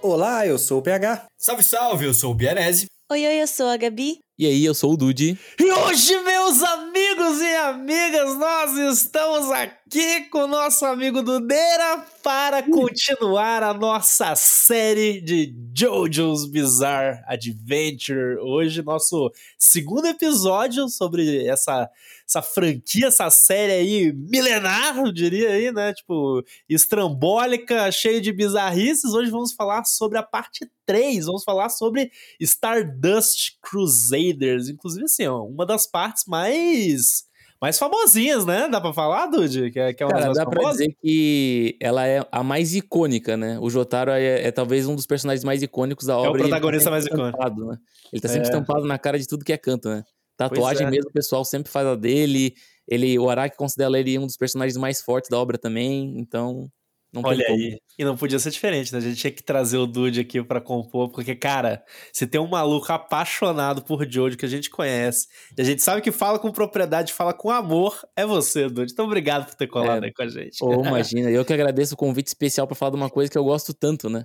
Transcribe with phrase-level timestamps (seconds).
[0.00, 1.26] Olá, eu sou o PH.
[1.36, 2.86] Salve, salve, eu sou o Bianese.
[3.10, 4.18] Oi, oi, eu sou a Gabi.
[4.38, 5.38] E aí, eu sou o Dude.
[5.60, 12.62] E hoje, meus amigos e amigas, nós estamos aqui com o nosso amigo Dudeira para
[12.62, 18.38] continuar a nossa série de JoJo's Bizarre Adventure.
[18.40, 21.88] Hoje, nosso segundo episódio sobre essa,
[22.32, 25.92] essa franquia, essa série aí milenar, eu diria aí, né?
[25.92, 29.12] Tipo, estrambólica, cheia de bizarrices.
[29.12, 31.26] Hoje vamos falar sobre a parte 3.
[31.26, 32.10] Vamos falar sobre
[32.40, 34.68] Stardust Crusaders.
[34.68, 38.66] Inclusive, assim, ó, uma das partes mais mais famosinhas, né?
[38.68, 39.70] Dá pra falar, Dude?
[39.70, 40.78] Que é, que é uma Cara, das dá mais pra famosas?
[40.78, 43.56] dizer que ela é a mais icônica, né?
[43.60, 46.30] O Jotaro é, é talvez um dos personagens mais icônicos da obra.
[46.30, 47.38] e ele tá protagonista mais icônico.
[47.38, 47.76] Né?
[48.12, 48.50] Ele tá sempre É.
[48.50, 50.02] estampado na cara de tudo que é canto, né?
[50.48, 50.90] Tatuagem é.
[50.90, 52.54] mesmo, o pessoal sempre faz a dele.
[52.86, 56.70] Ele, o Araki considera ele um dos personagens mais fortes da obra também, então
[57.12, 57.58] não Olha como.
[57.58, 57.78] aí.
[57.98, 58.98] E não podia ser diferente, né?
[58.98, 61.82] A gente tinha que trazer o Dude aqui pra compor, porque, cara,
[62.12, 65.26] se tem um maluco apaixonado por Jojo que a gente conhece,
[65.56, 68.92] e a gente sabe que fala com propriedade, fala com amor, é você, Dude.
[68.92, 70.06] Então, obrigado por ter colado É.
[70.06, 70.56] aí com a gente.
[70.62, 73.44] Ou imagina, eu que agradeço o convite especial pra falar de uma coisa que eu
[73.44, 74.24] gosto tanto, né?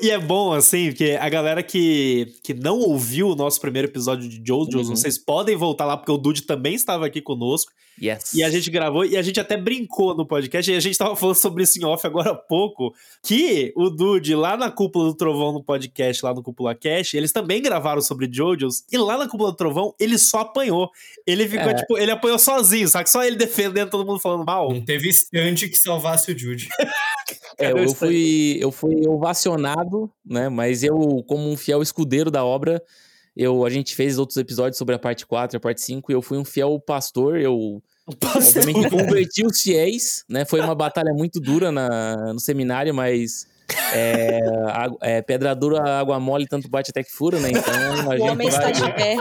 [0.00, 4.28] E é bom, assim, porque a galera que, que não ouviu o nosso primeiro episódio
[4.28, 4.96] de JoJo's, Uhum.
[4.96, 7.70] vocês podem voltar lá, porque o Dude também estava aqui conosco.
[8.00, 8.34] Yes.
[8.34, 10.70] E a gente gravou e a gente até brincou no podcast.
[10.70, 12.94] E a gente tava falando sobre isso em off agora há pouco.
[13.22, 17.32] Que o Dude, lá na Cúpula do Trovão, no podcast, lá no Cúpula Cash, eles
[17.32, 18.84] também gravaram sobre JoJo's.
[18.92, 20.90] E lá na Cúpula do Trovão, ele só apanhou.
[21.26, 21.74] Ele ficou, É.
[21.74, 23.10] tipo, ele apanhou sozinho, sabe?
[23.10, 24.72] Só ele defendendo, todo mundo falando mal.
[24.72, 26.68] Não teve estante que salvasse o Jude.
[27.60, 27.94] É, eu aí?
[27.94, 30.48] fui, eu fui ovacionado, né?
[30.48, 32.80] Mas eu, como um fiel escudeiro da obra,
[33.38, 36.14] eu, a gente fez outros episódios sobre a parte 4 e a parte 5, e
[36.14, 37.80] eu fui um fiel pastor, eu
[38.34, 40.44] obviamente converti os fiéis, né?
[40.44, 43.46] Foi uma batalha muito dura na, no seminário, mas
[43.92, 47.50] é, a- é, pedra dura, água mole, tanto bate até que fura, né?
[47.50, 47.74] Então
[48.12, 49.16] a O gente homem vai, está de pé.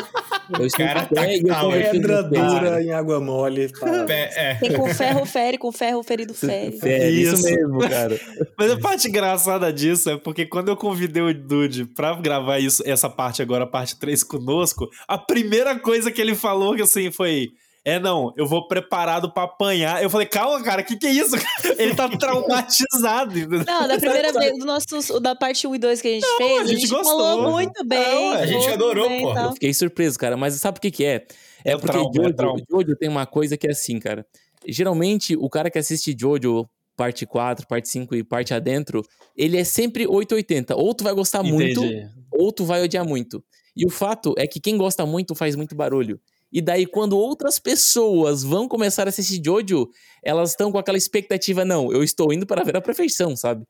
[0.59, 3.69] eu estou cara de pé tá e eu Pedra dura em água mole.
[4.07, 4.55] Pé- É.
[4.55, 6.79] Quem com ferro fere, com ferro ferido fere.
[6.83, 7.43] É, isso Isso.
[7.43, 8.19] mesmo, cara.
[8.57, 12.81] Mas a parte engraçada disso é porque quando eu convidei o Dude pra gravar isso,
[12.85, 17.11] essa parte agora, a parte 3 conosco, a primeira coisa que ele falou que assim
[17.11, 17.49] foi.
[17.87, 20.03] É, não, eu vou preparado pra apanhar.
[20.03, 21.37] Eu falei, calma, cara, que que é isso?
[21.79, 23.39] Ele tá traumatizado.
[23.39, 23.63] entendeu?
[23.65, 26.57] Não, da primeira vez, do nosso, da parte 1 e 2 que a gente fez,
[26.59, 27.17] a a gente gente, gostou.
[27.17, 27.99] falou muito bem.
[28.01, 29.39] Não, a gente adorou, bem e pô.
[29.39, 30.35] Eu fiquei surpreso, cara.
[30.35, 31.25] Mas sabe o que que é?
[31.63, 32.63] É, É o porque trauma, é Jojo.
[32.69, 34.25] Jojo tem uma coisa que é assim, cara.
[34.67, 39.01] Geralmente, o cara que assiste Jojo, parte 4, parte 5 e parte adentro,
[39.33, 40.75] ele é sempre 880.
[40.75, 42.09] Ou tu vai gostar muito, Entendi.
[42.33, 43.41] ou tu vai odiar muito.
[43.77, 46.19] E o fato é que quem gosta muito faz muito barulho.
[46.51, 49.89] E daí, quando outras pessoas vão começar a assistir Jojo,
[50.23, 53.65] elas estão com aquela expectativa, não, eu estou indo para ver a perfeição, sabe?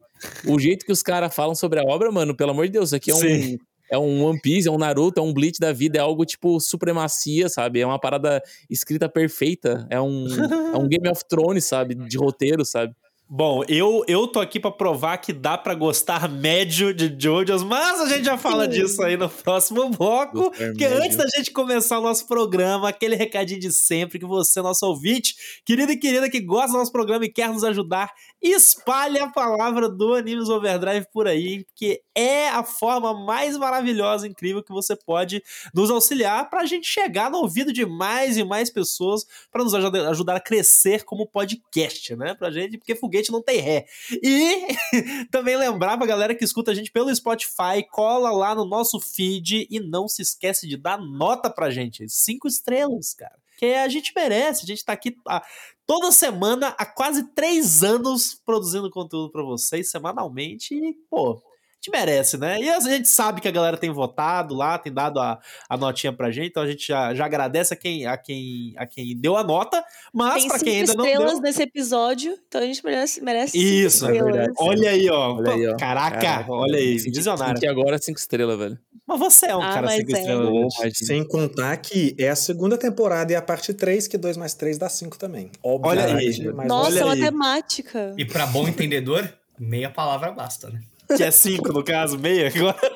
[0.45, 2.95] O jeito que os caras falam sobre a obra, mano, pelo amor de Deus, isso
[2.95, 3.57] aqui é um, Sim.
[3.91, 6.59] é um One Piece, é um Naruto, é um Bleach da vida, é algo tipo
[6.59, 7.79] supremacia, sabe?
[7.79, 10.27] É uma parada escrita perfeita, é um,
[10.73, 11.95] é um Game of Thrones, sabe?
[11.95, 12.93] De roteiro, sabe?
[13.29, 17.99] Bom, eu, eu tô aqui pra provar que dá pra gostar médio de JoJo's, mas
[17.99, 20.49] a gente já fala disso aí no próximo bloco.
[20.49, 21.03] Gostar Porque médio.
[21.03, 25.35] antes da gente começar o nosso programa, aquele recadinho de sempre que você, nosso ouvinte,
[25.65, 28.09] querido e querida que gosta do nosso programa e quer nos ajudar,
[28.41, 34.63] espalhe a palavra do Animes Overdrive por aí, porque é a forma mais maravilhosa, incrível
[34.63, 39.25] que você pode nos auxiliar pra gente chegar no ouvido de mais e mais pessoas
[39.51, 42.33] para nos ajudar, ajudar a crescer como podcast, né?
[42.33, 43.85] Pra gente, porque foguete não tem ré.
[44.23, 44.67] E
[45.31, 49.67] também lembrar pra galera que escuta a gente pelo Spotify, cola lá no nosso feed
[49.69, 52.07] e não se esquece de dar nota pra gente.
[52.09, 53.37] Cinco estrelas, cara.
[53.57, 54.63] Que a gente merece.
[54.63, 55.43] A gente tá aqui ah,
[55.85, 60.75] toda semana, há quase três anos, produzindo conteúdo pra vocês semanalmente.
[60.75, 61.41] E, pô.
[61.77, 62.59] A gente merece, né?
[62.59, 65.39] E a gente sabe que a galera tem votado lá, tem dado a,
[65.69, 68.85] a notinha pra gente, então a gente já, já agradece a quem, a, quem, a
[68.87, 71.41] quem deu a nota, mas Tem pra quem ainda não estrelas deu.
[71.41, 74.33] nesse episódio, então a gente merece, merece Isso, é estrelas.
[74.35, 74.53] verdade.
[74.59, 75.33] Olha aí, ó.
[75.35, 75.77] Olha aí, ó.
[75.77, 77.69] Caraca, Caraca, olha aí, senti- visionário.
[77.69, 78.79] agora cinco estrelas, velho.
[79.05, 80.19] Mas você é um Ah, cara cinco é.
[80.19, 80.49] estrelas.
[80.49, 80.91] Imagina.
[80.95, 84.77] Sem contar que é a segunda temporada e a parte 3, que 2 mais 3
[84.79, 85.49] dá 5 também.
[85.63, 86.41] Obviamente.
[86.41, 86.53] aí.
[86.53, 87.31] mas Nossa, olha aí.
[87.31, 88.13] matemática.
[88.17, 90.81] E pra bom entendedor, meia palavra basta, né?
[91.15, 92.77] Que é cinco, no caso, meia agora.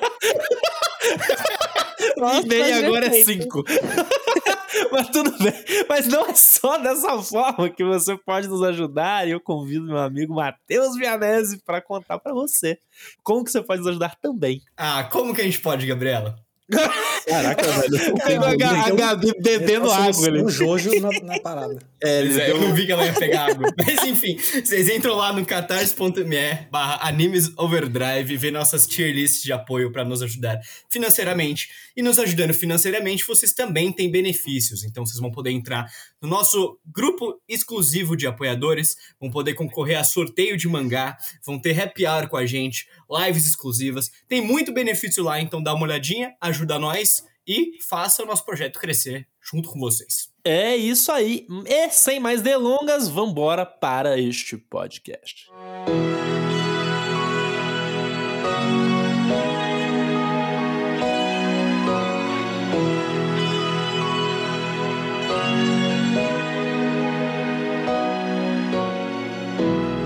[2.16, 3.42] Nossa, e meia agora é perfeito.
[3.42, 3.64] cinco.
[4.90, 5.52] Mas tudo bem.
[5.88, 9.26] Mas não é só dessa forma que você pode nos ajudar.
[9.26, 12.78] E eu convido meu amigo Matheus Vianese para contar para você
[13.22, 14.62] como que você pode nos ajudar também.
[14.76, 16.36] Ah, como que a gente pode, Gabriela?
[17.26, 18.14] Caraca, velho.
[18.24, 20.42] Pegou a, a Gabi bebendo água ali.
[20.42, 21.78] Um jojo na, na parada.
[22.02, 23.72] É, ele Pois é, eu não vi que ela ia pegar água.
[23.78, 29.42] Mas enfim, vocês entram lá no catarse.me barra animes overdrive e vê nossas tier lists
[29.42, 30.60] de apoio para nos ajudar
[30.90, 31.68] financeiramente.
[31.96, 34.82] E nos ajudando financeiramente, vocês também têm benefícios.
[34.84, 35.86] Então vocês vão poder entrar
[36.20, 41.78] no nosso grupo exclusivo de apoiadores, vão poder concorrer a sorteio de mangá, vão ter
[41.80, 44.10] happy hour com a gente, lives exclusivas.
[44.26, 47.11] Tem muito benefício lá, então dá uma olhadinha, ajuda nós
[47.46, 50.30] e faça o nosso projeto crescer junto com vocês.
[50.44, 51.46] É isso aí.
[51.66, 55.48] E sem mais delongas, vambora para este podcast.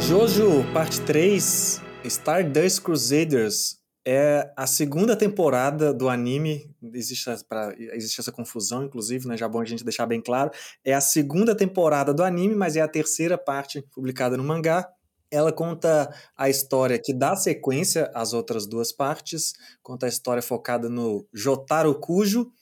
[0.07, 3.76] Jojo, parte 3, Stardust Crusaders,
[4.07, 6.71] é a segunda temporada do anime.
[6.95, 9.37] Existe, essa- pra- existe essa confusão, inclusive, né?
[9.37, 10.51] Já é bom a gente deixar bem claro.
[10.85, 14.89] É a segunda temporada do anime, mas é a terceira parte publicada no mangá.
[15.29, 19.55] Ela conta a história que dá sequência às outras duas partes.
[19.83, 22.53] Conta a história focada no Jotaro Kujo,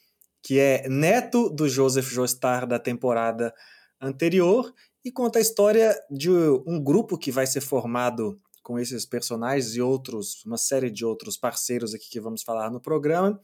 [0.42, 3.52] que é neto do Joseph Joestar da temporada
[4.00, 4.72] anterior
[5.04, 6.30] e conta a história de
[6.66, 11.36] um grupo que vai ser formado com esses personagens e outros, uma série de outros
[11.36, 13.38] parceiros aqui que vamos falar no programa,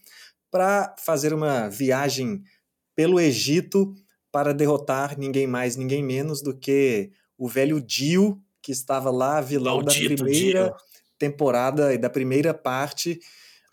[0.50, 2.42] para fazer uma viagem
[2.96, 3.94] pelo Egito
[4.32, 9.78] para derrotar ninguém mais, ninguém menos do que o velho Dio, que estava lá, vilão
[9.82, 10.74] da Maldito primeira Dio.
[11.18, 13.20] temporada e da primeira parte,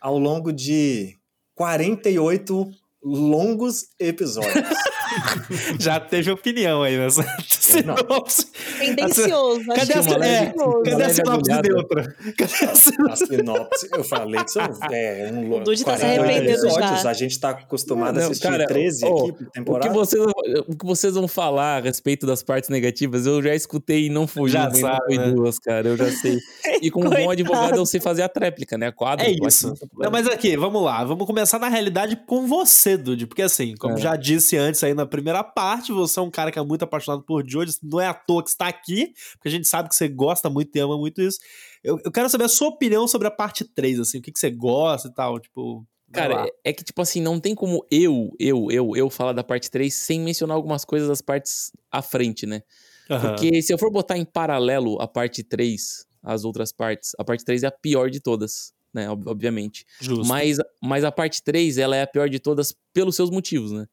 [0.02, 1.18] ao longo de
[1.56, 2.70] 48
[3.02, 4.54] longos episódios.
[5.80, 8.48] Já teve opinião aí nessa sinopse.
[8.80, 9.66] Tendencioso.
[9.66, 10.84] Cadê a, que é é, tendencioso.
[10.84, 11.70] cadê a Leve sinopse agulhada.
[11.70, 12.16] neutra?
[12.38, 13.24] Cadê a sinopse?
[13.24, 17.02] A sinopse, eu falei que são é, um O Dude tá se 48 arrependendo episódios.
[17.02, 17.10] já.
[17.10, 19.94] A gente tá acostumado a Não, assistir cara, 13 ó, aqui por O que, temporada.
[19.94, 20.24] vocês,
[20.68, 24.28] o que vocês vão falar a respeito das partes negativas, eu já escutei e não
[24.28, 25.32] foi Já sabe, não foi né?
[25.32, 25.88] duas, cara.
[25.88, 26.38] Eu já sei.
[26.80, 27.32] E como bom Coitado.
[27.32, 28.88] advogado, eu sei fazer a tréplica, né?
[28.88, 29.26] A quadra.
[29.26, 29.74] É isso.
[29.98, 31.04] Não, mas aqui, vamos lá.
[31.04, 33.26] Vamos começar na realidade com você, Dude.
[33.26, 33.98] Porque assim, como É.
[33.98, 37.24] já disse antes aí na primeira parte, você é um cara que é muito apaixonado
[37.24, 37.72] por Jojo.
[37.84, 40.76] Não é à toa que está aqui, porque a gente sabe que você gosta muito
[40.76, 41.40] e ama muito isso.
[41.84, 44.20] Eu, eu quero saber a sua opinião sobre a parte 3, assim.
[44.20, 45.86] O que, que você gosta e tal, tipo...
[46.12, 49.70] Cara, é, que, tipo assim, não tem como eu, eu, eu, eu falar da parte
[49.70, 52.62] 3 sem mencionar algumas coisas das partes à frente, né?
[53.10, 53.30] Aham.
[53.32, 57.44] Porque se eu for botar em paralelo a parte 3, as outras partes, a parte
[57.44, 59.10] 3 é a pior de todas, né?
[59.10, 59.86] ob- Obviamente.
[60.00, 60.26] Justo.
[60.26, 63.86] Mas, mas a parte 3, ela é a pior de todas pelos seus motivos, né?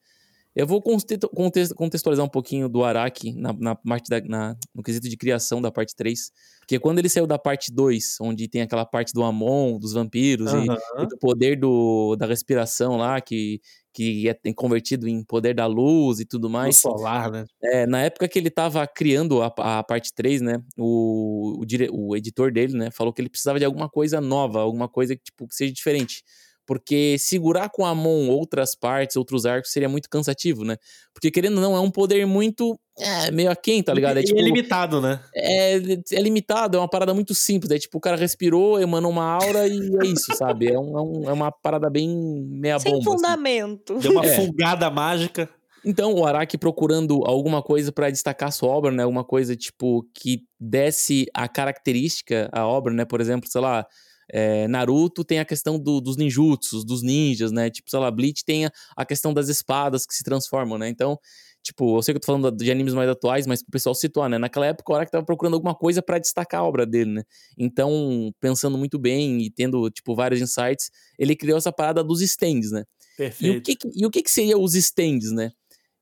[0.55, 4.83] Eu vou conte- conte- contextualizar um pouquinho do Araki na, na parte da, na- no
[4.85, 6.31] quesito de criação da parte 3.
[6.61, 10.53] Porque quando ele saiu da parte 2, onde tem aquela parte do Amon, dos vampiros
[10.53, 10.79] e, Aham.
[11.01, 13.61] e do poder do, da respiração lá, que,
[13.93, 16.79] que é convertido em poder da luz e tudo mais.
[16.79, 17.45] solar, né?
[17.63, 20.63] É, na época que ele tava criando a, a parte 3, né?
[20.79, 22.91] O, o, dire- o editor dele, né?
[22.93, 26.23] Falou que ele precisava de alguma coisa nova, alguma coisa que, tipo, que seja diferente.
[26.67, 30.77] Porque segurar com a mão outras partes, outros arcos, seria muito cansativo, né?
[31.13, 32.79] Porque, querendo ou não, é um poder muito.
[32.99, 34.19] É, meio aquém, tá ligado?
[34.19, 35.21] É, E tipo, é limitado, né?
[35.35, 35.75] é,
[36.13, 37.71] é limitado, é uma parada muito simples.
[37.73, 40.69] É tipo, o cara respirou, emanou uma aura e é isso, sabe?
[40.73, 42.09] É, um- é um- é uma parada bem
[42.49, 43.11] meia Sem bomba.
[43.11, 43.17] assim.
[43.17, 43.99] fundamento.
[43.99, 44.37] Deu uma É.
[44.37, 45.51] fungada mágica.
[45.85, 49.03] Então, o Araki procurando alguma coisa pra destacar a sua obra, né?
[49.03, 53.05] Alguma coisa, tipo, que desse a característica à obra, né?
[53.05, 53.85] Por exemplo, sei lá,
[54.33, 57.71] é, Naruto tem a questão do- dos ninjutsus, dos ninjas, né?
[57.71, 60.89] Tipo, sei lá, Bleach tem a, a questão das espadas que se transformam, né?
[60.89, 61.19] Então,
[61.63, 64.29] tipo, eu sei que eu tô falando de animes mais atuais, mas pro pessoal situar,
[64.29, 64.37] né?
[64.39, 67.23] Naquela época, o Araki tava procurando alguma coisa pra destacar a obra dele, né?
[67.59, 72.71] Então, pensando muito bem e tendo, tipo, vários insights, ele criou essa parada dos stands,
[72.71, 72.85] né?
[73.19, 73.63] E o, Perfeito.
[73.63, 75.53] que- e o que, que seria os stands, né?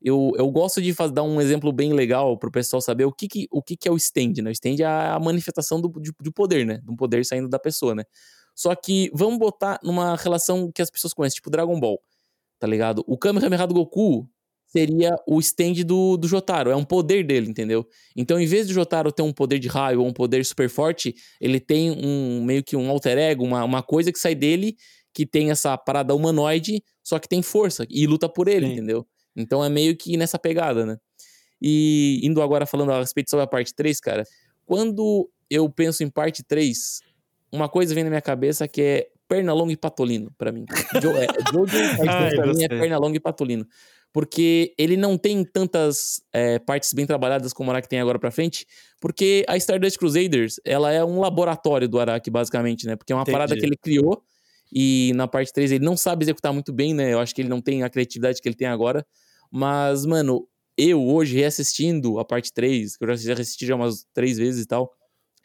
[0.05, 3.29] Eu, eu gosto de faz- dar um exemplo bem legal pro pessoal saber o que,
[3.29, 4.51] que, o que, que é o stand, né?
[4.51, 6.79] O stand é a manifestação do, de, de poder, né?
[6.83, 8.05] De um poder saindo da pessoa, né?
[8.55, 12.01] Só que vamos botar numa relação que as pessoas conhecem, tipo Dragon Ball,
[12.59, 13.05] tá ligado?
[13.07, 14.29] O Kamehameha do Goku
[14.67, 17.87] seria o stand do, do Jotaro, é um poder dele, entendeu?
[18.17, 21.15] Então, em vez do Jotaro ter um poder de raio ou um poder super forte,
[21.41, 24.77] ele tem um meio que um alter ego, uma, uma coisa que sai dele
[25.15, 28.73] que tem essa parada humanoide, só que tem força e luta por ele, Sim.
[28.73, 29.07] entendeu?
[29.37, 30.99] Então é meio que nessa pegada, né?
[31.61, 34.25] E indo agora falando a respeito sobre a parte 3, cara,
[34.67, 37.01] quando eu penso em parte 3,
[37.53, 40.67] uma coisa vem na minha cabeça que é Pernalonga e Patolino, pra mim.
[41.03, 42.69] Jo, é, Jojo parte Ai, 3 pra mim é.
[42.69, 43.67] Pernalonga e Patolino.
[44.13, 48.31] Porque ele não tem tantas é, partes bem trabalhadas como o Araki tem agora pra
[48.31, 48.67] frente,
[49.01, 52.95] porque a Stardust Crusaders, ela é um laboratório do Araki, basicamente, né?
[52.95, 53.61] Porque é uma parada Entendi.
[53.61, 54.23] que ele criou
[54.73, 57.13] E na parte 3 ele não sabe executar muito bem, né?
[57.13, 59.07] Eu acho que ele não tem a criatividade que ele tem agora.
[59.51, 64.39] Mas, mano, eu hoje reassistindo a parte 3, que eu já assisti já umas três
[64.39, 64.91] vezes e tal,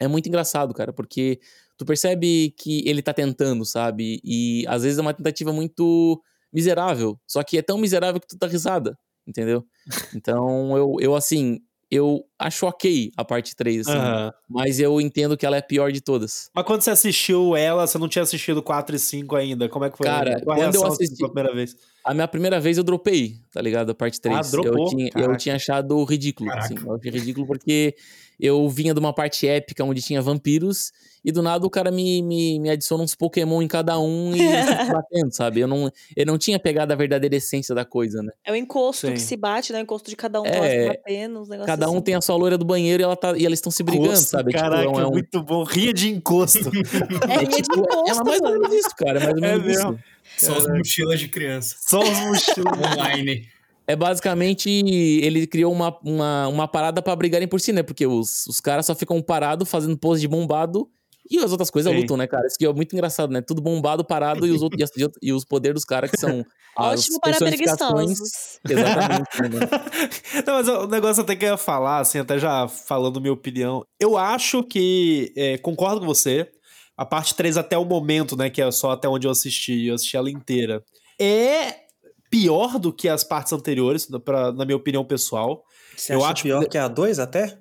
[0.00, 1.40] é muito engraçado, cara, porque
[1.76, 4.20] tu percebe que ele tá tentando, sabe?
[4.24, 8.36] E às vezes é uma tentativa muito miserável, só que é tão miserável que tu
[8.38, 9.64] dá risada, entendeu?
[10.16, 14.32] Então, eu, eu assim, eu acho ok a parte 3, assim, Aham.
[14.48, 16.50] mas eu entendo que ela é a pior de todas.
[16.54, 19.68] Mas quando você assistiu ela, você não tinha assistido 4 e 5 ainda.
[19.68, 20.06] Como é que foi?
[20.06, 21.76] Cara, a quando eu assim, assisti- pela primeira vez?
[22.04, 23.90] A minha primeira vez eu dropei, tá ligado?
[23.90, 24.36] A parte 3.
[24.38, 24.84] Ah, dropou?
[24.84, 26.74] Eu tinha, eu tinha achado ridículo, assim.
[26.84, 27.94] Eu achei ridículo porque
[28.40, 30.92] eu vinha de uma parte épica onde tinha vampiros
[31.24, 34.40] e do nada o cara me, me, me adiciona uns Pokémon em cada um e
[34.40, 35.60] eles ficam batendo, sabe?
[35.60, 38.32] Eu não, eu não tinha pegado a verdadeira essência da coisa, né?
[38.44, 39.14] É o encosto Sim.
[39.14, 39.80] que se bate, né?
[39.80, 42.00] O encosto de cada um É, tá se batendo, uns Cada um assim.
[42.02, 44.30] tem a sua loira do banheiro e, ela tá, e elas estão se brigando, Encosto,
[44.30, 44.52] sabe?
[44.52, 45.64] Tipo, Caraca, é um- muito bom.
[45.64, 46.70] Ria de encosto.
[47.28, 49.18] É, é de tipo, é encosto, mais ou menos isso, cara.
[49.20, 49.92] É mais ou É menos mesmo.
[49.92, 50.46] isso.
[50.46, 51.74] São as mochilas de criança.
[51.80, 52.72] Só os mochilos.
[52.96, 53.48] Online.
[53.88, 57.82] É basicamente, ele criou uma, uma, uma parada pra brigarem por si, né?
[57.82, 60.86] Porque os, os caras só ficam parados fazendo pose de bombado
[61.30, 62.00] e as outras coisas Sim.
[62.00, 62.46] lutam, né, cara?
[62.46, 63.40] Isso que é muito engraçado, né?
[63.40, 66.44] Tudo bombado, parado e os, outros, e, as- e os poderes dos caras que são
[66.76, 68.60] as Ótimo para preguiçosos.
[68.68, 69.48] Exatamente, né?
[69.48, 69.68] mano?
[70.46, 73.82] Não, mas o negócio até que eu ia falar, assim, até já falando minha opinião.
[73.98, 75.32] Eu acho que.
[75.34, 76.46] é, concordo com você.
[76.94, 78.50] A parte 3 até o momento, né?
[78.50, 80.82] Que é só até onde eu assisti, eu assisti ela inteira.
[81.18, 81.87] É
[82.30, 85.62] pior do que as partes anteriores, na- pra, na minha opinião pessoal.
[85.96, 87.58] Você Eu acha acho pior que- que a 2 até?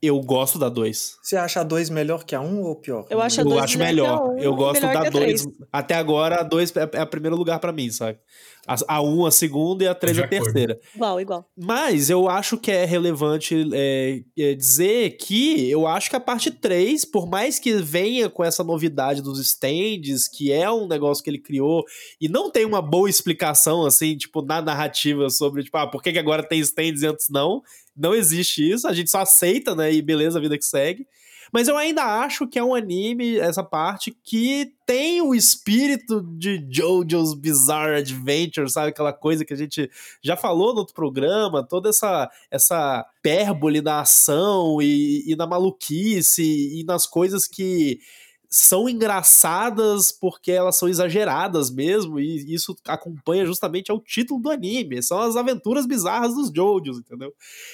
[0.00, 1.14] Eu gosto da 2.
[1.22, 3.06] Você acha a 2 melhor que a 1 ou pior?
[3.08, 5.06] Eu acho a Eu dois acho melhor a um eu e gosto melhor da que
[5.06, 5.42] a 2.
[5.42, 5.58] três.
[5.72, 8.18] Até agora, a 2 é, é o primeiro lugar pra mim, sabe?
[8.66, 10.78] A, a 1 a segunda e a 3 De a terceira.
[10.94, 11.50] Igual, igual.
[11.56, 16.50] Mas eu acho que é relevante é, é, dizer que eu acho que a parte
[16.50, 21.30] 3, por mais que venha com essa novidade dos stands, que é um negócio que
[21.30, 21.84] ele criou,
[22.20, 26.12] e não tem uma boa explicação, assim, tipo, na narrativa sobre, tipo, ah, por que,
[26.12, 27.62] que agora tem stands e antes não?
[27.96, 29.92] Não existe isso, a gente só aceita, né?
[29.92, 31.06] E beleza, a vida que segue.
[31.52, 36.58] Mas eu ainda acho que é um anime, essa parte, que tem o espírito de
[36.70, 38.88] JoJo's Bizarre Adventure, sabe?
[38.88, 39.90] Aquela coisa que a gente
[40.22, 46.42] já falou no outro programa, toda essa, essa pérbole na ação e, e na maluquice
[46.42, 48.00] e nas coisas que
[48.52, 55.02] são engraçadas porque elas são exageradas mesmo, e isso acompanha justamente ao título do anime.
[55.02, 57.32] São as aventuras bizarras dos Jojos, entendeu?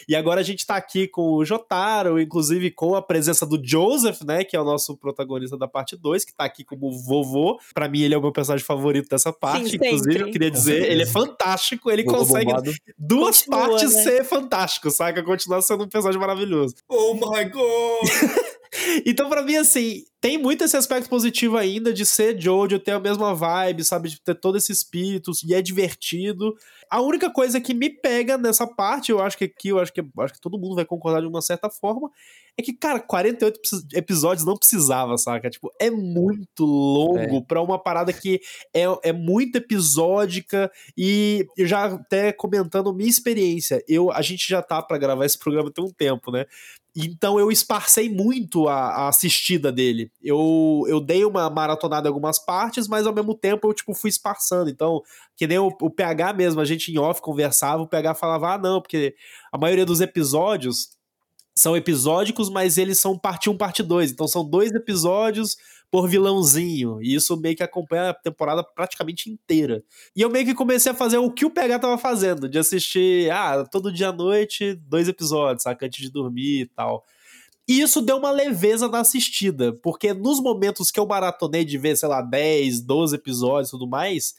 [0.08, 4.20] E agora a gente tá aqui com o Jotaro, inclusive com a presença do Joseph,
[4.22, 7.58] né, que é o nosso protagonista da parte 2, que tá aqui como vovô.
[7.74, 9.70] Pra mim, ele é o meu personagem favorito dessa parte.
[9.70, 9.88] sempre.
[9.88, 12.72] inclusive, eu queria dizer, ele é fantástico, ele Vovô consegue bombado.
[12.96, 14.02] duas Continua, partes né?
[14.02, 15.24] ser fantástico, saca?
[15.24, 16.76] Continuar sendo um personagem maravilhoso.
[16.88, 18.48] Oh my god!
[19.06, 22.98] Então, pra mim, assim, tem muito esse aspecto positivo ainda de ser Jojo, ter a
[23.00, 24.08] mesma vibe, sabe?
[24.08, 26.56] De ter todo esse espírito, e é divertido.
[26.90, 30.02] A única coisa que me pega nessa parte, eu acho que aqui, eu acho que,
[30.18, 32.10] acho que todo mundo vai concordar de uma certa forma,
[32.56, 35.48] é que, cara, 48 epi- episódios não precisava, saca?
[35.48, 38.40] Tipo, é muito longo pra uma parada que
[38.74, 44.82] é, é muito episódica e já até comentando minha experiência, eu, a gente já tá
[44.82, 46.46] pra gravar esse programa tem um tempo, né?
[46.96, 50.07] Então eu esparcei muito a, a assistida dele.
[50.22, 54.10] Eu, eu dei uma maratonada em algumas partes, mas ao mesmo tempo eu tipo fui
[54.10, 54.70] esparçando.
[54.70, 55.02] Então,
[55.36, 58.58] que nem o, o PH mesmo, a gente em off conversava, o PH falava: "Ah,
[58.58, 59.14] não, porque
[59.52, 60.98] a maioria dos episódios
[61.58, 64.12] são episódicos, mas eles são parte 1, parte 2.
[64.12, 65.56] Então são dois episódios
[65.90, 67.02] por vilãozinho.
[67.02, 69.82] E isso meio que acompanha a temporada praticamente inteira.
[70.14, 73.30] E eu meio que comecei a fazer o que o PH tava fazendo, de assistir,
[73.30, 75.86] ah, todo dia à noite, dois episódios, saca?
[75.86, 77.04] Antes de dormir e tal.
[77.68, 81.96] E isso deu uma leveza na assistida, porque nos momentos que eu maratonei de ver,
[81.96, 84.34] sei lá, 10, 12 episódios e tudo mais,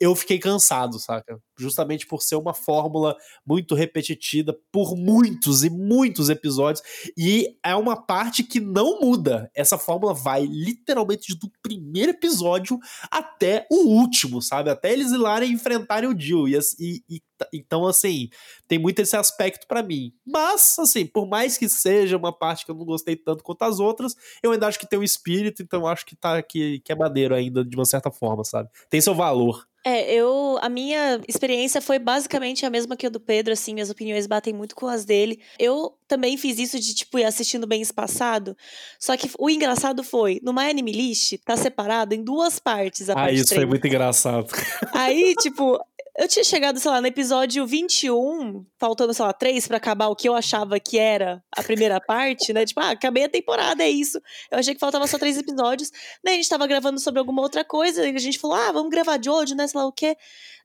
[0.00, 1.38] eu fiquei cansado, saca?
[1.58, 6.84] Justamente por ser uma fórmula muito repetitiva por muitos e muitos episódios.
[7.16, 9.50] E é uma parte que não muda.
[9.54, 12.78] Essa fórmula vai literalmente do primeiro episódio
[13.10, 14.68] até o último, sabe?
[14.70, 16.48] Até eles ir lá e enfrentarem o Jill.
[16.48, 17.22] E, e- e-
[17.52, 18.28] então, assim,
[18.66, 20.12] tem muito esse aspecto pra mim.
[20.26, 23.78] Mas, assim, por mais que seja uma parte que eu não gostei tanto quanto as
[23.80, 26.94] outras, eu ainda acho que tem um espírito, então acho que, tá, que, que é
[26.96, 28.68] maneiro ainda, de uma certa forma, sabe?
[28.88, 29.66] Tem seu valor.
[29.84, 30.58] É, eu.
[30.62, 34.54] A minha experiência foi basicamente a mesma que a do Pedro, assim, minhas opiniões batem
[34.54, 35.40] muito com as dele.
[35.58, 38.56] Eu também fiz isso de, tipo, ir assistindo bem espaçado.
[38.98, 43.12] Só que o engraçado foi, no My Anime List, tá separado em duas partes a
[43.12, 43.68] Ah, parte isso foi 3.
[43.68, 44.46] muito engraçado.
[44.92, 45.78] Aí, tipo,
[46.16, 50.14] eu tinha chegado, sei lá, no episódio 21, faltando, sei lá, três pra acabar o
[50.14, 52.64] que eu achava que era a primeira parte, né?
[52.64, 54.18] Tipo, ah, acabei a temporada, é isso.
[54.50, 55.90] Eu achei que faltava só três episódios.
[56.22, 58.90] Daí a gente tava gravando sobre alguma outra coisa, e a gente falou, ah, vamos
[58.90, 59.66] gravar de hoje, né?
[59.66, 60.16] Sei lá o quê.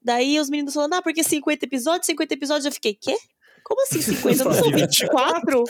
[0.03, 2.65] Daí os meninos falaram, ah, porque 50 episódios, 50 episódios.
[2.65, 3.17] Eu fiquei, quê?
[3.63, 4.43] Como assim 50?
[4.43, 5.63] Não são 24?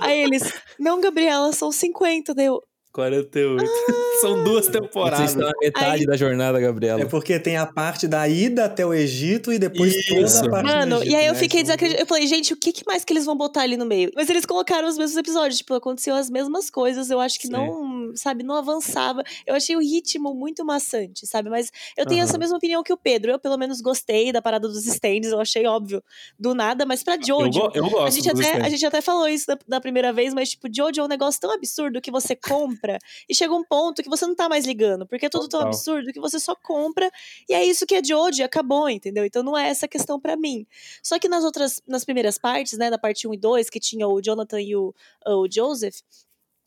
[0.00, 2.34] Aí eles, não, Gabriela, são 50.
[2.34, 2.60] Daí eu,
[2.92, 3.64] 48.
[4.20, 5.30] São duas Vocês temporadas.
[5.30, 7.00] estão na metade Aí- da jornada, Gabriela.
[7.00, 10.14] É porque tem a parte da ida até o Egito e depois Isso.
[10.14, 11.38] toda a parte do Mano, Egito, e aí eu né?
[11.38, 12.02] fiquei Então, desacreditada.
[12.02, 14.12] Eu falei, gente, o que, mais que eles vão botar ali no meio?
[14.14, 17.10] Mas eles colocaram os mesmos episódios, tipo, aconteceu as mesmas coisas.
[17.10, 17.52] Eu acho que Sim.
[17.54, 19.24] não, sabe, não avançava.
[19.44, 21.50] Eu achei o ritmo muito maçante, sabe?
[21.50, 22.38] Mas eu tenho essa Aham.
[22.40, 23.32] mesma opinião que o Pedro.
[23.32, 25.32] Eu, pelo menos, gostei da parada dos stands.
[25.32, 26.00] Eu achei óbvio
[26.38, 27.50] do nada, mas pra Eu, Jojo.
[27.58, 30.12] go- eu gosto A gente, dos até, a gente até falou isso da, da primeira
[30.12, 32.81] vez, mas, tipo, Jojo é um negócio tão absurdo que você compra
[33.28, 35.68] e chega um ponto que você não tá mais ligando, porque é tudo tão Total.
[35.68, 37.10] absurdo que você só compra
[37.48, 39.24] e é isso que é Jojo e acabou, entendeu?
[39.24, 40.66] Então não é essa questão pra mim.
[41.02, 44.06] Só que nas outras, nas primeiras partes, né, da parte 1 e 2, que tinha
[44.08, 44.94] o Jonathan e o,
[45.26, 45.96] o Joseph,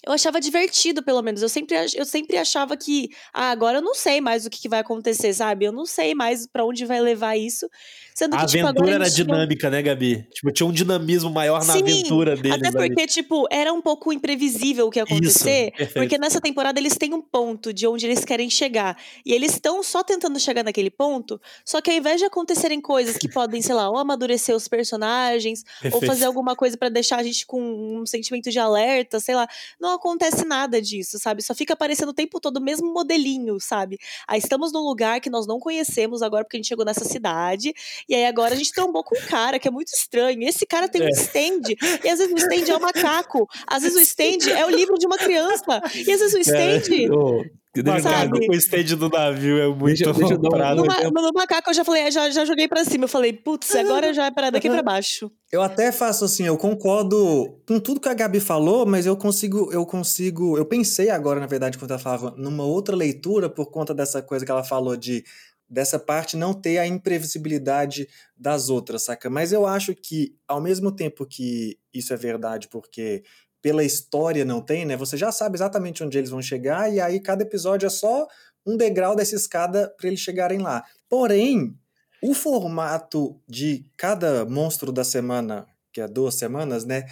[0.06, 1.42] eu achava divertido, pelo menos.
[1.42, 4.70] Eu sempre, eu sempre achava que, ah, agora eu não sei mais o que, que
[4.70, 5.66] vai acontecer, sabe?
[5.66, 7.70] Eu não sei mais pra onde vai levar isso.
[8.14, 10.26] Sendo A que, tipo, aventura agora era dinâmica, né, Gabi?
[10.34, 12.90] Tipo, tinha um dinamismo maior na Sim, aventura deles Até ali.
[12.90, 15.72] porque, tipo, era um pouco imprevisível o que ia acontecer.
[15.72, 15.94] perfeito.
[15.94, 18.98] porque nessa temporada eles têm um ponto de onde eles querem chegar.
[19.26, 21.42] E eles estão só tentando chegar naquele ponto.
[21.66, 25.64] Só que ao invés de acontecerem coisas que podem, sei lá, ou amadurecer os personagens,
[25.78, 26.06] ou Perfeito.
[26.06, 27.62] fazer alguma coisa pra deixar a gente com
[28.02, 29.48] um sentimento de alerta, sei lá,
[29.80, 31.42] não acontece nada disso, sabe?
[31.42, 33.98] Só fica aparecendo o tempo todo o mesmo modelinho, sabe?
[34.28, 37.74] Aí estamos num lugar que nós não conhecemos agora porque a gente chegou nessa cidade.
[38.08, 40.42] E aí agora a gente trombou com um cara que é muito estranho.
[40.42, 41.10] E esse cara tem um É.
[41.10, 41.74] stand.
[42.04, 43.48] E às vezes o stand é um macaco.
[43.68, 45.82] Às vezes o stand é o livro de uma criança.
[45.96, 46.80] E às vezes o stand.
[46.90, 47.52] Deixa eu- Sabe?
[47.84, 50.78] Macaco com o stand do navio é muito Deixa- deixa um- comprado.
[50.78, 51.12] No, exemplo.
[51.14, 53.06] ma- no macaco eu já falei, já, já joguei pra cima.
[53.06, 55.32] Eu falei, putz, agora já é para daqui pra baixo.
[55.52, 59.72] Eu até faço assim, eu concordo com tudo que a Gabi falou, mas eu consigo,
[59.72, 63.94] eu consigo, eu pensei agora, na verdade, quando ela falava numa outra leitura por conta
[63.94, 65.24] dessa coisa que ela falou de
[65.68, 68.08] dessa parte não ter a imprevisibilidade
[68.38, 69.30] das outras, saca?
[69.30, 73.24] Mas eu acho que ao mesmo tempo que isso é verdade, porque
[73.66, 74.96] pela história não tem, né?
[74.96, 78.28] Você já sabe exatamente onde eles vão chegar e aí cada episódio é só
[78.64, 80.84] um degrau dessa escada para eles chegarem lá.
[81.10, 81.76] Porém,
[82.22, 87.06] o formato de cada monstro da semana, que é duas semanas, né?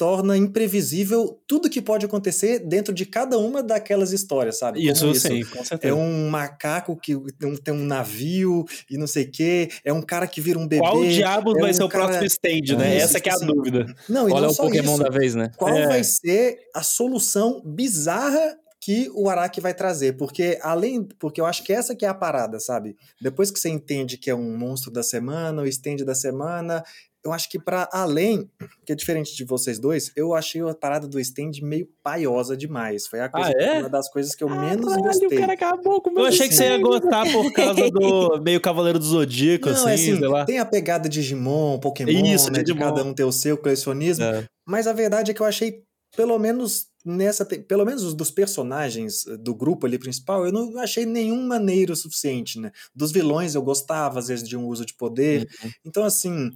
[0.00, 4.82] Torna imprevisível tudo que pode acontecer dentro de cada uma daquelas histórias, sabe?
[4.82, 5.94] Isso, Como sim, com É certeza.
[5.94, 7.14] um macaco que
[7.62, 9.68] tem um, navio e não sei o quê.
[9.84, 10.80] É um cara que vira um bebê.
[10.80, 12.96] Qual diabos é vai um ser o cara- próximo stand, né?
[12.96, 13.94] Isso, Essa que é a assim, dúvida.
[14.08, 15.02] Não, e Qual não é o Pokémon isso.
[15.02, 15.50] da vez, né?
[15.58, 15.86] Qual É.
[15.86, 20.14] vai ser a solução bizarra que o Araki vai trazer?
[20.16, 22.96] Porque além, porque eu acho que essa que é a parada, sabe?
[23.20, 26.82] Depois que você entende que é um monstro da semana, o stand da semana,
[27.24, 28.50] eu acho que para além,
[28.86, 33.06] que é diferente de vocês dois, eu achei a parada do stand meio paiosa demais.
[33.06, 33.78] Foi a coisa, Ah, é?
[33.80, 35.28] uma das coisas que eu menos Caralho, gostei.
[35.28, 38.98] o cara acabou com Eu achei que você ia gostar por causa do meio Cavaleiro
[38.98, 40.44] do Zodíaco, Não, é assim, sei lá.
[40.46, 42.80] tem a pegada Digimon, Pokémon, Isso, né, de Digimon.
[42.88, 44.46] cada um ter o seu colecionismo, É.
[44.66, 45.82] Mas a verdade é que eu achei,
[46.16, 50.78] pelo menos nessa, pelo menos os dos personagens eh, do grupo ali principal, eu não
[50.78, 52.70] achei nenhum maneiro suficiente, né?
[52.94, 55.48] Dos vilões eu gostava às vezes de um uso de poder.
[55.64, 55.70] Uhum.
[55.84, 56.50] Então assim,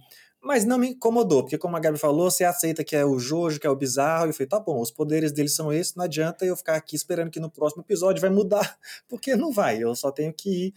[0.45, 3.59] mas não me incomodou, porque como a Gabi falou, você aceita que é o Jojo,
[3.59, 6.03] que é o bizarro, e eu falei, tá bom, os poderes deles são esses, não
[6.05, 8.77] adianta eu ficar aqui esperando que no próximo episódio vai mudar,
[9.09, 10.73] porque não vai, eu só tenho que ir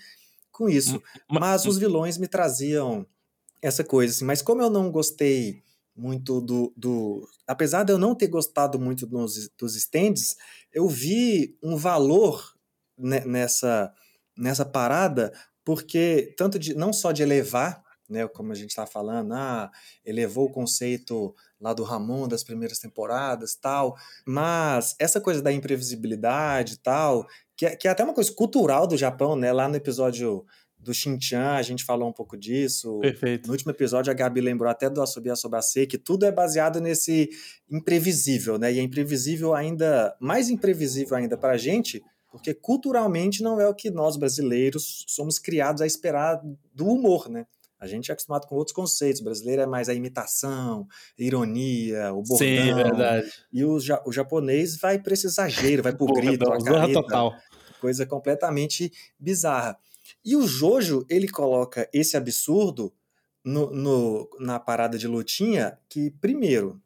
[0.50, 1.02] com isso.
[1.30, 3.06] Ma- Mas os vilões me traziam
[3.62, 4.24] essa coisa, assim.
[4.24, 5.62] Mas como eu não gostei
[5.94, 6.72] muito do.
[6.76, 10.36] do apesar de eu não ter gostado muito dos, dos stands,
[10.72, 12.54] eu vi um valor
[12.96, 13.92] ne- nessa,
[14.36, 15.32] nessa parada,
[15.64, 19.70] porque tanto de não só de elevar, né, como a gente está falando, ah,
[20.04, 26.78] elevou o conceito lá do Ramon das primeiras temporadas tal, mas essa coisa da imprevisibilidade
[26.78, 29.52] tal, que é, que é até uma coisa cultural do Japão, né?
[29.52, 30.46] Lá no episódio
[30.78, 33.00] do Shin-Chan, a gente falou um pouco disso.
[33.00, 33.46] Perfeito.
[33.46, 37.28] No último episódio, a Gabi lembrou até do Asobase, que tudo é baseado nesse
[37.68, 38.72] imprevisível, né?
[38.72, 43.90] E é imprevisível ainda, mais imprevisível ainda pra gente, porque culturalmente não é o que
[43.90, 46.40] nós brasileiros somos criados a esperar
[46.72, 47.44] do humor, né?
[47.80, 49.20] A gente é acostumado com outros conceitos.
[49.20, 50.86] O brasileiro é mais a imitação,
[51.18, 52.38] a ironia, o bordão.
[52.38, 53.30] Sim, verdade.
[53.52, 57.00] E o, ja- o japonês vai para esse exagero, vai pro Porra, grito, a careta,
[57.02, 57.34] total.
[57.80, 59.78] coisa completamente bizarra.
[60.24, 62.92] E o Jojo, ele coloca esse absurdo
[63.44, 66.80] no, no- na parada de lutinha, que, primeiro,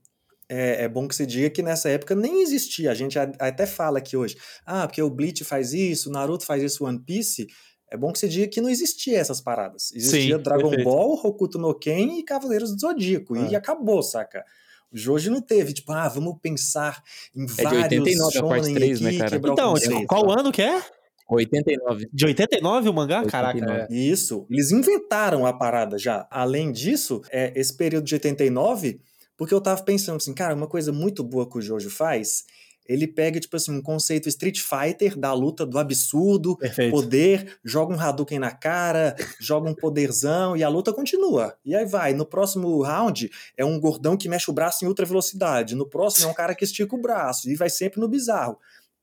[0.48, 2.90] é, é bom que se diga que nessa época nem existia.
[2.90, 6.62] A gente até fala aqui hoje, ah, porque o Bleach faz isso, o Naruto faz
[6.62, 7.46] isso, o One Piece.
[7.92, 9.92] É bom que você diga que não existia essas paradas.
[9.94, 10.85] Existia Sim, Dragon perfeito.
[10.90, 13.37] Ball, Hokuto no Ken e Cavaleiros do Zodíaco.
[13.37, 13.57] E É.
[13.57, 14.44] acabou, saca?
[14.90, 17.02] O Jojo não teve, tipo, ah, vamos pensar
[17.35, 19.31] em de vários 89 a parte shonen 3, né, aqui, cara?
[19.31, 20.07] quebrar o Então, conceito.
[20.07, 20.83] qual ano que é?
[21.31, 22.09] 89.
[22.12, 23.22] De 89 o mangá?
[23.22, 23.31] 89.
[23.70, 23.92] Caraca.
[23.92, 23.94] é.
[23.96, 26.26] Isso, eles inventaram a parada já.
[26.31, 29.00] Além disso, é, esse período de 89,
[29.37, 32.44] porque eu tava pensando assim, cara, uma coisa muito boa que o Jojo faz,
[32.87, 36.90] ele pega, tipo assim, um conceito Street Fighter da luta do absurdo, Perfeito.
[36.90, 41.57] poder, joga um Hadouken na cara, joga um poderzão e a luta continua.
[41.64, 42.12] E aí vai.
[42.12, 45.75] No próximo round é um gordão que mexe o braço em ultra velocidade.
[45.75, 48.59] No próximo é um cara que estica o braço e vai sempre no bizarro.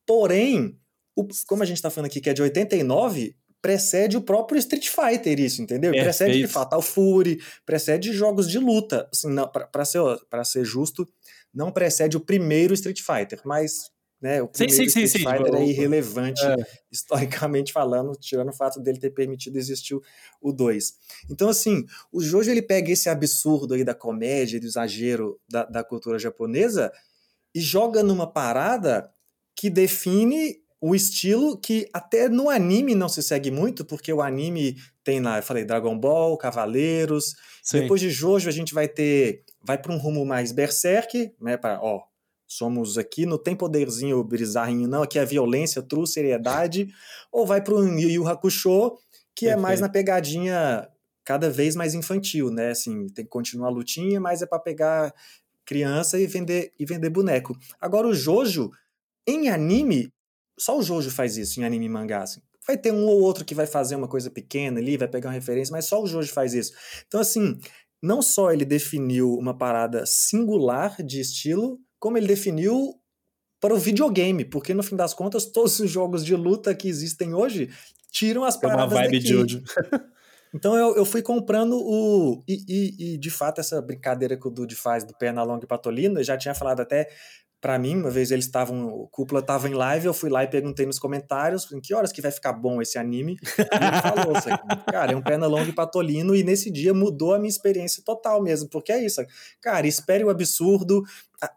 [0.05, 0.77] Porém,
[1.15, 4.87] o- como a gente tá falando aqui que é de 89, precede o próprio Street
[4.87, 5.91] Fighter isso, entendeu?
[5.91, 6.17] Perfeito.
[6.17, 9.07] Precede Fatal Fury, precede jogos de luta.
[9.11, 9.27] Assim,
[9.71, 11.07] pra ser, pra ser justo,
[11.53, 13.89] não precede o primeiro Street Fighter, mas
[14.21, 16.55] né, o primeiro sim, sim, Street sim, Fighter é irrelevante é.
[16.91, 20.01] historicamente falando, tirando o fato dele ter permitido existir o-
[20.41, 20.93] o 2.
[21.29, 25.83] Então, assim, o Jojo ele pega esse absurdo aí da comédia, do exagero da, da
[25.83, 26.91] cultura japonesa
[27.55, 29.09] e joga numa parada
[29.55, 34.77] que define o estilo que até no anime não se segue muito, porque o anime
[35.03, 37.81] tem lá, eu falei, Dragon Ball, Cavaleiros, Sim.
[37.81, 41.79] depois de Jojo a gente vai ter, vai para um rumo mais berserk, né, para,
[41.81, 42.01] ó,
[42.47, 46.87] somos aqui, não tem poderzinho bizarrinho não, aqui é violência, true, seriedade,
[47.31, 48.97] ou vai para um Yu Yu Hakusho,
[49.35, 49.81] que é mais Perfeito.
[49.81, 50.89] na pegadinha
[51.23, 55.13] cada vez mais infantil, né, assim, tem que continuar a lutinha, mas é para pegar
[55.69, 57.55] criança e vender e vender boneco.
[57.79, 58.71] Agora o Jojo
[59.27, 60.11] em anime,
[60.57, 62.41] só o Jojo faz isso em anime e mangá, assim.
[62.65, 65.35] Vai ter um ou outro que vai fazer uma coisa pequena ali, vai pegar uma
[65.35, 66.73] referência, mas só o Jojo faz isso.
[67.07, 67.59] Então, assim,
[68.01, 72.95] não só ele definiu uma parada singular de estilo, como ele definiu
[73.59, 77.33] para o videogame, porque no fim das contas, todos os jogos de luta que existem
[77.33, 77.69] hoje
[78.11, 79.27] tiram as uma paradas vibe daqui.
[80.51, 82.43] Então eu, eu fui comprando o.
[82.47, 86.19] E, e- e, de fato, essa brincadeira que o Dude faz do Pernalonga e Patolino,
[86.19, 87.07] eu já tinha falado até
[87.61, 88.87] pra mim, uma vez eles estavam.
[88.87, 92.11] O Cúpula tava em live, eu fui lá e perguntei nos comentários em que horas
[92.11, 93.37] que vai ficar bom esse anime.
[93.57, 94.49] E ele falou, assim,
[94.89, 98.69] cara, é um Pernalonga e Patolino, e nesse dia mudou a minha experiência total mesmo,
[98.69, 99.21] porque é isso.
[99.61, 101.03] Cara, espere o absurdo.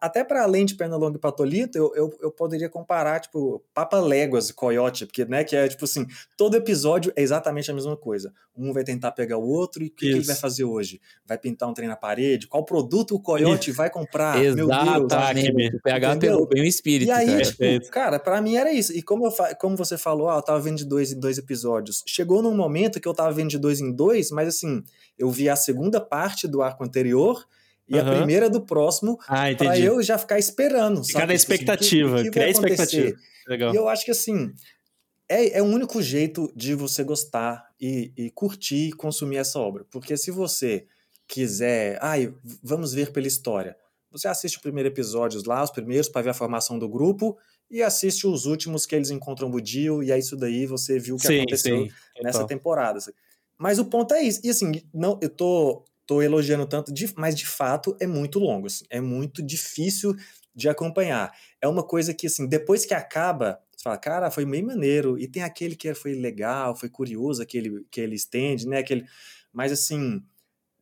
[0.00, 4.48] Até para além de Pernalonga e Patolito, eu, eu, eu poderia comparar, tipo, Papa Léguas
[4.48, 8.32] e Coyote, porque, né, que é tipo assim, todo episódio é exatamente a mesma coisa.
[8.56, 11.00] Um vai tentar pegar o outro e o que, que ele vai fazer hoje?
[11.26, 12.46] Vai pintar um trem na parede?
[12.46, 14.38] Qual produto o Coyote vai comprar?
[14.38, 14.68] Meu Deus.
[14.68, 15.76] Exatamente.
[15.76, 17.44] O PH pegou bem o espírito, E aí, cara.
[17.44, 18.92] tipo, cara, pra mim era isso.
[18.92, 22.04] E como, eu como você falou, ah, eu tava vendo de dois em dois episódios.
[22.06, 24.82] Chegou num momento que eu tava vendo de dois em dois, mas assim,
[25.18, 27.44] eu vi a segunda parte do arco anterior
[27.92, 28.16] e a Aham.
[28.18, 29.82] primeira do próximo, Ah, entendi.
[29.82, 31.04] eu já ficar esperando.
[31.04, 33.16] Ficar na Tipo assim, que- expectativa, que vai criar expectativa.
[33.46, 33.74] Legal.
[33.74, 34.52] E eu acho que assim,
[35.28, 39.84] é, é o único jeito de você gostar e, e curtir e consumir essa obra.
[39.90, 40.86] Porque se você
[41.28, 43.76] quiser, ai, vamos ver pela história.
[44.10, 47.36] Você assiste o primeiro episódio lá, os primeiros, para ver a formação do grupo,
[47.70, 51.14] e assiste os últimos que eles encontram o Dio, e é isso daí, você viu
[51.14, 51.90] o que Sim, aconteceu sim.
[52.22, 52.46] nessa total.
[52.48, 52.98] temporada.
[52.98, 53.12] assim.
[53.58, 54.40] Mas o ponto é isso.
[54.44, 58.66] E assim, não, eu tô, tô elogiando tanto, de- mas de fato é muito longo.
[58.66, 58.84] assim.
[58.90, 60.14] É muito difícil
[60.54, 61.32] de acompanhar.
[61.60, 65.18] É uma coisa que, assim, depois que acaba, você fala, cara, foi meio maneiro.
[65.18, 68.78] E tem aquele que foi legal, foi curioso, aquele que ele estende, né?
[68.78, 69.04] Aquele...
[69.52, 70.22] Mas assim.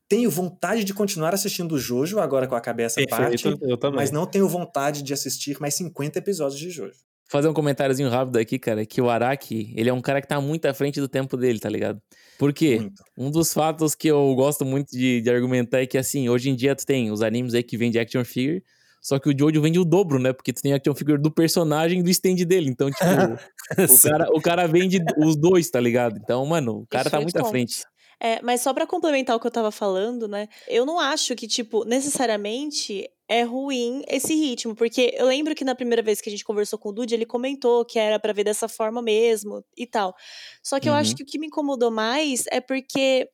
[0.08, 3.94] Tenho vontade de continuar assistindo o Jojo agora acabei essa parte, Perfeito, eu também.
[3.94, 6.98] mas não tenho vontade de assistir mais 50 episódios de Jojo.
[7.30, 10.40] Fazer um comentáriozinho rápido aqui, cara, que o Araki, ele é um cara que tá
[10.40, 12.00] muito à frente do tempo dele, tá ligado?
[12.36, 12.80] Por quê?
[12.80, 13.02] Muito.
[13.16, 16.56] Um dos fatos que eu gosto muito de, de argumentar é que, assim, hoje em
[16.56, 18.64] dia tu tem os animes aí que vendem action figure,
[19.00, 20.32] só que o Jojo vende o dobro, né?
[20.32, 22.68] Porque tu tem action figure do personagem e do stand dele.
[22.68, 23.00] Então, tipo,
[23.78, 26.18] o, cara, o cara vende os dois, tá ligado?
[26.22, 27.82] Então, mano, o cara Isso tá é muito à frente.
[28.22, 30.46] É, mas só pra complementar o que eu tava falando, né?
[30.68, 35.74] Eu não acho que, tipo, necessariamente é ruim esse ritmo, porque eu lembro que na
[35.76, 38.42] primeira vez que a gente conversou com o Dude, ele comentou que era pra ver
[38.42, 40.14] dessa forma mesmo e tal.
[40.62, 41.16] Só que eu acho Uhum.
[41.18, 43.28] que o que me incomodou mais é porque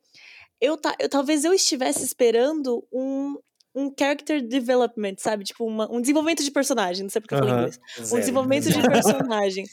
[0.60, 3.36] eu, ta- eu talvez eu estivesse esperando um
[3.78, 5.44] um character development, sabe?
[5.44, 7.78] Tipo, uma- um desenvolvimento de personagem, não sei porque eu falei inglês.
[8.00, 8.20] Um Zero.
[8.20, 9.66] desenvolvimento de personagem.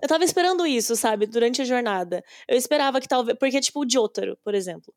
[0.00, 1.26] Eu tava esperando isso, sabe?
[1.26, 2.22] Durante a jornada.
[2.46, 3.36] Eu esperava que talvez.
[3.36, 4.94] Porque, tipo, o Jotaro, por exemplo.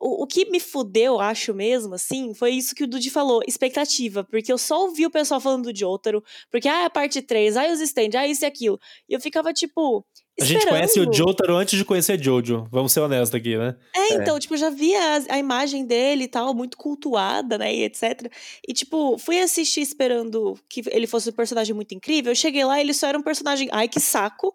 [0.00, 4.22] O, o que me fudeu, acho mesmo, assim, foi isso que o Dude falou, expectativa.
[4.22, 6.22] Porque eu só ouvi o pessoal falando do Jotaro.
[6.50, 8.78] Porque, ah, a parte 3, ah, os stand, ah, isso e aquilo.
[9.08, 10.06] E eu ficava, tipo.
[10.40, 11.12] A gente conhece o.
[11.12, 12.68] Jotaro antes de conhecer Jojo.
[12.70, 13.76] Vamos ser honestos aqui, né?
[13.94, 17.74] É, então, tipo, eu já via a, a imagem dele e tal, muito cultuada, né,
[17.74, 18.32] e etc.
[18.66, 22.30] E, tipo, fui assistir esperando que ele fosse um personagem muito incrível.
[22.30, 24.54] Eu cheguei lá e ele só era um personagem, ai, que saco,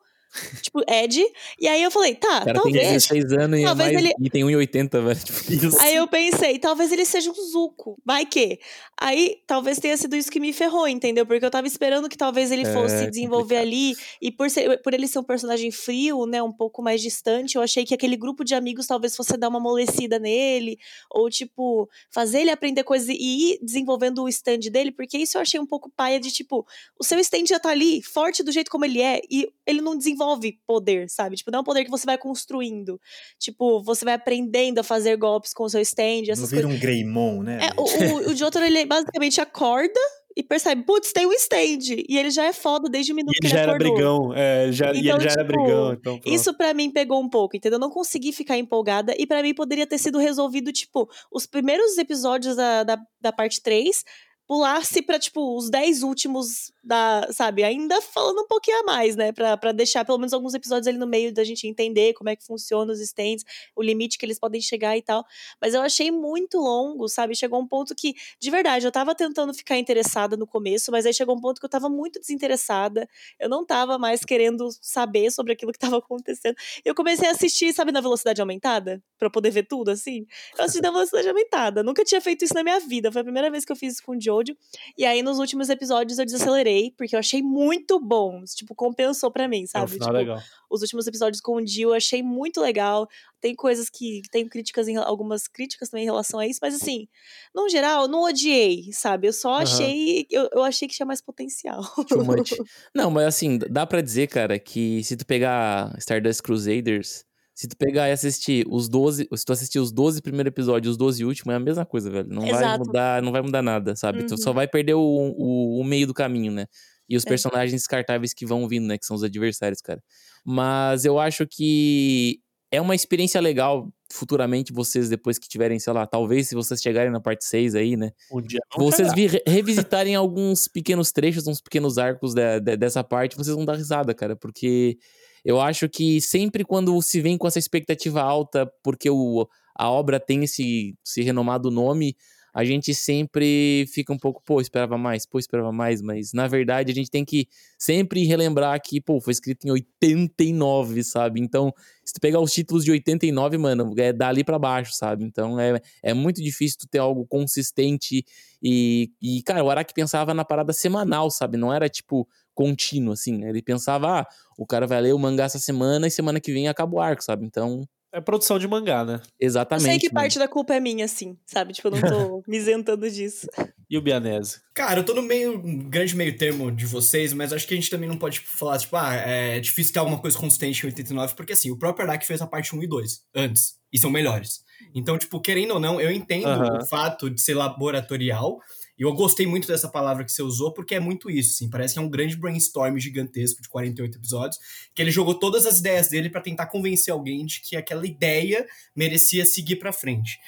[0.61, 1.23] tipo, Ed.
[1.59, 2.75] E aí eu falei, tá, O cara talvez.
[2.75, 5.19] tem 16 anos e, é talvez mais, ele- e tem 1,80, velho.
[5.23, 7.97] Tipo, Aí eu pensei, talvez ele seja um Zuko.
[8.05, 8.59] Vai que.
[8.99, 11.25] Aí talvez tenha sido isso que me ferrou, entendeu?
[11.25, 13.95] Porque eu tava esperando que talvez ele É, fosse desenvolver ali.
[14.21, 16.41] E por, ser, por ele ser um personagem frio, né?
[16.41, 19.59] Um pouco mais distante, eu achei que aquele grupo de amigos talvez fosse dar uma
[19.59, 20.77] amolecida nele.
[21.11, 23.13] Ou, tipo, fazer ele aprender coisas e
[23.53, 24.91] ir desenvolvendo o stand dele.
[24.91, 26.65] Porque isso eu achei um pouco paia de, tipo,
[26.99, 29.21] o seu stand já tá ali, forte do jeito como ele é.
[29.29, 30.22] E ele não desenvolve
[30.65, 31.36] poder, sabe?
[31.36, 32.99] Tipo, não é um poder que você vai construindo.
[33.39, 36.77] Tipo, você vai aprendendo a fazer golpes com o seu stand, Não essas vira coisas.
[36.77, 37.59] um Greymon, né?
[37.67, 39.99] É, o, o, o Jotaro, ele basicamente acorda
[40.36, 41.95] e percebe, putz, tem um stand.
[42.09, 43.93] E ele já é foda desde o minuto E que ele já era acordou.
[43.93, 44.33] brigão.
[44.36, 45.93] É, já, e Então, ele já era tipo, brigão.
[45.93, 46.29] Então, pronto.
[46.36, 47.75] Isso pra mim pegou um pouco, entendeu?
[47.77, 51.97] Eu não consegui ficar empolgada e pra mim poderia ter sido resolvido, tipo, os primeiros
[51.99, 54.03] episódios da, da, da parte 3
[54.47, 59.32] pulasse pra, tipo, os 10 últimos da, sabe, ainda falando um pouquinho a mais, né,
[59.32, 62.45] pra deixar pelo menos alguns episódios ali no meio da gente entender como é que
[62.45, 63.43] funciona os stands,
[63.75, 65.25] o limite que eles podem chegar e tal,
[65.62, 69.53] mas eu achei muito longo, sabe, chegou um ponto que, de verdade, eu tava tentando
[69.53, 73.08] ficar interessada no começo, mas aí chegou um ponto que eu tava muito desinteressada,
[73.39, 77.73] eu não tava mais querendo saber sobre aquilo que tava acontecendo, eu comecei a assistir,
[77.73, 79.01] sabe, na velocidade aumentada?
[79.17, 80.25] Pra poder ver tudo, assim.
[80.58, 81.82] Eu assisti na velocidade aumentada.
[81.82, 83.12] Nunca tinha feito isso na minha vida.
[83.12, 84.57] Foi a primeira vez que eu fiz isso com o Jojo.
[84.97, 88.43] E aí, nos últimos episódios, eu desacelerei, porque eu achei muito bom.
[88.55, 89.91] Tipo, compensou pra mim, É um sabe?
[89.91, 90.41] final tipo, legal.
[90.69, 93.07] os últimos episódios com o Jill eu achei muito legal.
[93.39, 94.21] Tem coisas que.
[94.31, 97.07] Tem críticas em algumas críticas também em relação a isso, mas assim,
[97.53, 99.27] no geral, eu não odiei, sabe?
[99.27, 99.63] Eu só Aham.
[99.63, 100.25] achei.
[100.29, 101.83] Eu, eu achei que tinha mais potencial.
[102.07, 102.53] Too much.
[102.95, 107.77] Não, mas assim, dá pra dizer, cara, que se tu pegar Stardust Crusaders, se tu
[107.77, 111.23] pegar e assistir os 12, se tu assistir os 12 primeiros episódios e os 12
[111.25, 112.27] últimos, é a mesma coisa, velho.
[112.29, 112.85] Não vai Exato.
[112.85, 114.23] mudar, não vai mudar nada, sabe?
[114.25, 114.37] Tu Uhum.
[114.37, 116.65] só vai perder o, o, o meio do caminho, né?
[117.07, 117.29] E os É.
[117.29, 118.97] personagens descartáveis que vão vindo, né?
[118.97, 120.01] Que são os adversários, cara.
[120.45, 122.39] Mas eu acho que
[122.71, 127.11] é uma experiência legal futuramente vocês, depois que tiverem, sei lá, talvez se vocês chegarem
[127.11, 128.11] na parte 6 aí, né?
[128.31, 133.03] Um dia vocês vi- re- revisitarem alguns pequenos trechos, uns pequenos arcos da- da- dessa
[133.03, 134.97] parte, vocês vão dar risada, cara, porque
[135.43, 140.19] eu acho que sempre quando se vem com essa expectativa alta, porque o, a obra
[140.19, 142.15] tem esse, esse renomado nome,
[142.53, 146.91] a gente sempre fica um pouco, pô, esperava mais, pô, esperava mais, mas na verdade
[146.91, 147.47] a gente tem que
[147.79, 151.41] sempre relembrar que, pô, foi escrito em 89, sabe?
[151.41, 151.73] Então,
[152.06, 155.23] se tu pegar os títulos de 89, mano, é dali pra baixo, sabe?
[155.23, 158.23] Então é, é muito difícil tu ter algo consistente
[158.62, 161.58] e, e, cara, o Araki pensava na parada semanal, sabe?
[161.58, 163.43] Não era tipo contínuo, assim.
[163.45, 166.67] Ele pensava, ah, o cara vai ler o mangá essa semana e semana que vem
[166.67, 167.45] acaba o arco, sabe?
[167.45, 169.19] Então, É produção de mangá, né?
[169.39, 169.85] Eu exatamente.
[169.85, 170.15] sei que mano.
[170.15, 171.73] parte da culpa é minha, assim, sabe?
[171.73, 173.47] Tipo, eu não tô me isentando disso.
[173.89, 174.59] E o Bianese?
[174.73, 177.89] Cara, eu tô no meio, grande meio termo de vocês, mas acho que a gente
[177.89, 181.35] também não pode tipo, falar, tipo, ah, é difícil ter alguma coisa consistente em 89,
[181.35, 184.61] porque assim, o próprio Araki fez a parte 1 e 2 antes, e são melhores.
[184.95, 186.47] Então, tipo, querendo ou não, eu entendo
[186.81, 188.59] o fato de ser laboratorial,
[188.97, 191.99] eu gostei muito dessa palavra que você usou, porque é muito isso, assim, parece que
[191.99, 194.60] é um grande brainstorm gigantesco de 48 episódios,
[194.93, 198.65] que ele jogou todas as ideias dele pra tentar convencer alguém de que aquela ideia
[198.95, 200.39] merecia seguir pra frente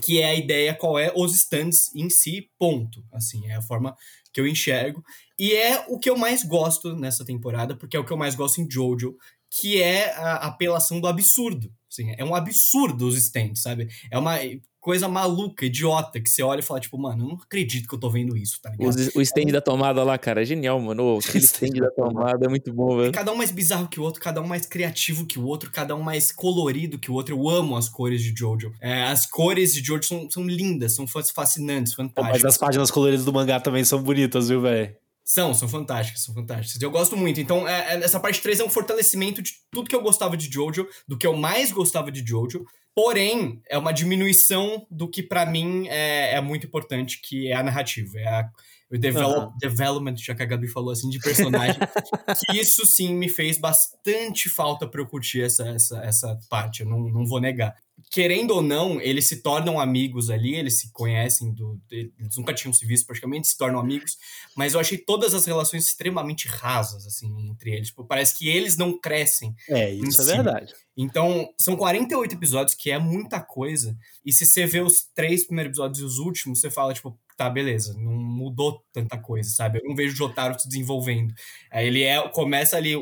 [0.00, 3.04] que é a ideia qual é os stands em si, ponto.
[3.12, 3.94] Assim, é a forma
[4.32, 5.04] que eu enxergo.
[5.38, 8.34] E é o que eu mais gosto nessa temporada, porque é o que eu mais
[8.34, 9.16] gosto em Jojo,
[9.50, 11.72] que é a apelação do absurdo.
[11.90, 13.88] Assim, é um absurdo os stands, sabe?
[14.10, 14.38] É uma
[14.82, 17.98] coisa maluca, idiota, que você olha e fala, tipo, mano, eu não acredito que eu
[18.00, 18.88] tô vendo isso, tá ligado?
[18.88, 21.18] Os- O stand da tomada lá, cara, é genial, mano.
[21.18, 23.12] Aquele stand da tomada é muito bom, velho.
[23.12, 25.94] Cada um mais bizarro que o outro, cada um mais criativo que o outro, cada
[25.94, 27.34] um mais colorido que o outro.
[27.36, 28.72] Eu amo as cores de Jojo.
[28.80, 32.42] É, as cores de Jojo são, são lindas, são fa- fascinantes, Pô, fantásticas.
[32.42, 34.94] mas as páginas coloridas do mangá também são bonitas, viu, velho?
[35.24, 36.82] São, são fantásticas, são fantásticas.
[36.82, 37.40] Eu gosto muito.
[37.40, 40.50] Então, é, é- essa parte 3 é um fortalecimento de tudo que eu gostava de
[40.52, 42.64] Jojo, do que eu mais gostava de Jojo.
[42.94, 47.62] Porém, é uma diminuição do que pra mim é, é muito importante, que é a
[47.62, 48.18] narrativa.
[48.18, 48.50] É a,
[48.90, 49.52] o develop, Aham.
[49.58, 51.80] development, já que a Gabi falou assim, de personagem.
[52.46, 56.88] que isso sim me fez bastante falta pra eu curtir essa, essa, essa parte, eu
[56.88, 57.74] não, não vou negar.
[58.12, 62.70] Querendo ou não, eles se tornam amigos ali, eles se conhecem, do, eles nunca tinham
[62.70, 64.18] se visto praticamente, se tornam amigos,
[64.54, 67.88] mas eu achei todas as relações extremamente rasas, assim, entre eles.
[67.88, 69.54] Tipo, parece que eles não crescem.
[69.66, 70.32] É, isso é Sim.
[70.32, 70.74] verdade.
[70.94, 73.96] Então, são 48 episódios, que é muita coisa.
[74.24, 77.48] E se você vê os três primeiros episódios e os últimos, você fala, tipo, tá,
[77.48, 79.78] beleza, não mudou tanta coisa, sabe?
[79.78, 81.32] Eu não vejo o Jotaro se desenvolvendo.
[81.70, 82.92] Aí ele é, começa ali,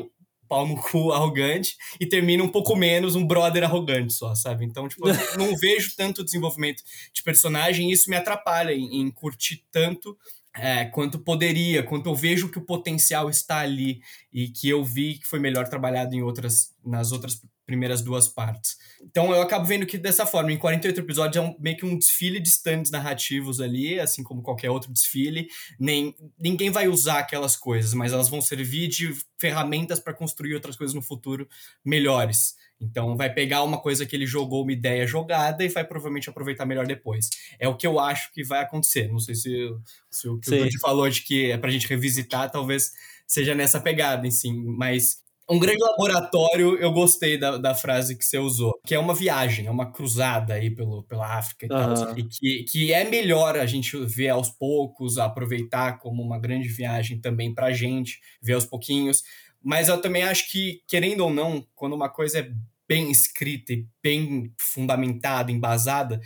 [0.51, 4.65] pau no cu arrogante, e termina um pouco menos um brother arrogante só, sabe?
[4.65, 6.83] Então, tipo, eu não vejo tanto desenvolvimento
[7.13, 10.17] de personagem, e isso me atrapalha em, em curtir tanto
[10.53, 14.01] é, quanto poderia, quanto eu vejo que o potencial está ali
[14.33, 18.77] e que eu vi que foi melhor trabalhado em outras, nas outras primeiras duas partes.
[19.01, 21.97] Então eu acabo vendo que dessa forma, em 48 episódios é um, meio que um
[21.97, 25.47] desfile de stands narrativos ali, assim como qualquer outro desfile.
[25.79, 30.75] Nem, ninguém vai usar aquelas coisas, mas elas vão servir de ferramentas para construir outras
[30.75, 31.47] coisas no futuro
[31.83, 32.55] melhores.
[32.79, 36.65] Então vai pegar uma coisa que ele jogou, uma ideia jogada, e vai provavelmente aproveitar
[36.65, 37.29] melhor depois.
[37.59, 39.07] É o que eu acho que vai acontecer.
[39.07, 39.69] Não sei se,
[40.09, 40.55] se o que Sim.
[40.55, 42.91] o Dude falou de que é pra gente revisitar, talvez
[43.27, 45.21] seja nessa pegada, assim, mas
[45.51, 49.67] um grande laboratório, eu gostei da, da frase que você usou, que é uma viagem,
[49.67, 51.93] é uma cruzada aí pelo, pela África e uhum.
[51.93, 56.67] tal, e que, que é melhor a gente ver aos poucos, aproveitar como uma grande
[56.67, 59.23] viagem também pra gente, ver aos pouquinhos,
[59.63, 62.51] mas eu também acho que, querendo ou não, quando uma coisa é
[62.87, 66.19] bem escrita e bem fundamentada, embasada,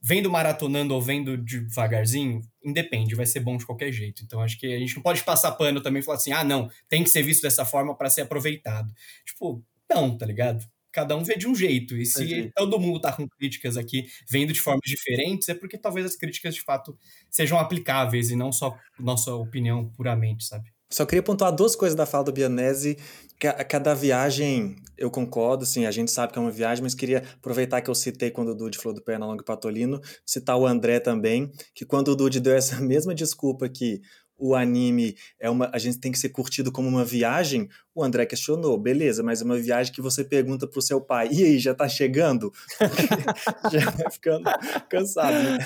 [0.00, 4.22] vendo maratonando ou vendo devagarzinho, independe, vai ser bom de qualquer jeito.
[4.24, 6.68] Então acho que a gente não pode passar pano também e falar assim: ah, não,
[6.88, 8.92] tem que ser visto dessa forma para ser aproveitado.
[9.24, 10.64] Tipo, não, tá ligado?
[10.92, 11.96] Cada um vê de um jeito.
[11.96, 12.52] E se Entendi.
[12.56, 16.54] todo mundo tá com críticas aqui, vendo de formas diferentes, é porque talvez as críticas
[16.54, 16.98] de fato
[17.30, 20.70] sejam aplicáveis e não só nossa opinião puramente, sabe?
[20.92, 22.98] Só queria pontuar duas coisas da fala do Bianese.
[23.40, 27.80] Cada viagem, eu concordo, assim, a gente sabe que é uma viagem, mas queria aproveitar
[27.80, 31.50] que eu citei quando o Dude falou do Pernalonga e Patolino, citar o André também,
[31.74, 34.02] que quando o Dude deu essa mesma desculpa que
[34.40, 38.24] o anime é uma a gente tem que ser curtido como uma viagem, o André
[38.24, 41.74] questionou, beleza, mas é uma viagem que você pergunta pro seu pai, e aí, já
[41.74, 42.52] tá chegando?
[43.70, 44.44] já vai ficando
[44.88, 45.34] cansado.
[45.34, 45.58] Né?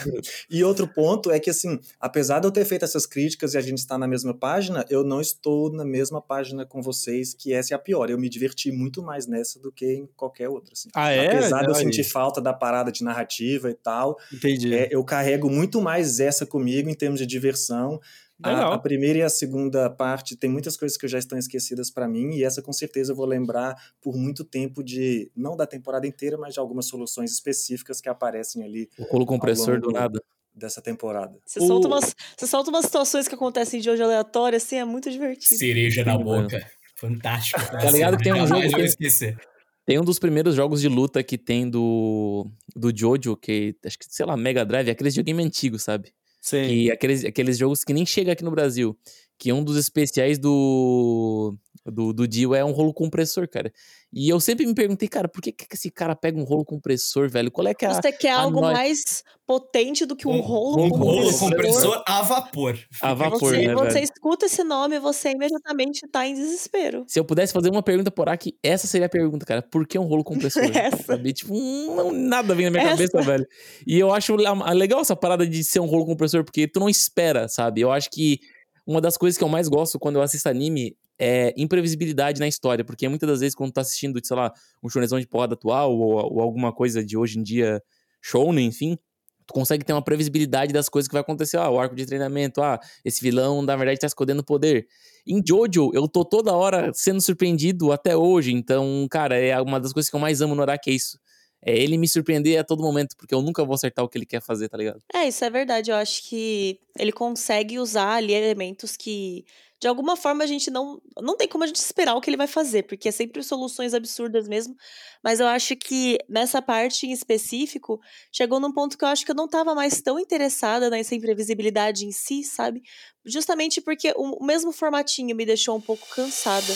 [0.51, 3.61] E outro ponto é que, assim, apesar de eu ter feito essas críticas e a
[3.61, 7.75] gente estar na mesma página, eu não estou na mesma página com vocês, que essa
[7.75, 8.11] é a pior.
[8.11, 10.73] Eu me diverti muito mais nessa do que em qualquer outra.
[10.73, 10.89] Assim.
[10.95, 11.27] Ah, é?
[11.27, 14.75] Apesar de eu sentir falta da parada de narrativa e tal, Entendi.
[14.75, 18.01] É, eu carrego muito mais essa comigo em termos de diversão.
[18.43, 22.09] A, a, primeira e a segunda parte tem muitas coisas que já estão esquecidas para
[22.09, 26.07] mim, e essa com certeza eu vou lembrar por muito tempo de, não da temporada
[26.07, 28.91] inteira, mas de algumas soluções específicas que aparecem ali.
[28.99, 30.21] O colo compressor do nada.
[30.53, 31.37] Dessa temporada.
[31.45, 31.67] Você, o...
[31.67, 35.59] solta umas, você solta umas situações que acontecem de hoje aleatório, assim, é muito divertido.
[35.59, 36.65] Cereja na boca.
[36.95, 37.61] Fantástico.
[37.61, 38.61] Tá ligado que tem um jogo.
[38.61, 38.83] Que...
[38.83, 39.37] esquecer.
[39.85, 44.07] Tem um dos primeiros jogos de luta que tem do, do Jojo, que acho que,
[44.09, 46.15] sei lá, Mega Drive, aqueles videogame antigos, sabe?
[46.45, 46.67] Sim.
[46.67, 48.95] Que aqueles, aqueles jogos que nem chega aqui no Brasil.
[49.39, 53.73] Que um dos especiais do, do, do Dio é um rolo compressor, cara.
[54.13, 57.29] E eu sempre me perguntei, cara, por que, que esse cara pega um rolo compressor,
[57.29, 57.51] velho?
[57.51, 60.85] Qual é que é Você quer a algo mais potente do que um, um rolo
[60.85, 61.15] um compressor?
[61.15, 62.79] rolo compressor a vapor.
[63.03, 64.05] A vapor, você, né, Você velho?
[64.05, 67.05] escuta esse nome, você imediatamente tá em desespero.
[67.09, 69.61] Se eu pudesse fazer uma pergunta por aqui, essa seria a pergunta, cara.
[69.61, 70.63] Por que um rolo compressor?
[70.77, 71.03] essa.
[71.03, 71.33] Sabe?
[71.33, 72.91] Tipo, não, nada vem na minha Essa.
[72.97, 73.47] cabeça, velho.
[73.87, 77.49] E eu acho legal essa parada de ser um rolo compressor, porque tu não espera,
[77.49, 77.81] sabe?
[77.81, 78.39] Eu acho que
[78.87, 82.85] uma das coisas que eu mais gosto quando eu assisto anime é imprevisibilidade na história,
[82.85, 85.97] porque muitas das vezes quando tu tá assistindo, sei lá, um shonezão de porrada atual
[85.97, 87.83] ou, ou alguma coisa de hoje em dia,
[88.21, 88.99] shounen, enfim,
[89.47, 92.63] tu consegue ter uma previsibilidade das coisas que vai acontecer, ah, o arco de treinamento,
[92.63, 94.87] ah, esse vilão na verdade tá escondendo poder.
[95.27, 99.93] Em Jojo, eu tô toda hora sendo surpreendido até hoje, então, cara, é uma das
[99.93, 101.19] coisas que eu mais amo no Araki, é isso.
[101.65, 104.27] É ele me surpreender a todo momento, porque eu nunca vou acertar o que ele
[104.27, 105.01] quer fazer, tá ligado?
[105.13, 105.91] É, isso é verdade.
[105.91, 109.47] Eu acho que ele consegue usar ali elementos que,
[109.81, 111.01] de alguma forma, a gente não.
[111.21, 113.95] Não tem como a gente esperar o que ele vai fazer, porque é sempre soluções
[113.95, 114.77] absurdas mesmo.
[115.23, 117.99] Mas eu acho que nessa parte em específico,
[118.31, 122.05] chegou num ponto que eu acho que eu não tava mais tão interessada nessa imprevisibilidade
[122.05, 122.83] em si, sabe?
[123.25, 126.75] Justamente porque o o mesmo formatinho me deixou um pouco cansada.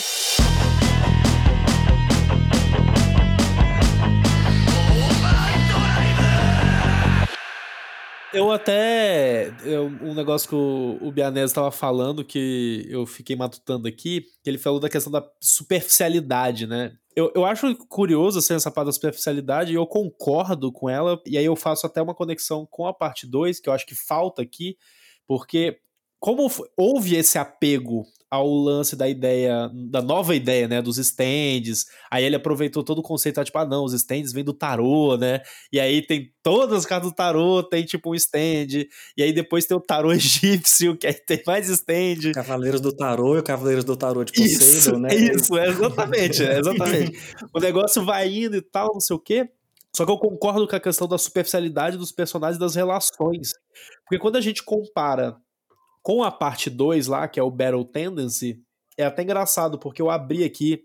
[8.33, 9.51] Eu até.
[9.63, 14.49] Eu, um negócio que o, o Bianese estava falando, que eu fiquei matutando aqui, que
[14.49, 16.93] ele falou da questão da superficialidade, né?
[17.15, 21.37] Eu, eu acho curioso assim, essa parte da superficialidade e eu concordo com ela, e
[21.37, 24.41] aí eu faço até uma conexão com a parte 2, que eu acho que falta
[24.41, 24.77] aqui,
[25.27, 25.79] porque
[26.19, 32.23] como houve esse apego ao lance da ideia, da nova ideia, né, dos stands, aí
[32.23, 35.41] ele aproveitou todo o conceito, tá, tipo, ah não, os stands vêm do tarô, né,
[35.73, 38.85] e aí tem todas as cartas do tarô, tem tipo um stand,
[39.17, 43.35] e aí depois tem o tarô egípcio, que aí tem mais stand, Cavaleiros do Tarô
[43.35, 45.09] e o Cavaleiros do Tarô de isso, Poseidon, né?
[45.11, 47.19] é isso, é exatamente, é exatamente.
[47.53, 49.49] o negócio vai indo e tal, não sei o quê.
[49.95, 53.53] Só que eu concordo com a questão da superficialidade dos personagens e das relações.
[54.03, 55.35] Porque quando a gente compara
[56.01, 58.61] com a parte 2 lá, que é o Battle Tendency,
[58.97, 60.83] é até engraçado, porque eu abri aqui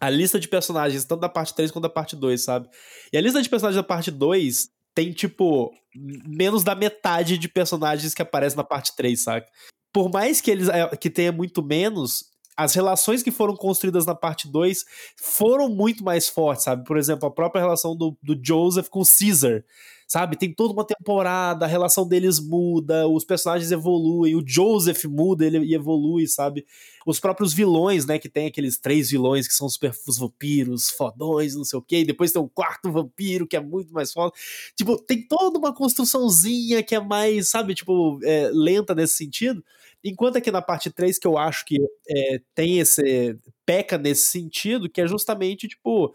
[0.00, 2.68] a lista de personagens, tanto da parte 3 quanto da parte 2, sabe?
[3.12, 8.14] E a lista de personagens da parte 2 tem, tipo, menos da metade de personagens
[8.14, 9.46] que aparecem na parte 3, sabe?
[9.92, 12.24] por mais que eles é, que tenha muito menos,
[12.56, 14.84] as relações que foram construídas na parte 2
[15.16, 16.84] foram muito mais fortes, sabe?
[16.84, 19.64] Por exemplo, a própria relação do, do Joseph com Caesar,
[20.06, 20.36] sabe?
[20.36, 25.74] Tem toda uma temporada, a relação deles muda, os personagens evoluem, o Joseph muda ele
[25.74, 26.66] evolui, sabe?
[27.06, 28.18] Os próprios vilões, né?
[28.18, 32.00] Que tem aqueles três vilões que são super os vampiros, fodões, não sei o quê,
[32.00, 34.32] e depois tem um quarto vampiro que é muito mais foda.
[34.76, 39.64] Tipo, tem toda uma construçãozinha que é mais, sabe, tipo, é, lenta nesse sentido.
[40.04, 41.78] Enquanto aqui na parte 3, que eu acho que
[42.08, 43.38] é, tem esse.
[43.64, 46.14] peca nesse sentido, que é justamente, tipo.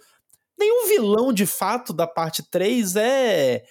[0.59, 3.63] Nenhum vilão de fato da parte 3 é.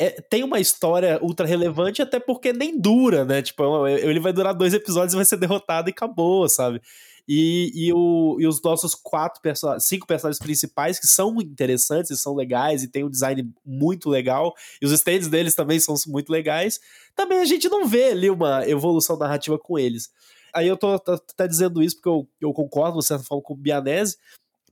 [0.00, 3.42] É, tem uma história ultra relevante, até porque nem dura, né?
[3.42, 6.80] Tipo, ele vai durar dois episódios e vai ser derrotado e acabou, sabe?
[7.28, 12.16] E, e, o, e os nossos quatro person cinco personagens principais, que são interessantes e
[12.16, 16.30] são legais e tem um design muito legal, e os stands deles também são muito
[16.30, 16.80] legais,
[17.14, 20.10] também a gente não vê ali uma evolução narrativa com eles.
[20.54, 23.56] Aí eu tô até dizendo isso porque eu, eu concordo, de certa forma, com o
[23.56, 24.16] Bianese,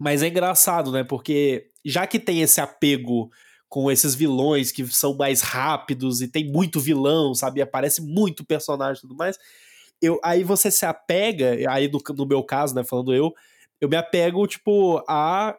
[0.01, 1.05] mas é engraçado, né?
[1.05, 3.31] Porque já que tem esse apego
[3.69, 7.61] com esses vilões que são mais rápidos e tem muito vilão, sabe?
[7.61, 9.37] Aparece muito personagem e tudo mais
[10.01, 13.33] eu, aí você se apega, aí no, no meu caso, né, falando eu,
[13.81, 15.57] eu me apego, tipo, a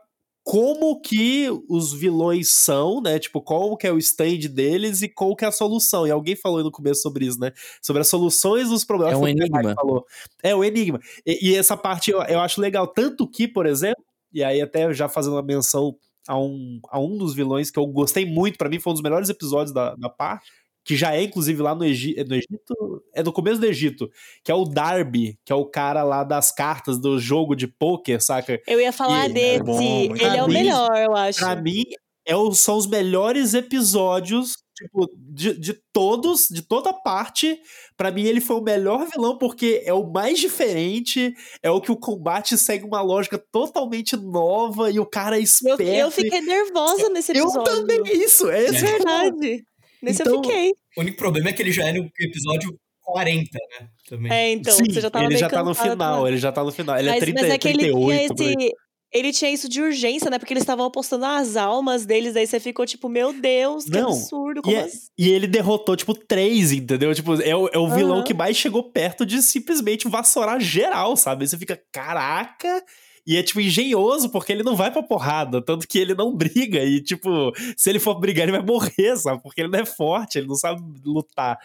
[0.47, 3.19] como que os vilões são, né?
[3.19, 6.07] Tipo, qual que é o stand deles e qual que é a solução.
[6.07, 7.51] E alguém falou no começo sobre isso, né?
[7.81, 9.15] Sobre as soluções dos problemas.
[9.15, 9.75] É um enigma.
[9.75, 10.05] Falou.
[10.41, 11.01] É o um enigma.
[11.25, 12.87] E, e, essa parte eu, eu acho legal.
[12.87, 14.01] Tanto que, por exemplo,
[14.33, 17.85] e aí até já fazendo uma menção a um, a um dos vilões que eu
[17.85, 20.49] gostei muito, para mim foi um dos melhores episódios da, da parte,
[20.87, 24.09] que já é inclusive lá no, Egi é no Egito, é no começo do Egito,
[24.41, 28.21] que é o Darby, que é o cara lá das cartas do jogo de pôquer,
[28.21, 28.61] saca?
[28.65, 31.39] Eu ia falar e, desse, é bom, ele é o melhor, eu acho.
[31.39, 31.83] Pra mim,
[32.25, 37.59] é o, são os melhores episódios tipo, de, de todos, de toda parte,
[37.97, 41.91] para mim ele foi o melhor vilão porque é o mais diferente, é o que
[41.91, 45.81] o combate segue uma lógica totalmente nova e o cara é esperto.
[45.81, 47.59] Eu, eu fiquei nervosa nesse episódio.
[47.59, 49.65] Eu também, isso, é, é verdade.
[50.01, 50.73] Nesse então, eu fiquei.
[50.97, 53.87] O único problema é que ele já é no episódio 40, né?
[54.07, 54.31] Também.
[54.31, 56.29] É, então, Sim, você já tava ele já tá no final, pra...
[56.29, 56.97] ele já tá no final.
[56.97, 58.11] Ele é mas, é 30, mas é que 38.
[58.11, 58.75] Ele tinha, esse,
[59.13, 60.37] ele tinha isso de urgência, né?
[60.37, 64.09] Porque eles estavam apostando as almas deles, aí você ficou tipo, meu Deus, que Não,
[64.09, 64.61] absurdo.
[64.61, 65.07] Como e, assim?
[65.17, 67.15] e ele derrotou, tipo, três, entendeu?
[67.15, 68.23] Tipo, é o, é o vilão uhum.
[68.23, 71.43] que mais chegou perto de simplesmente vassourar geral, sabe?
[71.43, 72.83] Aí você fica, caraca,
[73.27, 75.61] e é, tipo, engenhoso, porque ele não vai pra porrada.
[75.61, 76.81] Tanto que ele não briga.
[76.81, 79.43] E, tipo, se ele for brigar, ele vai morrer, sabe?
[79.43, 81.59] Porque ele não é forte, ele não sabe lutar.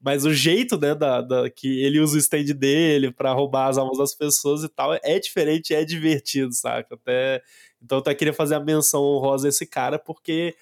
[0.00, 3.76] Mas o jeito, né, da, da, que ele usa o stand dele para roubar as
[3.76, 6.94] almas das pessoas e tal, é diferente, é divertido, saca?
[6.94, 7.42] Até,
[7.82, 10.54] então eu até queria fazer a menção honrosa a esse cara, porque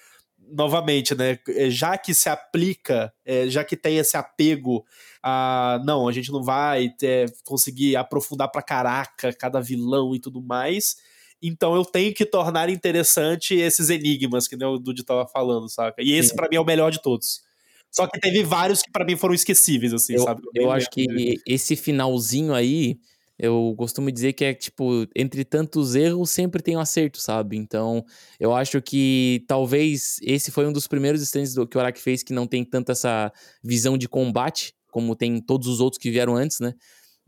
[0.51, 4.85] novamente, né, é, já que se aplica, é, já que tem esse apego
[5.21, 10.41] a não, a gente não vai ter, conseguir aprofundar pra caraca cada vilão e tudo
[10.41, 10.97] mais,
[11.41, 16.01] então eu tenho que tornar interessante esses enigmas que né, o Dude tava falando, saca?
[16.01, 17.41] E esse para mim é o melhor de todos.
[17.91, 20.41] Só que teve vários que para mim foram esquecíveis, assim, eu, sabe?
[20.53, 22.99] Eu, eu acho que esse finalzinho aí,
[23.39, 27.55] eu costumo dizer que é tipo, entre tantos erros, sempre tem um acerto, sabe?
[27.55, 28.03] Então,
[28.39, 32.23] eu acho que talvez esse foi um dos primeiros stands do, que o Araki fez
[32.23, 33.31] que não tem tanta essa
[33.63, 36.73] visão de combate, como tem todos os outros que vieram antes, né?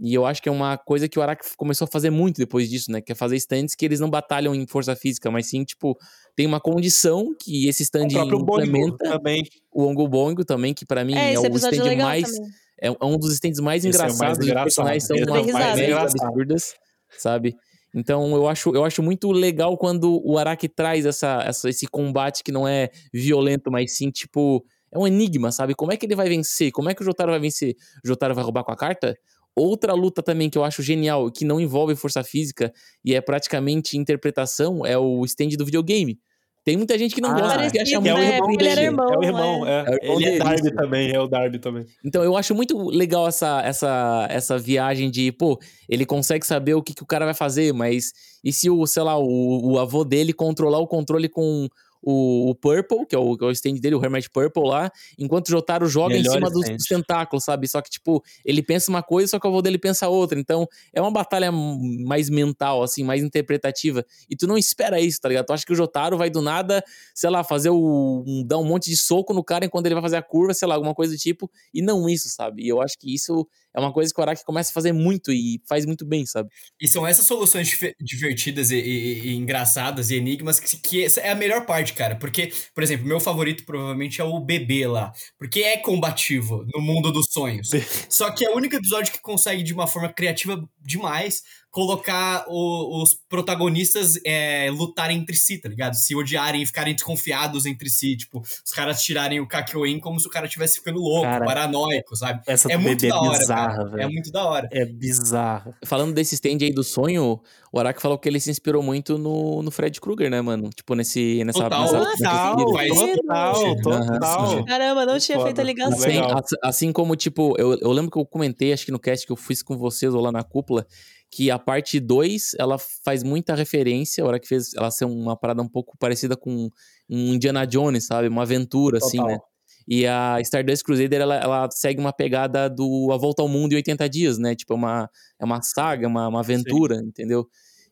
[0.01, 2.69] E eu acho que é uma coisa que o Araki começou a fazer muito depois
[2.69, 3.01] disso, né?
[3.01, 5.97] Que é fazer stands que eles não batalham em força física, mas sim, tipo,
[6.35, 8.97] tem uma condição que esse stand o implementa.
[8.97, 9.43] Também.
[9.71, 12.31] O Ongo Bongo também, que para mim é, é o stand mais.
[12.31, 12.49] Também
[12.81, 14.47] é, um dos stands mais Esse engraçados.
[14.47, 16.75] É mais os personagens são mais absurdas,
[17.17, 17.55] sabe?
[17.93, 22.43] Então eu acho, eu acho muito legal quando o Araki traz essa, essa, esse combate
[22.43, 25.73] que não é violento, mas sim, tipo, é um enigma, sabe?
[25.73, 26.71] Como é que ele vai vencer?
[26.71, 27.75] Como é que o Jotaro vai vencer?
[28.03, 29.17] O Jotaro vai roubar com a carta?
[29.55, 32.71] Outra luta também que eu acho genial, que não envolve força física
[33.03, 36.19] e é praticamente interpretação, é o stand do videogame.
[36.63, 38.15] Tem muita gente que não ah, gosta, que acha muito.
[38.15, 38.69] É o irmão dele.
[38.69, 39.71] Ele irmão, é o irmão, é.
[39.71, 40.07] é.
[40.07, 41.85] é o ele é Darby também, é o Darby também.
[42.03, 46.83] Então, eu acho muito legal essa, essa, essa viagem de, pô, ele consegue saber o
[46.83, 48.11] que, que o cara vai fazer, mas
[48.43, 51.67] e se o, sei lá, o, o avô dele controlar o controle com
[52.01, 54.91] o, o Purple, que é o, que é o stand dele, o Hermit Purple lá,
[55.17, 57.67] enquanto o Jotaro joga Melhor em cima dos, dos, tentáculos, sabe?
[57.67, 60.39] Só que, tipo, ele pensa uma coisa, só que o avô dele pensa outra.
[60.39, 64.05] Então, é uma batalha mais mental, assim, mais interpretativa.
[64.29, 65.45] E tu não espera isso, tá ligado?
[65.45, 66.83] Tu acha que o Jotaro vai do nada,
[67.13, 68.23] sei lá, fazer o.
[68.25, 70.67] Um, dar um monte de soco no cara enquanto ele vai fazer a curva, sei
[70.67, 71.49] lá, alguma coisa do tipo.
[71.73, 72.63] E não isso, sabe?
[72.63, 75.31] E eu acho que isso é uma coisa que o Araki começa a fazer muito
[75.31, 76.49] e faz muito bem, sabe?
[76.81, 77.69] E são essas soluções
[78.01, 82.15] divertidas e, e, e engraçadas e enigmas que, que, é a melhor parte cara.
[82.15, 85.11] Porque, por exemplo, meu favorito provavelmente é o bebê lá.
[85.37, 87.69] Porque é combativo no mundo dos sonhos.
[88.09, 93.01] Só que é o único episódio que consegue, de uma forma criativa demais, colocar o-
[93.03, 95.93] os protagonistas é, lutarem entre si, tá ligado?
[95.93, 98.17] Se odiarem e ficarem desconfiados entre si.
[98.17, 102.15] Tipo, os caras tirarem o Kakyoin como se o cara estivesse ficando louco, Cara, paranoico,
[102.15, 102.41] sabe?
[102.47, 103.89] Essa É do muito bebê da é hora, bizarra, cara.
[103.89, 104.11] É velho.
[104.11, 104.69] muito da hora.
[104.71, 105.77] É bizarra.
[105.85, 107.39] Falando desse stand aí do sonho,
[107.71, 110.69] o Araki falou que ele se inspirou muito no, no Fred Krueger, né, mano?
[110.71, 114.65] Tipo, nesse, nessa, Total, nessa, total, nessa Total, faz total, total.
[114.65, 115.47] Caramba, não tinha Foda.
[115.49, 115.97] feito a ligação.
[115.99, 119.31] Assim, assim como, tipo, eu, eu lembro que eu comentei, acho que no cast que
[119.31, 120.85] eu fiz com vocês ou lá na cúpula,
[121.31, 125.37] que a parte 2, ela faz muita referência, a hora que fez ela ser uma
[125.37, 126.69] parada um pouco parecida com
[127.09, 128.27] um Indiana Jones, sabe?
[128.27, 129.33] Uma aventura, assim, Total.
[129.33, 129.39] né?
[129.87, 133.77] E a Stardust Crusader, ela, ela segue uma pegada do A Volta ao Mundo em
[133.77, 134.55] 80 Dias, né?
[134.55, 135.09] Tipo, é uma,
[135.39, 137.47] é uma saga, uma, uma aventura, entendeu?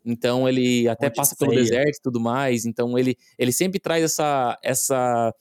[0.05, 2.65] Então ele até passa pelo deserto e tudo mais.
[2.65, 5.33] Então ele, ele sempre traz essa, essa,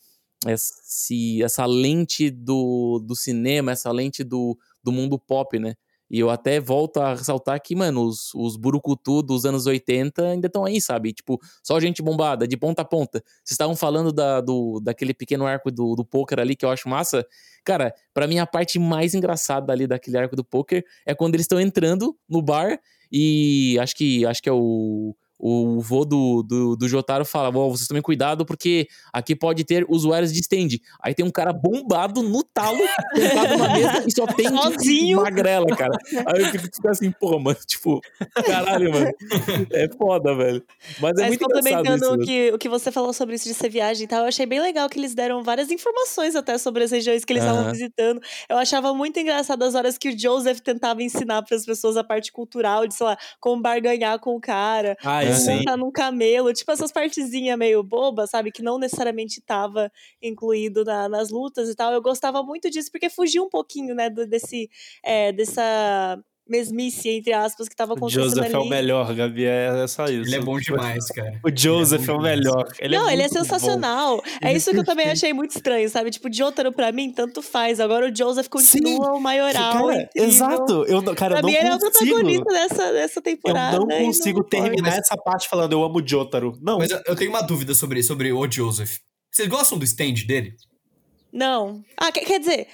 [0.46, 5.74] esse, essa lente do, do cinema, essa lente do, do mundo pop, né?
[6.10, 10.46] E eu até volto a ressaltar que, mano, os, os burucutu dos anos 80 ainda
[10.46, 11.12] estão aí, sabe?
[11.12, 13.22] Tipo, só gente bombada, de ponta a ponta.
[13.44, 16.88] Vocês estavam falando da, do, daquele pequeno arco do, do poker ali que eu acho
[16.88, 17.26] massa.
[17.64, 21.44] Cara, pra mim a parte mais engraçada ali daquele arco do poker é quando eles
[21.44, 22.78] estão entrando no bar
[23.10, 27.68] e acho que acho que é o o vô do, do, do Jotaro fala: "Ó,
[27.70, 30.78] vocês tomem cuidado porque aqui pode ter usuários de stand.
[31.00, 32.78] Aí tem um cara bombado no talo,
[33.14, 35.22] sentado na mesa e só tem Sozinho.
[35.22, 35.96] magrela, cara.
[36.26, 38.00] Aí eu fico, assim, pô, mano, tipo,
[38.44, 39.10] caralho, mano.
[39.72, 40.62] É foda, velho.
[41.00, 42.06] Mas é Mas muito complementando isso.
[42.06, 42.24] o mano.
[42.24, 44.60] que, o que você falou sobre isso de ser viagem e tal, eu achei bem
[44.60, 48.20] legal que eles deram várias informações até sobre as regiões que eles estavam visitando.
[48.48, 52.04] Eu achava muito engraçado as horas que o Joseph tentava ensinar para as pessoas a
[52.04, 55.34] parte cultural de, sei lá, como barganhar com o cara, Ai, É.
[55.34, 55.56] sim.
[55.58, 58.50] montar num camelo, tipo essas partezinhas meio bobas, sabe?
[58.52, 59.90] Que não necessariamente tava
[60.22, 61.92] incluído na- nas lutas e tal.
[61.92, 64.68] Eu gostava muito disso, porque fugia um pouquinho, né, do- desse,
[65.04, 66.18] é, dessa
[66.48, 68.70] mesmice, entre aspas, que tava O acontecendo Joseph é o ali.
[68.70, 70.28] melhor, Gabi, é é só isso.
[70.28, 71.40] Ele é bom demais, cara.
[71.44, 72.68] O Joseph Ele é é, o melhor.
[72.78, 73.42] Ele não, é ele é muito bom.
[73.44, 74.22] sensacional.
[74.40, 76.10] É isso que eu também achei muito estranho, sabe?
[76.10, 77.80] Tipo, Jotaro pra mim, tanto faz.
[77.80, 79.86] Agora o Joseph continua o maioral.
[79.88, 80.84] Cara, exato.
[80.86, 83.78] Eu, não- cara, Pra eu não mim, ele é o protagonista dessa, dessa Eu temporada.
[83.78, 84.56] não e consigo importa.
[84.62, 86.56] terminar Mas- essa parte falando eu amo o Jotaro.
[86.62, 86.78] Não.
[86.78, 88.98] Mas eu, eu tenho uma dúvida sobre, sobre o Joseph.
[89.32, 90.54] Vocês gostam do stand dele?
[91.32, 91.82] Não.
[91.96, 92.68] Ah, quer dizer.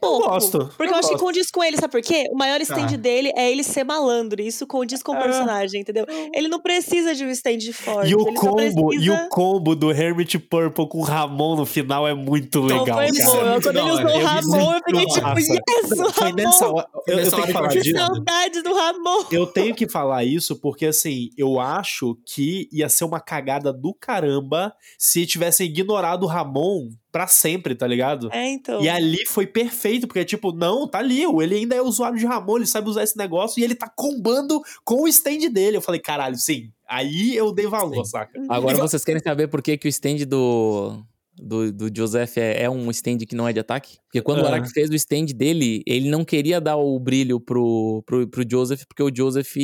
[0.00, 1.24] Pouco, gosto, Porque eu eu, acho que gosto.
[1.24, 2.28] condiz com ele, sabe por quê?
[2.30, 2.96] O maior stand Tá.
[2.96, 4.40] dele é ele ser malandro.
[4.40, 5.22] E isso condiz com o É.
[5.22, 6.06] personagem, entendeu?
[6.32, 8.10] Ele não precisa de um stand forte.
[8.10, 8.60] E o combo,
[8.92, 12.80] e precisa- o combo do Hermit Purple com o Ramon no final é muito Então,
[12.84, 13.60] legal, foi isso é bom.
[13.62, 15.40] Quando ele usou o Eu Ramon, eu fiquei tipo, Nossa.
[15.40, 16.76] yes, o Foi nessa Ramon!
[16.78, 16.88] hora.
[16.92, 17.96] Foi Eu, eu tenho que que eu falar disso.
[17.96, 19.24] Saudade do Ramon!
[19.32, 23.92] Eu tenho que falar isso porque, assim, eu acho que ia ser uma cagada do
[23.94, 28.28] caramba se tivessem ignorado o Ramon pra sempre, tá ligado?
[28.32, 28.80] É, então.
[28.82, 32.56] E ali foi perfeito, porque, tipo, não, tá ali, ele ainda é usuário de Ramon,
[32.58, 35.76] ele sabe usar esse negócio e ele tá combando com o stand dele.
[35.76, 36.70] Eu falei, caralho, sim.
[36.88, 38.10] Aí eu dei valor, Sim.
[38.10, 38.32] saca?
[38.48, 41.02] Agora E vo- vocês querem saber por que, que o stand do,
[41.36, 43.96] do, do Joseph é, é um stand que não é de ataque?
[44.06, 44.48] Porque quando o Ah.
[44.48, 48.82] Araki fez o stand dele, ele não queria dar o brilho pro, pro, pro Joseph,
[48.88, 49.54] porque o Joseph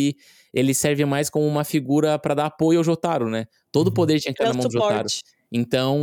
[0.54, 3.46] ele serve mais como uma figura pra dar apoio ao Jotaro, né?
[3.72, 3.94] Todo o Uhum.
[3.94, 5.08] poder tinha que É estar o na mão do Jotaro.
[5.52, 5.98] Então,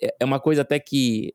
[0.00, 1.34] é- é uma coisa até que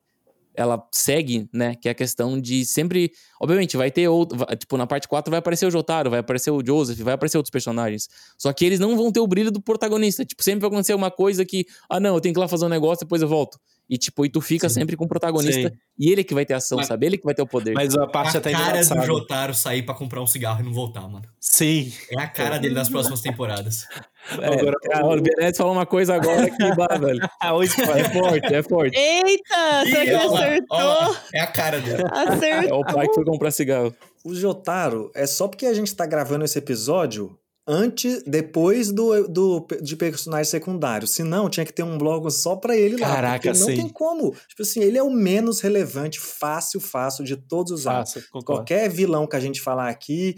[0.55, 1.75] ela segue, né?
[1.75, 3.11] Que é a questão de sempre.
[3.39, 4.37] Obviamente, vai ter outro.
[4.57, 7.51] Tipo, na parte 4 vai aparecer o Jotaro, vai aparecer o Joseph, vai aparecer outros
[7.51, 8.09] personagens.
[8.39, 10.25] Só que eles não vão ter o brilho do protagonista.
[10.25, 11.67] Tipo, sempre vai acontecer uma coisa que.
[11.87, 13.59] Ah, não, eu tenho que ir lá fazer um negócio, depois eu volto.
[13.89, 14.81] E, tipo, e tu fica Sim.
[14.81, 15.69] sempre com o protagonista.
[15.69, 15.75] Sim.
[15.97, 17.05] E ele que vai ter ação, Mas- sabe?
[17.05, 17.73] Ele que vai ter o poder.
[17.73, 19.05] Mas a parte a até cara do.
[19.05, 21.25] Jotaro sair pra comprar um cigarro e não voltar, mano.
[21.39, 21.93] Sim.
[22.09, 23.85] É a cara dele nas próximas temporadas.
[24.41, 27.19] É, Agora, cara, o Benetti falou uma coisa agora que dá, velho.
[27.41, 27.51] Ah.
[27.53, 28.97] É forte, é forte.
[28.97, 29.85] Eita!
[29.85, 30.77] Será que acertou?
[30.77, 32.03] ó É a cara dele.
[32.03, 32.79] É Acertou.
[32.79, 33.95] o pai que foi comprar cigarro.
[34.23, 39.67] O Jotaro é só porque a gente tá gravando esse episódio antes, depois do, do
[39.81, 41.07] de personagem secundário.
[41.07, 43.07] Senão, tinha que ter um blog só pra ele lá.
[43.07, 43.75] Caraca, porque não sim.
[43.75, 44.33] tem como.
[44.47, 48.45] Tipo assim, ele é o menos relevante, fácil, fácil de todos os concordo.
[48.45, 50.35] Qualquer vilão que a gente falar aqui,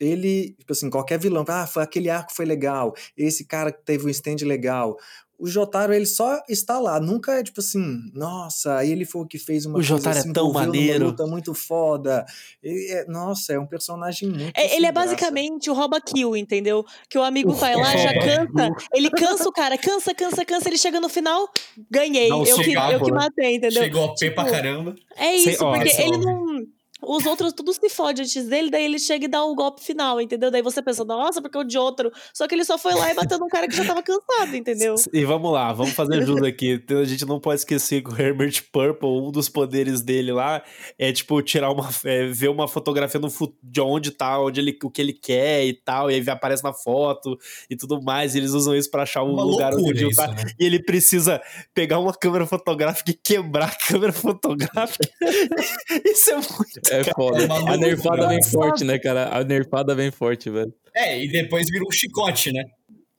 [0.00, 4.06] ele, tipo assim, qualquer vilão, ah, foi aquele arco foi legal, esse cara que teve
[4.06, 4.96] um stand legal.
[5.40, 7.80] O Jotaro, ele só está lá, nunca é tipo assim,
[8.12, 10.66] nossa, ele foi o que fez uma O coisa, Jotaro é se tão envolveu numa
[10.66, 11.04] maneiro.
[11.06, 12.26] luta muito foda.
[12.60, 15.10] Ele é- nossa, é um personagem muito É, ele é graça.
[15.10, 16.84] basicamente o rouba kill, entendeu?
[17.08, 20.76] Que o amigo vai lá, já cansa, ele cansa o cara, cansa, cansa, cansa, ele
[20.76, 21.48] chega no final,
[21.88, 23.16] ganhei, um eu, que, eu que né?
[23.16, 23.80] matei, entendeu?
[23.84, 24.94] Chegou a P pra Tipo, caramba.
[25.16, 26.66] É isso, Sei- ó, porque ele não.
[27.00, 30.20] Os outros tudo se fode antes dele, daí ele chega e dá o golpe final,
[30.20, 30.50] entendeu?
[30.50, 32.12] Daí você pensa, nossa, porque o de outro.
[32.34, 34.96] Só que ele só foi lá e bateu num cara que já tava cansado, entendeu?
[35.12, 36.82] E vamos lá, vamos fazer jus aqui.
[36.90, 40.62] A gente não pode esquecer que o Herbert Purple, um dos poderes dele lá,
[40.98, 41.88] é tipo tirar uma.
[42.04, 43.28] É, ver uma fotografia no,
[43.62, 46.72] de onde tá, onde ele, o que ele quer e tal, e aí aparece na
[46.72, 47.38] foto
[47.70, 48.34] e tudo mais.
[48.34, 50.28] E eles usam isso pra achar o Uma lugar onde isso, tá.
[50.28, 50.44] né?
[50.58, 51.40] E ele precisa
[51.72, 55.08] pegar uma câmera fotográfica e quebrar a câmera fotográfica.
[56.04, 56.87] isso é muito.
[56.90, 57.42] É foda.
[57.42, 59.36] é a nerfada vem forte, né, cara?
[59.36, 60.72] A nerfada vem forte, velho.
[60.94, 62.64] É, e depois vira um chicote, né?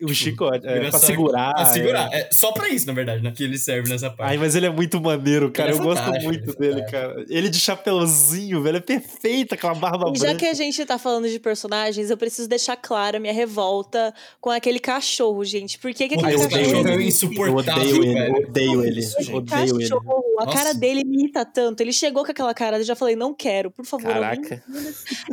[0.02, 1.54] O chicote, é, pra segurar.
[1.54, 1.66] Pra é.
[1.66, 2.14] segurar.
[2.14, 2.30] É.
[2.32, 3.34] só pra isso, na verdade, né?
[3.36, 4.30] Que ele serve nessa parte.
[4.32, 5.72] Ai, mas ele é muito maneiro, cara.
[5.72, 7.26] É Eu gosto fantástico, muito ele é dele, cara.
[7.30, 8.78] Ele de chapeuzinho, velho.
[8.78, 10.40] É perfeito aquela barba E já branca.
[10.40, 14.50] que a gente tá falando de personagens, eu preciso deixar clara a minha revolta com
[14.50, 15.78] aquele cachorro, gente.
[15.78, 16.92] Por que, que Ai, aquele eu esse odeio cachorro ele.
[16.92, 18.36] é Eu insuportável, odeio ele, velho.
[18.48, 19.00] odeio ele.
[19.00, 19.80] Esse Odeio ele.
[19.90, 20.58] cachorro, a Nossa.
[20.58, 21.82] cara dele me irrita tanto.
[21.82, 24.10] Ele chegou com aquela cara, eu já falei, não quero, por favor.
[24.12, 24.64] alguém- Caraca.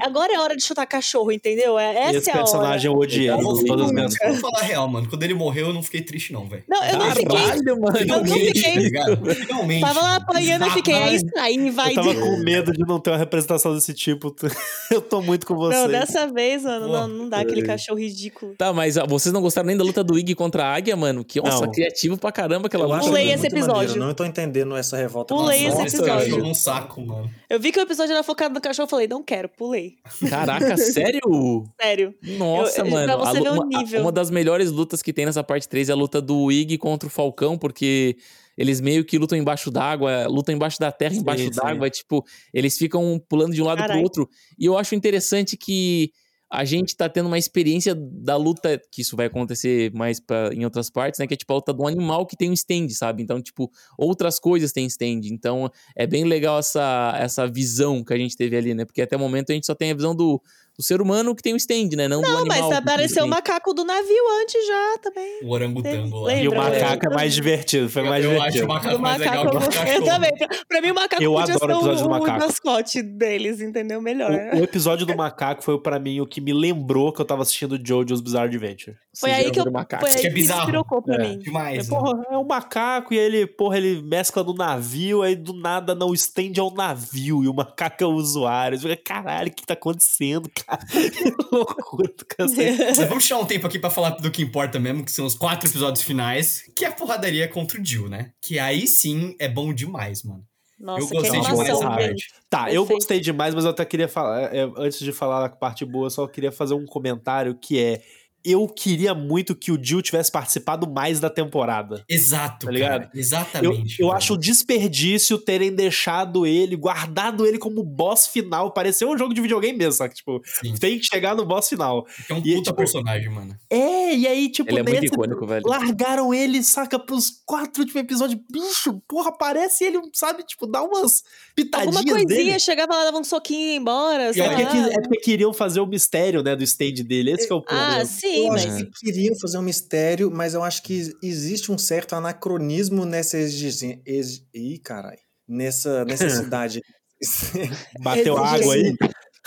[0.02, 1.78] Agora é hora de chutar cachorro, entendeu?
[1.78, 2.44] É, essa Esse é a hora.
[2.44, 5.08] personagem eu odiei Eu todas as minhas eu falar a real, mano.
[5.08, 6.64] Quando ele morreu, eu não fiquei triste, não, velho.
[6.68, 7.38] Não, eu não fiquei.
[7.38, 7.96] Caralho, mano.
[7.98, 8.72] Eu não Finalmente, fiquei.
[8.74, 9.34] tá ligado?
[9.34, 9.80] Finalmente.
[9.80, 11.90] Tava lá apanhando e fiquei, é isso aí, vai.
[11.92, 14.34] Eu tava com medo de não ter uma representação desse tipo.
[14.90, 15.76] Eu tô muito com você.
[15.76, 18.54] Não, dessa vez, mano, não, não dá aquele cachorro ridículo.
[18.56, 21.24] Tá, mas ah, vocês não gostaram nem da luta do Ig contra a Águia, mano?
[21.24, 21.72] Que, nossa, Não.
[21.72, 23.00] criativo pra caramba aquela Eu luta.
[23.00, 23.74] Pulei muito esse episódio.
[23.88, 25.34] maneiro, Não tô entendendo essa revolta.
[25.34, 26.44] Pulei esse episódio.
[26.44, 27.30] um saco, mano.
[27.50, 29.94] Eu vi que o episódio era focado no cachorro, eu falei, não quero, pulei.
[30.28, 31.64] Caraca, sério?
[31.80, 32.14] Sério.
[32.38, 33.06] Nossa, Eu- mano.
[33.06, 34.00] pra você ver o nível.
[34.02, 37.06] uma das melhores lutas que tem nessa parte 3 é a luta do Ig contra
[37.06, 38.16] o Falcão, porque
[38.56, 41.90] eles meio que lutam embaixo d'água, lutam embaixo da terra, embaixo d'água.
[41.90, 44.02] Tipo, eles ficam pulando de um lado pro Caralho.
[44.02, 44.28] outro.
[44.58, 46.10] E eu acho interessante que
[46.50, 50.64] a gente tá tendo uma experiência da luta, que isso vai acontecer mais pra, em
[50.64, 51.26] outras partes, né?
[51.26, 53.22] Que é tipo a luta do animal que tem um stand, sabe?
[53.22, 55.22] Então, tipo, outras coisas têm stand.
[55.24, 58.84] Então, é bem legal essa, essa visão que a gente teve ali, né?
[58.84, 60.40] Porque até o momento a gente só tem a visão do,
[60.78, 62.06] do ser humano que tem um stand, né?
[62.06, 62.46] Não, do Não, animal.
[62.46, 65.40] mas que tem um apareceu o macaco do navio antes já também.
[65.42, 66.26] O orangotango lá.
[66.28, 66.44] Lembra?
[66.44, 68.64] E o macaco é mais divertido, foi Eu- mais eu acho divertido.
[68.64, 70.04] o macaco Do mais legal macaco que eu o cachorro.
[70.04, 70.36] também.
[70.36, 72.38] Pra, pra mim, o macaco Eu podia adoro o ser episódio do o, o macaco.
[72.40, 74.02] mascote deles, entendeu?
[74.02, 74.30] Melhor.
[74.54, 77.42] O, o episódio do macaco foi pra mim o que me lembrou que eu tava
[77.42, 78.96] assistindo Jojo's Bizarre Adventure.
[79.18, 80.02] Foi Vocês aí que eu- do macaco.
[80.02, 80.60] Foi aí que é que bizarro.
[80.60, 81.28] despirocou pra É.
[81.28, 81.38] mim.
[81.38, 81.98] Demais, né?
[81.98, 86.12] Porra, é um macaco e ele, porra, ele mescla no navio, aí do nada não
[86.12, 88.78] estende ao navio e o macaco é o usuário.
[88.78, 90.65] Fica, Caralho, o que tá acontecendo, cara?
[90.90, 92.78] Que loucura do cacete.
[92.78, 95.34] Mas vamos tirar um tempo aqui pra falar do que importa mesmo, que são os
[95.34, 98.32] quatro episódios finais, que é a porradaria contra o Jill, né?
[98.40, 100.44] Que aí sim é bom demais, mano.
[100.78, 102.28] Nossa, eu que gostei demais parte.
[102.50, 105.84] Tá, eu gostei demais, mas eu até queria falar, é, antes de falar da parte
[105.84, 108.02] boa, eu só queria fazer um comentário que é.
[108.48, 112.04] Eu queria muito que o Jill tivesse participado mais da temporada.
[112.08, 113.00] Exato, Tá ligado?
[113.02, 113.10] cara.
[113.14, 114.00] Exatamente.
[114.00, 118.72] Eu, eu acho um desperdício terem deixado ele, guardado ele como boss final.
[118.72, 120.14] Pareceu um jogo de videogame mesmo, sabe?
[120.14, 120.74] Tipo, Sim.
[120.76, 122.06] tem que chegar no boss final.
[122.28, 123.56] É um e, puta tipo, personagem, mano.
[123.70, 125.66] É, e aí, tipo, Ele é muito nesse- icônico, velho.
[125.66, 128.40] largaram ele, saca, pros quatro últimos episódios.
[128.50, 131.22] Bicho, porra, aparece ele, sabe, tipo, dá umas
[131.54, 132.60] pitadinhas Alguma coisinha, dele.
[132.60, 134.32] chegava lá, dava um soquinho e ia embora.
[134.32, 137.32] Sei É porque, é porque queriam fazer o mistério, né, do stand dele.
[137.32, 137.96] Esse que é o problema.
[137.98, 138.66] Ah, sim, Eu mas.
[138.66, 143.38] acho que queriam fazer um mistério, mas eu acho que existe um certo anacronismo nessa
[143.38, 144.00] exigência.
[144.04, 144.42] Ex...
[144.54, 145.18] Ih, caralho.
[145.48, 146.80] Nessa necessidade.
[148.00, 148.96] Bateu água aí.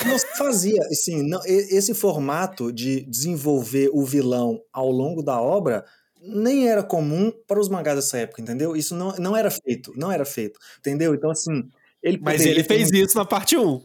[0.06, 5.84] Não se fazia, assim, não, esse formato de desenvolver o vilão ao longo da obra
[6.22, 8.76] nem era comum para os mangás dessa época, entendeu?
[8.76, 11.14] Isso não, não era feito, não era feito, entendeu?
[11.14, 11.70] Então, assim,
[12.02, 13.82] ele Mas ele ter fez isso na parte 1.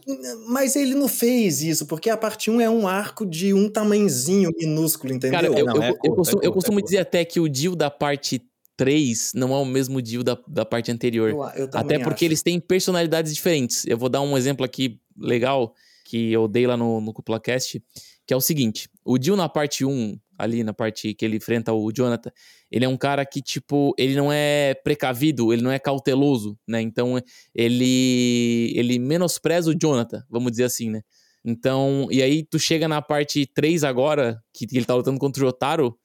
[0.47, 4.51] Mas ele não fez isso, porque a parte 1 é um arco de um tamanhozinho
[4.57, 5.39] minúsculo, entendeu?
[5.39, 7.25] Cara, eu, Não, eu- é eu curto, costumo, é eu curto, costumo é dizer até
[7.25, 8.41] que o Jill da parte
[8.77, 11.29] 3 não é o mesmo Jill da, da parte anterior.
[11.29, 12.25] Eu- eu Até porque acho.
[12.25, 13.85] eles têm personalidades diferentes.
[13.85, 15.73] Eu vou dar um exemplo aqui legal
[16.05, 17.81] que eu dei lá no, no CuplaCast,
[18.27, 21.73] que é o seguinte: o Jill na parte 1, ali na parte que ele enfrenta
[21.73, 22.31] o Jonathan,
[22.71, 26.81] ele é um cara que, tipo, ele não é precavido, ele não é cauteloso, né?
[26.81, 27.19] Então,
[27.53, 31.01] ele, ele menospreza o Jonathan, vamos dizer assim, né?
[31.43, 35.45] Então, e aí tu chega na parte 3 agora, que ele tá lutando contra o
[35.45, 35.95] Jotaro,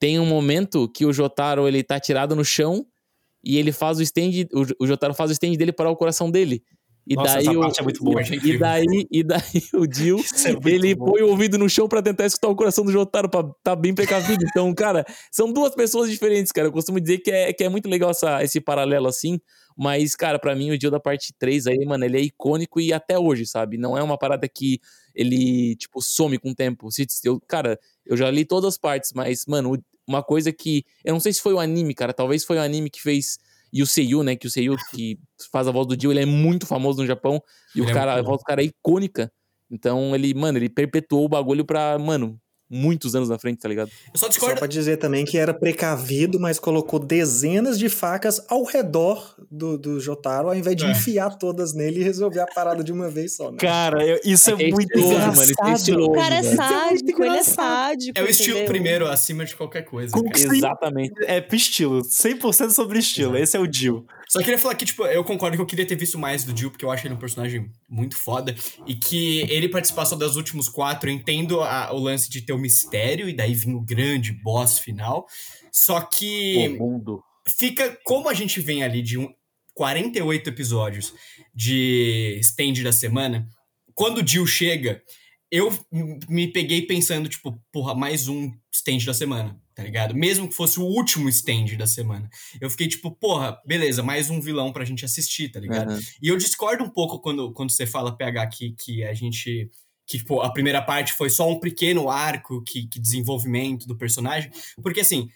[0.00, 2.84] tem um momento que o Jotaro, ele tá tirado no chão
[3.44, 6.30] e ele faz o stand, o, o Jotaro faz o stand dele para o coração
[6.30, 6.64] dele.
[7.06, 8.22] E Nossa, daí o, é muito boa.
[8.22, 9.40] E daí, e daí
[9.74, 9.84] o
[10.20, 11.06] Isso é ele bom.
[11.06, 13.94] põe o ouvido no chão pra tentar escutar o coração do Jotaro pra tá bem
[13.94, 14.44] precavido.
[14.48, 16.68] Então, cara, são duas pessoas diferentes, cara.
[16.68, 19.40] Eu costumo dizer que é, que é muito legal essa, esse paralelo assim.
[19.76, 22.92] Mas, cara, pra mim, o Jill da parte 3 aí, mano, ele é icônico e
[22.92, 23.78] até hoje, sabe?
[23.78, 24.78] Não é uma parada que
[25.14, 26.88] ele, tipo, some com o tempo.
[27.24, 30.84] Eu, cara, eu já li todas as partes, mas, mano, uma coisa que.
[31.04, 32.12] Eu não sei se foi o anime, cara.
[32.12, 33.38] Talvez foi o anime que fez
[33.72, 34.36] E o Seiyu, né?
[34.36, 35.18] Que o Seiyu que
[35.52, 37.40] faz a voz do Dio, ele é muito famoso no Japão.
[37.74, 39.32] E Ele o é cara, muito a voz do cara é icônica.
[39.70, 42.38] Então ele, mano, ele perpetuou o bagulho pra, mano,
[42.70, 43.88] muitos anos na frente, tá ligado?
[44.12, 44.56] Eu só Só discordo.
[44.58, 49.98] pra dizer também que era precavido, mas colocou dezenas de facas ao redor do, do
[49.98, 50.90] Jotaro, ao invés de É.
[50.92, 53.50] enfiar todas nele e resolver a parada de uma vez só.
[53.50, 53.56] Né?
[53.58, 55.36] Cara, eu- isso é, é muito estiloso, engraçado.
[55.36, 58.18] mano, isso é estiloso, O cara é sádico, ele é sádico.
[58.18, 58.72] É o estilo entendeu?
[58.72, 60.12] primeiro acima de qualquer coisa.
[60.34, 61.12] Exatamente.
[61.24, 63.36] É pro estilo, 100% sobre estilo.
[63.36, 64.06] Esse é o Jill.
[64.30, 66.70] Só queria falar que, tipo, eu concordo que eu queria ter visto mais do Jill,
[66.70, 68.54] porque eu acho ele um personagem muito foda.
[68.86, 72.52] E que ele participar só das últimos quatro, eu entendo a- o lance de ter
[72.52, 75.26] o mistério, e daí vir o grande boss final.
[75.72, 77.22] Só que mundo.
[77.46, 77.98] fica.
[78.04, 79.28] Como a gente vem ali de um,
[79.74, 81.12] 48 episódios
[81.54, 83.48] de stand da semana,
[83.94, 85.02] quando o Jill chega,
[85.50, 85.72] eu
[86.28, 90.14] me peguei pensando, tipo, porra, mais um stand da semana, tá ligado?
[90.14, 92.28] Mesmo que fosse o último stand da semana.
[92.60, 95.90] Eu fiquei tipo, porra, beleza, mais um vilão pra gente assistir, tá ligado?
[95.92, 96.00] Aham.
[96.22, 99.70] E eu discordo um pouco quando, quando você fala, PH, que, que a gente.
[100.06, 104.50] Que tipo, a primeira parte foi só um pequeno arco que, que desenvolvimento do personagem.
[104.82, 105.30] Porque assim,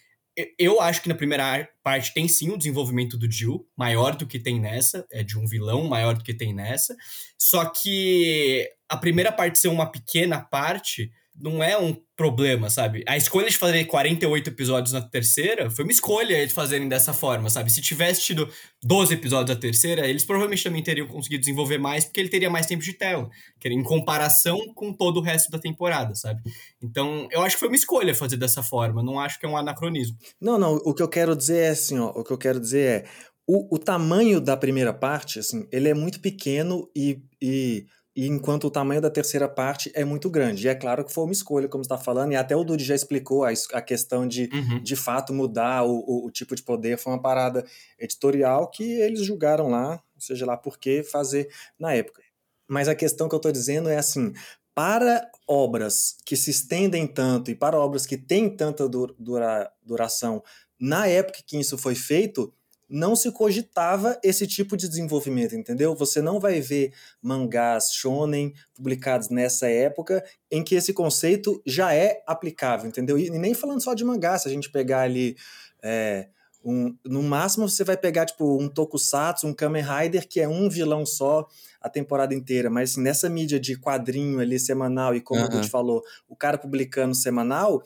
[0.58, 4.26] eu- acho que na primeira ar- parte tem sim o desenvolvimento do Jill, maior do
[4.26, 6.94] que tem nessa, é de um vilão maior do que tem nessa.
[7.38, 13.02] Só que a primeira parte ser uma pequena parte não é um problema, sabe?
[13.08, 17.50] A escolha de fazer 48 episódios na terceira foi uma escolha eles fazerem dessa forma,
[17.50, 17.72] sabe?
[17.72, 18.48] Se tivesse tido
[18.82, 22.66] 12 episódios na terceira, eles provavelmente também teriam conseguido desenvolver mais, porque ele teria mais
[22.66, 23.28] tempo de tela,
[23.64, 26.40] em comparação com todo o resto da temporada, sabe?
[26.80, 29.56] Então, eu acho que foi uma escolha fazer dessa forma, não acho que é um
[29.56, 30.16] anacronismo.
[30.40, 32.86] Não, não, o que eu quero dizer é assim, ó, o que eu quero dizer
[32.88, 33.04] é,
[33.46, 37.86] o, o tamanho da primeira parte, assim, ele é muito pequeno e, e,
[38.16, 40.66] e enquanto o tamanho da terceira parte é muito grande.
[40.66, 42.84] E é claro que foi uma escolha, como você está falando, e até o Dudy
[42.84, 44.82] já explicou a, a questão de, Uhum.
[44.82, 47.64] de fato, mudar o, o, o tipo de poder, foi uma parada
[47.98, 51.48] editorial que eles julgaram lá, seja lá por que fazer
[51.78, 52.22] na época.
[52.68, 54.32] Mas a questão que eu estou dizendo é assim,
[54.74, 60.42] para obras que se estendem tanto e para obras que têm tanta du- dura- duração,
[60.80, 62.52] na época que isso foi feito,
[62.94, 65.94] não se cogitava esse tipo de desenvolvimento, entendeu?
[65.96, 72.22] Você não vai ver mangás shonen publicados nessa época em que esse conceito já é
[72.26, 73.18] aplicável, entendeu?
[73.18, 75.36] E nem falando só de mangá, se a gente pegar ali
[75.82, 76.28] é,
[76.64, 80.68] um, no máximo você vai pegar tipo um tokusatsu, um Kamen Rider que é um
[80.68, 81.46] vilão só
[81.80, 85.56] a temporada inteira, mas assim, nessa mídia de quadrinho ali semanal e como o Aham.
[85.56, 87.82] Guti falou, o cara publicando semanal,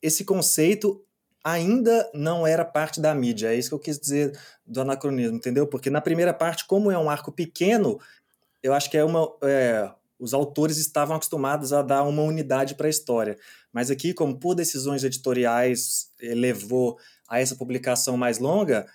[0.00, 1.04] esse conceito
[1.44, 3.48] ainda não era parte da mídia.
[3.48, 5.66] É isso que eu quis dizer do anacronismo, entendeu?
[5.66, 7.98] Porque na primeira parte, como é um arco pequeno,
[8.62, 9.28] eu acho que é uma.
[9.42, 13.38] é, os autores estavam acostumados a dar uma unidade para a história.
[13.72, 18.86] Mas aqui, como por decisões editoriais eh, levou a essa publicação mais longa,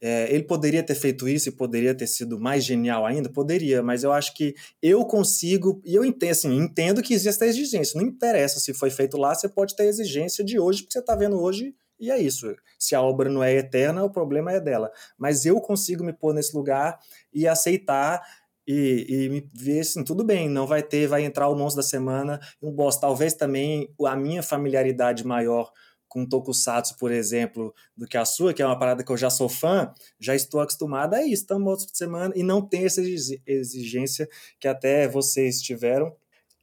[0.00, 3.28] é, ele poderia ter feito isso e poderia ter sido mais genial ainda?
[3.28, 7.46] Poderia, mas eu acho que eu consigo, e eu entendo, assim, entendo que existe a
[7.46, 8.00] exigência.
[8.00, 11.14] Não interessa se foi feito lá, você pode ter exigência de hoje, porque você está
[11.14, 12.54] vendo hoje, e é isso.
[12.78, 14.90] Se a obra não é eterna, o problema é dela.
[15.18, 16.98] Mas eu consigo me pôr nesse lugar
[17.32, 18.22] e aceitar
[18.66, 21.88] e, e me ver assim, tudo bem, não vai ter, vai entrar o monstro da
[21.88, 22.96] semana, um boss.
[22.98, 25.70] Talvez também a minha familiaridade maior
[26.08, 29.30] com Tokusatsu, por exemplo, do que a sua, que é uma parada que eu já
[29.30, 33.00] sou fã, já estou acostumada a isso, estamos monstro de semana, e não tem essa
[33.00, 34.28] exi- exigência
[34.58, 36.12] que até vocês tiveram.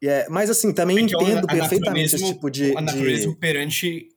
[0.01, 2.73] E é, mas assim, também É é entendo perfeitamente esse tipo de.
[2.73, 3.39] um anacronismo de...
[3.39, 4.09] perante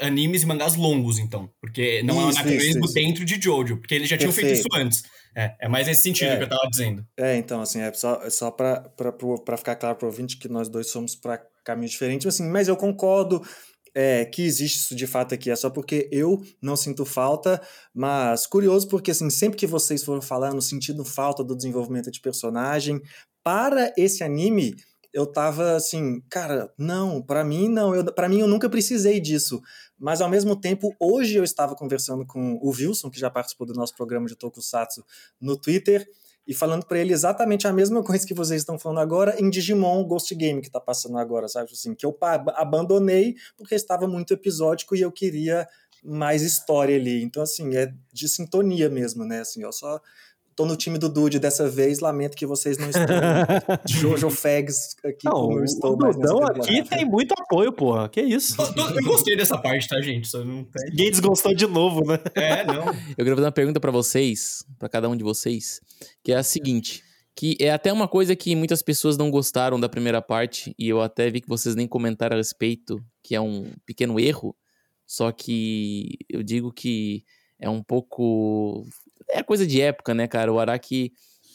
[0.00, 1.50] animes e mangás longos, então.
[1.60, 2.94] Porque não é um Isso, anacronismo isso, isso.
[2.94, 4.86] dentro de Jojo, porque eles já tinham feito isso Perfeito.
[4.86, 5.02] antes.
[5.36, 6.36] É, é mais nesse sentido É.
[6.36, 7.04] que eu tava dizendo.
[7.16, 8.84] É, então, assim, é só, é só para
[9.56, 12.76] ficar claro para o ouvinte que nós dois somos para caminhos diferentes, assim, mas eu
[12.76, 13.42] concordo
[13.96, 17.60] é, que existe isso de fato aqui, é só porque eu não sinto falta,
[17.94, 23.00] mas curioso porque, assim, sempre que vocês foram falando, sentindo falta do desenvolvimento de personagem,
[23.42, 24.74] para esse anime,
[25.14, 29.62] eu tava assim, cara, não, para mim não, para mim eu nunca precisei disso,
[29.96, 33.74] mas ao mesmo tempo, hoje eu estava conversando com o Wilson, que já participou do
[33.74, 35.04] nosso programa de Tokusatsu
[35.40, 36.04] no Twitter,
[36.46, 40.04] e falando para ele exatamente a mesma coisa que vocês estão falando agora em Digimon
[40.04, 41.70] Ghost Game que tá passando agora, sabe?
[41.72, 45.66] Assim, que eu abandonei porque estava muito episódico e eu queria
[46.02, 47.22] mais história ali.
[47.22, 49.40] Então, assim, é de sintonia mesmo, né?
[49.40, 50.00] Assim, eu só
[50.54, 53.04] tô no time do Dude dessa vez, lamento que vocês não estão
[53.88, 56.62] Jojo Fags aqui Não, como eu estou temporada.
[56.62, 58.08] aqui tem muito apoio, porra.
[58.08, 58.56] Que isso?
[58.60, 60.28] Eu, eu gostei dessa parte, tá, gente?
[60.28, 60.90] Só não tem.
[60.90, 62.18] Ninguém desgostou de novo, né?
[62.34, 62.86] É, não.
[62.86, 65.80] Eu queria fazer uma pergunta pra vocês, pra cada um de vocês,
[66.22, 67.02] que é a seguinte,
[67.34, 71.00] que é até uma coisa que muitas pessoas não gostaram da primeira parte e eu
[71.00, 74.56] até vi que vocês nem comentaram a respeito, que é um pequeno erro,
[75.06, 77.24] só que eu digo que
[77.58, 78.84] é um pouco
[79.30, 80.52] é coisa de época, né, cara?
[80.52, 81.12] O Araki,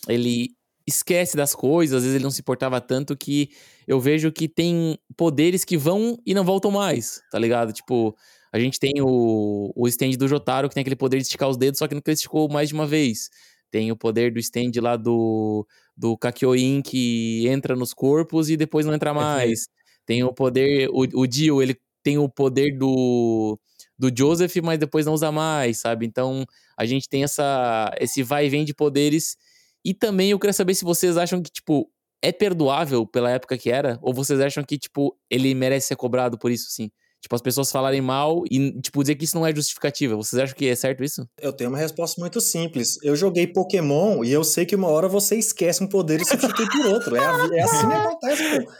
[0.07, 0.51] ele
[0.87, 3.49] esquece das coisas, às vezes ele não se importava tanto que
[3.87, 7.71] eu vejo que tem poderes que vão e não voltam mais, tá ligado?
[7.71, 8.15] Tipo,
[8.51, 11.57] a gente tem o, o stand do Jotaro, que tem aquele poder de esticar os
[11.57, 13.29] dedos, só que nunca esticou mais de uma vez.
[13.71, 15.65] Tem o poder do stand lá do,
[15.95, 19.67] do Kakyoin, que entra nos corpos e depois não entra mais.
[20.05, 20.89] Tem o poder.
[20.89, 23.59] O, o Dio, ele tem o poder do,
[23.97, 26.05] do Joseph, mas depois não usa mais, sabe?
[26.07, 26.45] Então
[26.79, 29.35] a gente tem essa, esse vai e vem de poderes.
[29.83, 33.69] E também eu queria saber se vocês acham que, tipo, é perdoável pela época que
[33.69, 33.99] era?
[34.01, 36.89] Ou vocês acham que, tipo, ele merece ser cobrado por isso, sim?
[37.21, 40.15] Tipo, as pessoas falarem mal e, tipo, dizer que isso não é justificativa.
[40.15, 41.27] Vocês acham que é certo isso?
[41.37, 42.97] Eu tenho uma resposta muito simples.
[43.03, 46.65] Eu joguei Pokémon e eu sei que uma hora você esquece um poder e substitui
[46.69, 47.17] por outro.
[47.17, 48.71] É, a, é assim que acontece, pô.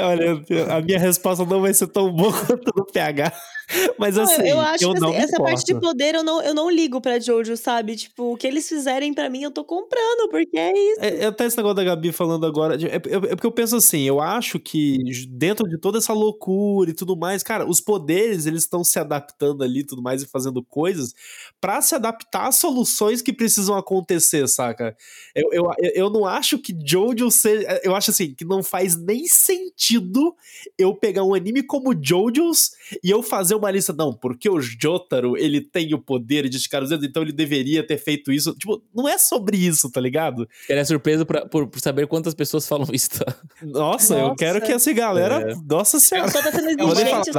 [0.00, 0.42] Olha,
[0.74, 3.30] a minha resposta não vai ser tão boa quanto do PH.
[3.98, 6.54] Mas Não, assim, eu acho eu que assim, essa parte de poder eu não, eu
[6.54, 7.96] não ligo pra Jojo, sabe?
[7.96, 11.00] Tipo, o que eles fizerem pra mim eu tô comprando, porque é isso.
[11.00, 12.74] É, é até esse negócio da Gabi falando agora.
[12.76, 14.98] É, é- é porque eu penso assim, eu acho que
[15.28, 19.62] dentro de toda essa loucura e tudo mais, cara, os poderes eles estão se adaptando
[19.62, 21.14] ali e tudo mais e fazendo coisas
[21.60, 24.96] pra se adaptar às soluções que precisam acontecer, saca?
[25.34, 27.80] Eu, eu, eu não acho que Jojo seja.
[27.84, 30.34] Eu acho assim, que não faz nem sentido
[30.78, 33.92] eu pegar um anime como Jojo's e eu fazer uma lista.
[33.92, 37.86] Não, porque o Jotaro ele tem o poder de esticar os dedos, então ele deveria
[37.86, 38.52] ter feito isso.
[38.54, 40.48] Tipo, não é sobre isso, tá ligado?
[40.68, 43.10] Ele é surpreso pra- por, por saber quantas pessoas falam isso.
[43.10, 43.34] tá?
[43.62, 44.36] Nossa, eu Nossa.
[44.36, 45.52] quero que essa galera.
[45.52, 45.54] É.
[45.68, 46.30] Nossa Eu senhora.
[46.30, 47.30] só tá sendo exigente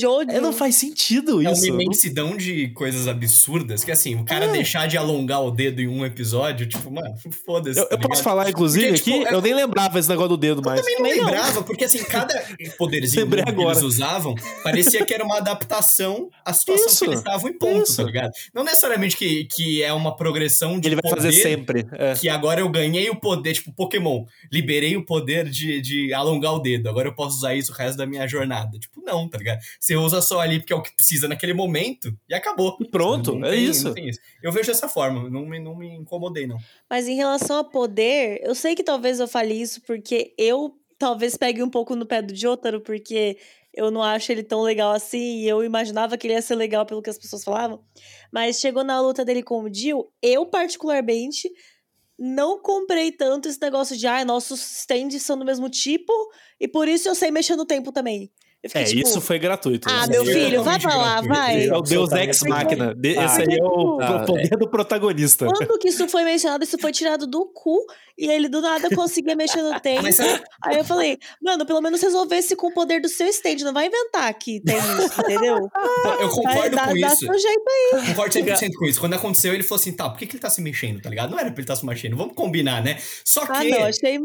[0.00, 0.30] Jojo.
[0.30, 1.64] É, não faz sentido É isso.
[1.72, 4.52] uma imensidão de coisas absurdas que, assim, o cara É.
[4.52, 7.14] deixar de alongar o dedo em um episódio, tipo, mano,
[7.44, 7.78] foda-se.
[7.80, 10.30] Eu, tá eu posso falar, inclusive, Porque, tipo, aqui, é- eu nem lembrava esse negócio
[10.30, 10.80] do dedo mais.
[10.80, 11.26] também não Também não.
[11.26, 12.34] lembrava, porque assim, cada
[12.78, 17.48] poderzinho que eles usavam parecia que era uma adaptação à situação Isso, que eles estavam
[17.50, 17.96] em ponto, isso.
[17.96, 18.32] tá ligado?
[18.54, 21.86] Não necessariamente que, que é uma progressão de Ele vai poder, fazer sempre.
[21.92, 22.14] é.
[22.14, 26.58] que agora eu ganhei o poder, tipo Pokémon, liberei o poder de, de alongar o
[26.58, 28.78] dedo, agora eu posso usar isso o resto da minha jornada.
[28.78, 29.60] Tipo, não, tá ligado?
[29.78, 32.76] Você usa só ali porque é o que precisa naquele momento e acabou.
[32.80, 33.88] E pronto, Não é tem- isso.
[33.88, 34.18] não isso.
[34.42, 36.58] Eu vejo dessa forma, não me, não me incomodei, não.
[36.88, 41.36] Mas em relação a poder, eu sei que talvez eu fale isso porque eu talvez
[41.36, 43.36] pegue um pouco no pé do Jotaro, porque
[43.78, 46.84] eu não acho ele tão legal assim, e eu imaginava que ele ia ser legal
[46.84, 47.80] pelo que as pessoas falavam.
[48.32, 51.48] Mas chegou na luta dele com o Dio, eu particularmente
[52.18, 56.12] não comprei tanto esse negócio de, ah, nossos stands são do mesmo tipo,
[56.58, 58.32] e por isso eu sei mexer no tempo também.
[58.60, 59.88] Eu fiquei É, tipo, isso foi gratuito.
[59.88, 61.66] ah, Isso meu é- filho, vai pra lá, vai.
[61.68, 62.10] É o Deus.
[62.10, 62.40] Ex.
[62.96, 65.46] De- Ah, Esse aí é o Ah, poder do protagonista.
[65.46, 67.78] Quando que isso foi mencionado, isso foi tirado do cu
[68.18, 70.02] e ele do nada conseguia mexer no tempo.
[70.02, 73.58] Mas sabe- Aí eu falei, mano, pelo menos resolvesse com o poder do seu stand,
[73.62, 75.56] não vai inventar que tem isso, entendeu?
[75.58, 75.70] Eu
[76.02, 77.18] Vai concordo dar, com dá isso.
[77.26, 78.06] seu jeito aí.
[78.08, 78.98] Concordo 100% com isso.
[78.98, 81.30] Quando aconteceu, ele falou assim: tá, por que, que ele tá se mexendo, tá ligado?
[81.30, 82.98] Não era pra ele estar se mexendo, vamos combinar, né?
[83.24, 84.18] Só que Ah, não, achei.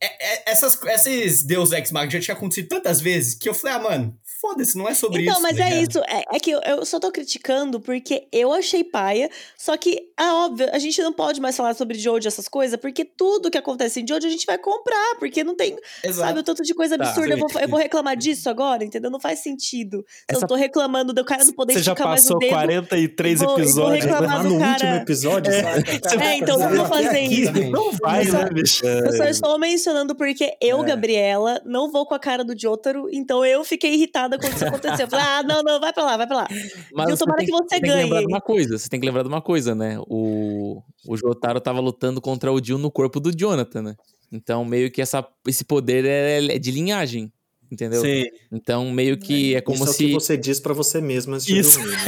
[0.00, 3.76] É- é- essas, esses Deus Ex Machina já tinha acontecido tantas vezes que eu falei:
[3.76, 5.42] ah, mano, foda-se, não é sobre Então, isso.
[5.42, 5.90] mas tá é ligado?
[5.90, 5.98] isso.
[6.00, 9.28] É, é que eu, eu só tô criticando porque eu achei paia.
[9.56, 13.04] Só que, é óbvio, a gente não pode mais falar sobre Jojo, essas coisas, porque
[13.04, 16.28] tudo que acontece em Jojo a gente vai comprar, porque não tem Exato.
[16.28, 17.34] Sabe, o tanto de coisa Tá, absurda.
[17.34, 19.10] eu, vou, eu vou reclamar disso agora, entendeu?
[19.10, 20.04] Não faz sentido.
[20.08, 22.50] Se Essa- eu tô reclamando do cara não poder Você já mais passou dedo.
[22.50, 24.10] 43 e vou- e vou episódios, né?
[24.12, 26.24] reclamar Lá do no cara- último episódio, sabe?
[26.24, 27.42] É, então não vou fazer aqui.
[27.42, 27.52] isso.
[27.70, 28.86] Não vai, Eu só- né, bicho?
[28.86, 30.86] Eu só estou mencionando porque eu, É.
[30.86, 35.06] Gabriela, não vou com a cara do Jotaro, então eu fiquei irritada quando isso aconteceu.
[35.06, 36.48] Eu falei, ah, não, não, vai pra lá, vai pra lá.
[36.92, 38.26] Mas Eu você tomara que você tem que lembrar ganhe.
[38.26, 39.98] de uma coisa, você tem que lembrar de uma coisa, né?
[40.08, 43.96] O, o Jotaro tava lutando contra o Jill no corpo do Jonathan, né?
[44.30, 47.32] Então, meio que essa, esse poder é, é de linhagem,
[47.70, 48.00] entendeu?
[48.00, 48.24] Sim.
[48.52, 50.06] Então, meio que é como Isso é o se...
[50.06, 51.78] que você diz pra você mesmo antes de Isso.
[51.78, 51.96] dormir.
[51.96, 51.98] né?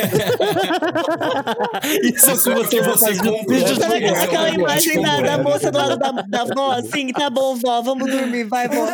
[2.14, 5.32] Isso é o que você vai você te Sabe aquela legal, imagem tipo, da, da
[5.32, 5.42] é.
[5.42, 7.08] moça do lado da, da vó, assim?
[7.12, 8.86] Tá bom, vó, vamos dormir, vai, vó.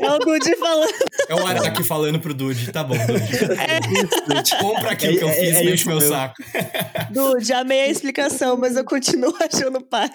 [0.00, 0.92] É o Good falando.
[1.28, 4.56] É o Araki falando pro Dude: tá bom, Dude.
[4.60, 6.14] Compra aquilo que eu É- é- fiz é e enche isso meu mesmo.
[6.14, 6.34] saco.
[7.10, 10.08] Dude, amei a explicação, mas eu continuo achando pai.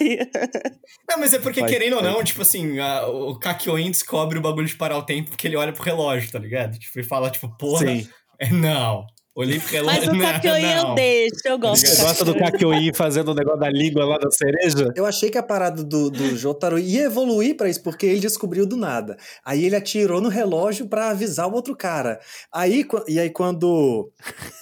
[1.10, 2.14] Não, mas é porque, Faz- querendo ou faz.
[2.14, 5.56] não, tipo assim, a- o Kakyoin descobre o bagulho de parar o tempo porque ele
[5.56, 6.78] olha pro relógio, tá ligado?
[6.78, 8.08] Tipo, e fala, tipo, porra, Sim.
[8.40, 9.06] é, não.
[9.36, 11.88] Olhei pro relógio, Mas o Kakyoin eu deixo, eu gosto.
[11.88, 14.94] Você gosta do Kakyoin fazendo o negócio da língua lá da cereja?
[14.96, 18.68] Eu achei que a parada do, do Jotaro ia evoluir pra isso, porque ele descobriu
[18.68, 19.18] do nada.
[19.44, 22.20] Aí ele atirou no relógio pra avisar o outro cara.
[22.54, 24.12] Aí, e aí quando,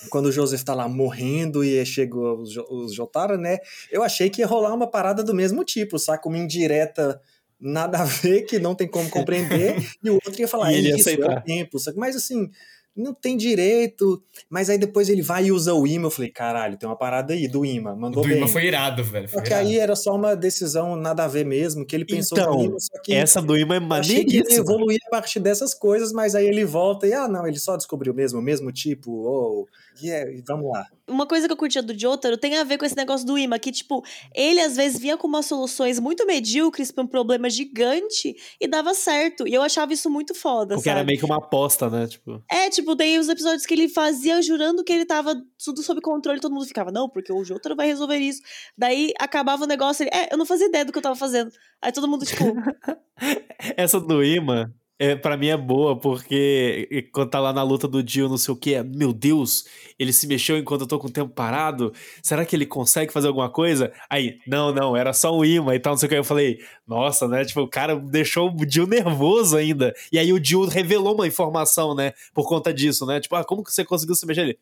[0.10, 3.58] quando o Joseph tá lá morrendo e chega os, os Jotaro, né?
[3.92, 6.30] Eu achei que ia rolar uma parada do mesmo tipo, saca?
[6.30, 7.20] Uma indireta
[7.62, 10.90] nada a ver, que não tem como compreender, e o outro ia falar, E ele
[10.90, 11.38] ia isso, é aceitar.
[11.40, 11.78] o tempo.
[11.96, 12.50] Mas assim,
[12.96, 14.22] não tem direito.
[14.50, 16.08] Mas aí depois ele vai e usa o imã.
[16.08, 17.96] Eu falei, caralho, tem uma parada aí do imã.
[17.96, 18.38] Mandou do bem.
[18.40, 19.30] imã foi irado, velho.
[19.30, 19.68] Foi Só que irado.
[19.70, 22.76] aí era só uma decisão nada a ver mesmo, que ele pensou Então, no imã,
[22.80, 24.60] só que Essa do imã é eu achei que ele maneiríssima.
[24.60, 28.14] evoluía a partir dessas coisas, mas aí ele volta e, ah, não, ele só descobriu
[28.14, 29.68] mesmo, o mesmo tipo, ou,
[30.02, 30.86] e é, e vamos lá.
[31.12, 33.60] Uma coisa que eu curtia do Jotaro tem a ver com esse negócio do imã,
[33.60, 34.04] que, tipo,
[34.34, 38.94] ele às vezes vinha com umas soluções muito medíocres pra um problema gigante e dava
[38.94, 39.48] certo.
[39.48, 41.00] E eu achava isso muito foda, Porque sabe?
[41.00, 42.08] era meio que uma aposta, né?
[42.08, 46.00] Tipo, É, tipo, tem os episódios que ele fazia jurando que ele tava tudo sob
[46.02, 48.42] controle, todo mundo ficava, não, porque o Jotaro vai resolver isso.
[48.78, 51.52] Daí acabava o negócio, ele, é, eu não fazia ideia do que eu tava fazendo.
[51.82, 52.44] Aí todo mundo, tipo,
[53.76, 54.72] essa do imã,
[55.02, 58.54] é, pra mim é boa, porque quando tá lá na luta do Dio, não sei
[58.54, 59.66] o que, é, meu Deus,
[59.98, 61.92] ele se mexeu enquanto eu tô com o tempo parado,
[62.22, 63.92] será que ele consegue fazer alguma coisa?
[64.08, 66.16] Aí, não, não, era só um imã e tal, não sei o que.
[66.16, 67.44] Eu falei, nossa, né?
[67.44, 69.92] Tipo, o cara deixou o Dio nervoso ainda.
[70.12, 72.14] E aí o Dio revelou uma informação, né?
[72.32, 73.20] Por conta disso, né?
[73.20, 74.42] Tipo, ah, como que você conseguiu se mexer?
[74.42, 74.60] Ele,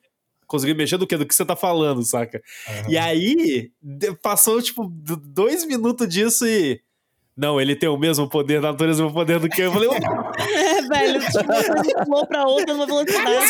[0.48, 1.18] conseguiu mexer do que?
[1.18, 2.42] Do que você tá falando, saca?
[2.66, 2.90] Aham.
[2.90, 3.72] E aí,
[4.22, 4.90] passou, tipo,
[5.22, 6.82] dois minutos disso e.
[7.40, 9.68] Não, ele tem o mesmo poder, a natureza, o mesmo poder do que eu.
[9.68, 9.90] Eu falei,
[10.44, 13.46] é, velho, tipo, pulou pra outra numa velocidade.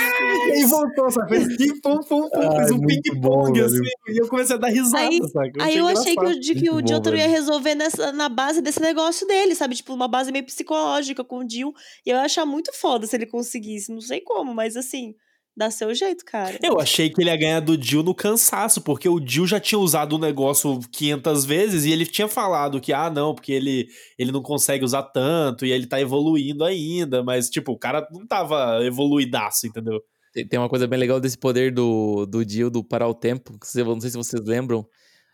[0.47, 1.43] e aí voltou, sabe?
[1.43, 3.81] Fez pum, pum, pum, Ai, fez um ping-pong, assim.
[4.09, 5.63] E eu comecei a dar risada, Aí- saca?
[5.63, 9.25] Aí eu achei que, de que o Jotaro ia resolver nessa, na base desse negócio
[9.25, 9.73] dele, sabe?
[9.73, 11.73] Tipo, uma base meio psicológica com o Jill.
[12.05, 13.91] E eu ia achar muito foda se ele conseguisse.
[13.91, 15.15] Não sei como, mas assim,
[15.59, 16.57] dá seu jeito, cara.
[16.63, 19.77] Eu achei que ele ia ganhar do Jill no cansaço, porque o Jill já tinha
[19.77, 23.87] usado o negócio 500 vezes e ele tinha falado que, ah, não, porque ele,
[24.17, 28.25] ele não consegue usar tanto e ele tá evoluindo ainda, mas, tipo, o cara não
[28.25, 29.99] tava evoluidaço, entendeu?
[30.33, 33.59] Tem, tem uma coisa bem legal desse poder do, do Dio, do parar o tempo,
[33.59, 34.85] que você- não sei se vocês lembram.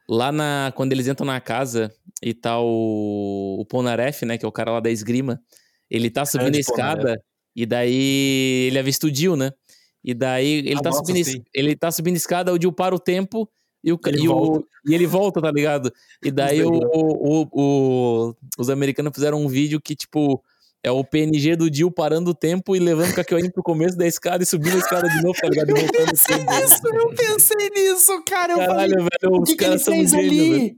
[0.08, 0.72] Lá na.
[0.76, 4.38] Quando eles entram na casa e tá o, o Ponaref, né?
[4.38, 5.40] Que é o cara lá da esgrima.
[5.90, 7.16] Ele tá subindo a escada
[7.56, 9.50] e daí ele avista o Dio, né?
[10.06, 11.42] E daí ele, Ah, tá, nossa, subindo, sim.
[11.54, 13.50] ele tá subindo a escada, o Dio para o tempo
[13.84, 14.68] e, o, Ele e, o- volta.
[14.88, 15.92] e ele volta, tá ligado?
[16.24, 20.42] E daí o, o- o- os americanos fizeram um vídeo que, tipo,
[20.84, 24.06] é o PNG do Dio parando o tempo e levando o Kakyoin pro começo da
[24.06, 25.70] escada e subindo a escada de novo, tá ligado?
[25.72, 26.52] E voltando o tempo.
[26.64, 28.54] Isso, eu pensei nisso, cara.
[28.54, 30.50] Eu falei, Caralho, velho, o os ele caras são gênios, ali?
[30.52, 30.76] velho.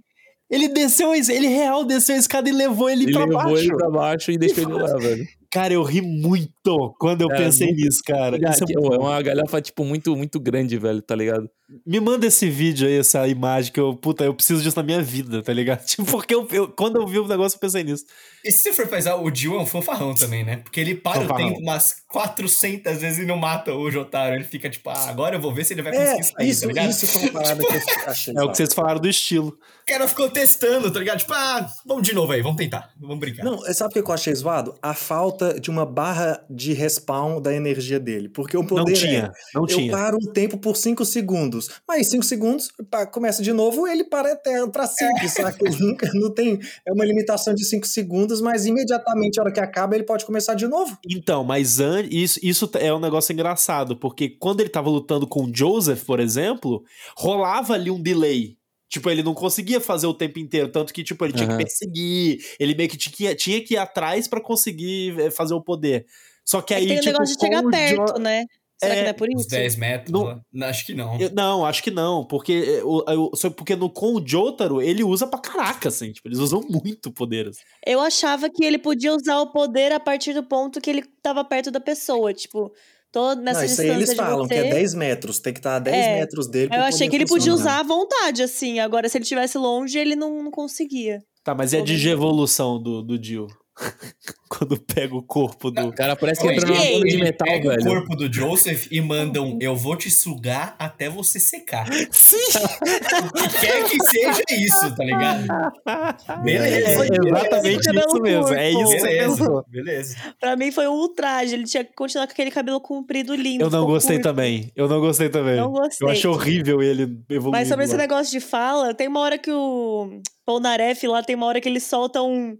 [0.49, 3.57] Ele desceu, ele real desceu a escada e levou ele Ele pra levou baixo.
[3.63, 5.27] ele pra baixo e deixou ele lá, velho.
[5.51, 6.49] Cara, eu ri muito
[6.99, 8.35] quando eu É, pensei muito- nisso, cara.
[8.37, 11.49] Isso é muito é uma galhofa, tipo, muito, muito grande, velho, tá ligado?
[11.85, 15.01] Me manda esse vídeo aí, essa imagem que eu, puta, eu preciso disso na minha
[15.01, 15.83] vida, tá ligado?
[15.85, 18.05] Tipo, porque eu, eu- quando eu vi o negócio eu pensei nisso.
[18.43, 20.57] E se você for pensar, o Jill é um fanfarrão também, né?
[20.57, 21.47] Porque ele para Fanfarrão.
[21.47, 24.35] o tempo umas 400 vezes e não mata o Jotaro.
[24.35, 26.61] Ele fica tipo, ah, agora eu vou ver se ele vai É, conseguir sair, isso,
[26.61, 26.89] tá ligado?
[26.89, 28.33] isso foi uma parada que eu achei.
[28.37, 29.49] É o que vocês falaram do estilo.
[29.49, 31.19] O cara ficou testando, tá ligado?
[31.19, 33.43] Tipo, ah, vamos de novo aí, vamos tentar, vamos brincar.
[33.43, 34.75] Não, sabe o que eu achei zoado?
[34.81, 38.27] A falta de uma barra de respawn da energia dele.
[38.27, 39.91] Porque o Não poder tinha, é, não eu tinha.
[39.91, 41.69] paro o tempo por 5 segundos.
[41.87, 45.57] Mas 5 segundos, pá, começa de novo, ele para eterno pra sempre, saca?
[45.65, 46.59] Ele nunca, não tem...
[46.85, 50.55] É uma limitação de 5 segundos, mas imediatamente, a hora que acaba, ele pode começar
[50.55, 50.97] de novo.
[51.09, 55.43] Então, mas an- isso, isso é um negócio engraçado, porque quando ele tava lutando com
[55.45, 56.83] o Joseph, por exemplo,
[57.15, 58.57] rolava ali um delay.
[58.89, 61.57] Tipo, ele não conseguia fazer o tempo inteiro, tanto que, tipo, ele tinha Aham.
[61.57, 65.61] que perseguir, ele meio que tinha, tinha que ir atrás pra conseguir eh, fazer o
[65.61, 66.05] poder.
[66.47, 68.45] Só que É aí, que tem tipo, negócio de chegar perto, Jo- né?
[68.79, 69.49] Será que É, não é por Uns isso?
[69.49, 70.39] 10 metros Não- lá.
[70.53, 71.19] Não, Acho que não.
[71.19, 74.79] Eu- Não, acho que não, porque eh, o, o- só porque no, com o Jotaro
[74.81, 77.47] ele usa pra caraca, assim, tipo, eles usam muito poder.
[77.47, 77.59] assim.
[77.85, 81.43] Eu achava que ele podia usar o poder a partir do ponto que ele tava
[81.43, 82.31] perto da pessoa.
[82.35, 82.71] Tipo,
[83.11, 84.53] tô nessa não, isso aí eles de falam, você.
[84.53, 85.39] que é 10 metros.
[85.39, 86.19] Tem que estar a 10 É.
[86.19, 86.69] metros dele.
[86.71, 87.71] Eu achei que ele podia funcionar.
[87.77, 88.77] usar à vontade, assim.
[88.79, 91.23] Agora, se ele estivesse longe, ele não, não conseguia.
[91.43, 91.87] Tá, mas é vendo.
[91.87, 93.47] digievolução do, do Jill.
[94.49, 95.87] Quando pega o corpo do.
[95.87, 97.83] O cara parece que Oi, entrou numa de metal, pega o velho.
[97.83, 101.85] corpo do Joseph e mandam, eu vou te sugar até você secar.
[102.11, 102.37] Sim!
[102.37, 105.47] O que quer que seja isso, tá ligado?
[106.27, 107.07] É, Beleza.
[107.13, 108.53] exatamente Cabelo isso mesmo.
[108.53, 110.17] É isso você Beleza, beleza.
[110.39, 111.53] Pra mim foi um ultraje.
[111.53, 113.63] Ele tinha que continuar com aquele cabelo comprido lindo.
[113.63, 114.27] Eu não gostei curto.
[114.29, 114.71] também.
[114.75, 115.55] Eu não gostei também.
[115.57, 116.05] Não gostei.
[116.07, 117.51] Eu achei horrível ele evoluindo.
[117.51, 117.99] Mas sobre esse lá.
[117.99, 121.79] negócio de fala, tem uma hora que o Polnareff lá, tem uma hora que ele
[121.79, 122.57] solta um.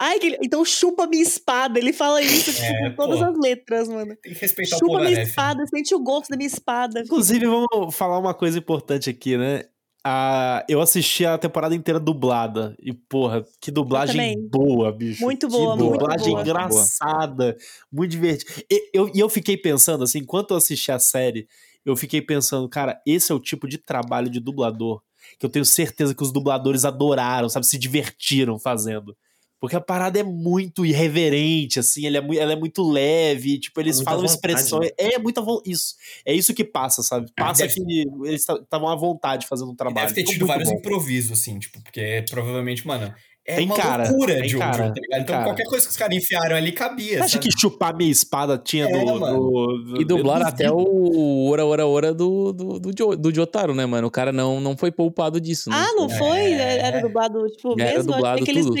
[0.00, 1.78] Ai, que ele- então chupa minha espada.
[1.78, 3.24] Ele fala isso tipo, É, com todas pô.
[3.24, 4.14] as letras, mano.
[4.22, 5.28] Tem que respeitar o Chupa minha Polnareff.
[5.30, 7.00] espada, sente o gosto da minha espada.
[7.00, 9.64] Inclusive, vamos falar uma coisa importante aqui, né?
[10.04, 12.74] Ah, eu assisti a temporada inteira dublada.
[12.80, 15.22] E, porra, que dublagem boa, bicho.
[15.22, 16.40] Muito Que boa, muito dublagem boa.
[16.40, 17.56] engraçada,
[17.92, 18.50] muito divertida.
[18.70, 21.48] E eu, e eu fiquei pensando, assim, enquanto eu assisti a série,
[21.84, 25.02] eu fiquei pensando, cara, esse é o tipo de trabalho de dublador
[25.38, 27.66] que eu tenho certeza que os dubladores adoraram, sabe?
[27.66, 29.14] Se divertiram fazendo.
[29.60, 33.80] Porque a parada é muito irreverente, assim, ele é mu- ela é muito leve, tipo,
[33.80, 34.90] eles falam vontade, expressões.
[34.96, 35.94] É muita isso.
[36.24, 37.26] É isso que passa, sabe?
[37.36, 40.06] Passa deve- que eles estavam à vontade fazendo um E trabalho.
[40.08, 40.76] deve ter tido vários bom.
[40.76, 43.12] improvisos, assim, tipo, porque provavelmente, mano,
[43.44, 45.22] é Tem uma cara, loucura tem de Jojo, cara, tá ligado?
[45.22, 45.44] Então cara.
[45.46, 47.48] qualquer coisa que os caras enfiaram ali cabia, Você acha sabe?
[47.48, 51.86] que chupar minha espada tinha É, do, do- do- E dublaram até o Ora Ora
[51.86, 54.06] Ora do, do, do, Jo- do Jotaro, né, mano?
[54.06, 55.76] O cara não, não foi poupado disso, né?
[55.78, 56.18] Ah, não É.
[56.18, 56.52] foi?
[56.52, 58.12] Era dublado, tipo, Era mesmo?
[58.12, 58.74] dublado Achei que eles tudo,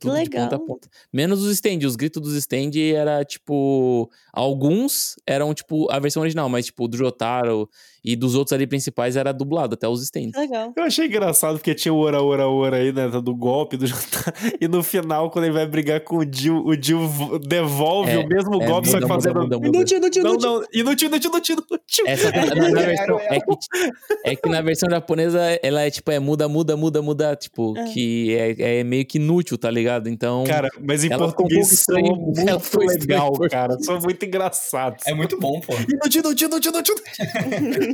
[0.00, 0.24] pegaram.
[0.24, 0.62] Que Tudo de ponta legal.
[0.62, 0.88] a ponta.
[1.12, 1.86] Menos os stand.
[1.86, 4.10] Os gritos dos stand era, tipo...
[4.32, 7.68] Alguns eram, tipo, a versão original, mas, tipo, do Jotaro
[8.04, 10.32] e dos outros ali principais era dublado, até os stands.
[10.36, 10.72] Legal.
[10.76, 13.08] Eu achei engraçado porque tinha o ora, ora, ora aí, né?
[13.08, 14.34] Do golpe do Jotaro.
[14.60, 18.18] E no final, quando ele vai brigar com o Jill, o Jill vo- devolve É,
[18.18, 19.34] o mesmo é, golpe, só que muda, fazendo.
[19.40, 19.78] muda, muda, muda.
[19.78, 20.50] Inútil, inútil, Não, inútil.
[20.50, 22.04] não, inútil, inútil, inútil, inútil.
[22.06, 23.46] Essa, na, na versão, é, que,
[24.30, 27.84] é que na versão japonesa, ela é, tipo, é muda, muda, muda, muda, tipo, É.
[27.92, 30.08] que é, é meio que inútil, tá ligado?
[30.08, 30.44] Então...
[30.44, 33.52] Cara, mas em um português estranho, muito ela foi legal, português.
[33.52, 33.76] cara.
[33.80, 35.06] São muito engraçados.
[35.06, 35.74] É muito bom, pô.
[35.74, 36.94] Inútil, inútil, inútil, inútil.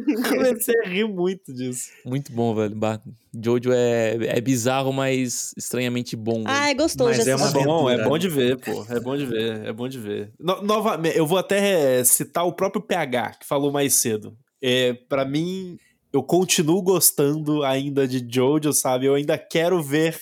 [0.28, 1.90] Comecei a rir muito disso.
[2.04, 2.74] Muito bom, velho.
[2.74, 3.00] Bah,
[3.34, 6.44] Jojo é, é bizarro, mas estranhamente bom.
[6.44, 6.46] velho.
[6.48, 7.10] Ah, é gostoso.
[7.10, 8.84] Mas é uma É bom, é bom de ver, pô.
[8.88, 10.32] É bom de ver, é bom de ver.
[10.38, 14.36] No- novamente, eu vou até citar o próprio PH, que falou mais cedo.
[14.62, 15.76] É, para mim,
[16.12, 19.06] eu continuo gostando ainda de Jojo, sabe?
[19.06, 20.18] Eu ainda quero ver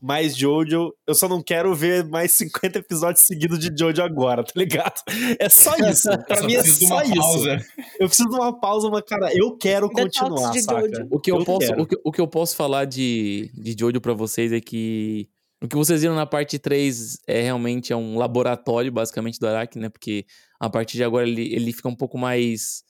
[0.00, 0.92] mais Jojo.
[1.06, 5.00] Eu só não quero ver mais 50 episódios seguidos de Jojo agora, tá ligado?
[5.38, 6.08] É só isso.
[6.26, 7.14] Pra mim é só uma isso.
[7.14, 7.66] pausa.
[7.98, 11.06] Eu preciso de uma pausa, mas, cara, eu quero Detox continuar, de saca?
[11.10, 11.82] O que eu, posso, quero.
[11.82, 15.28] o que, o que eu posso falar de, de Jojo pra vocês é que
[15.62, 19.78] o que vocês viram na parte 3 é realmente é um laboratório, basicamente, do Araki,
[19.78, 19.88] né?
[19.88, 20.26] Porque
[20.60, 22.84] a partir de agora ele, ele fica um pouco mais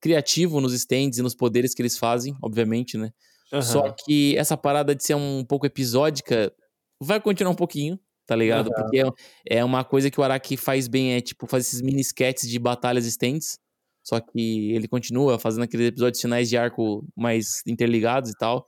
[0.00, 3.12] criativo nos stands e nos poderes que eles fazem, obviamente, né?
[3.52, 3.62] Aham.
[3.62, 6.52] Só que essa parada de ser um pouco episódica
[7.00, 8.70] vai continuar um pouquinho, tá ligado?
[8.72, 8.82] Aham.
[8.82, 12.00] Porque é, é uma coisa que o Araki faz bem, é tipo, fazer esses mini
[12.00, 13.58] sketches de batalhas stands.
[14.04, 18.66] Só que ele continua fazendo aqueles episódios finais de arco mais interligados e tal.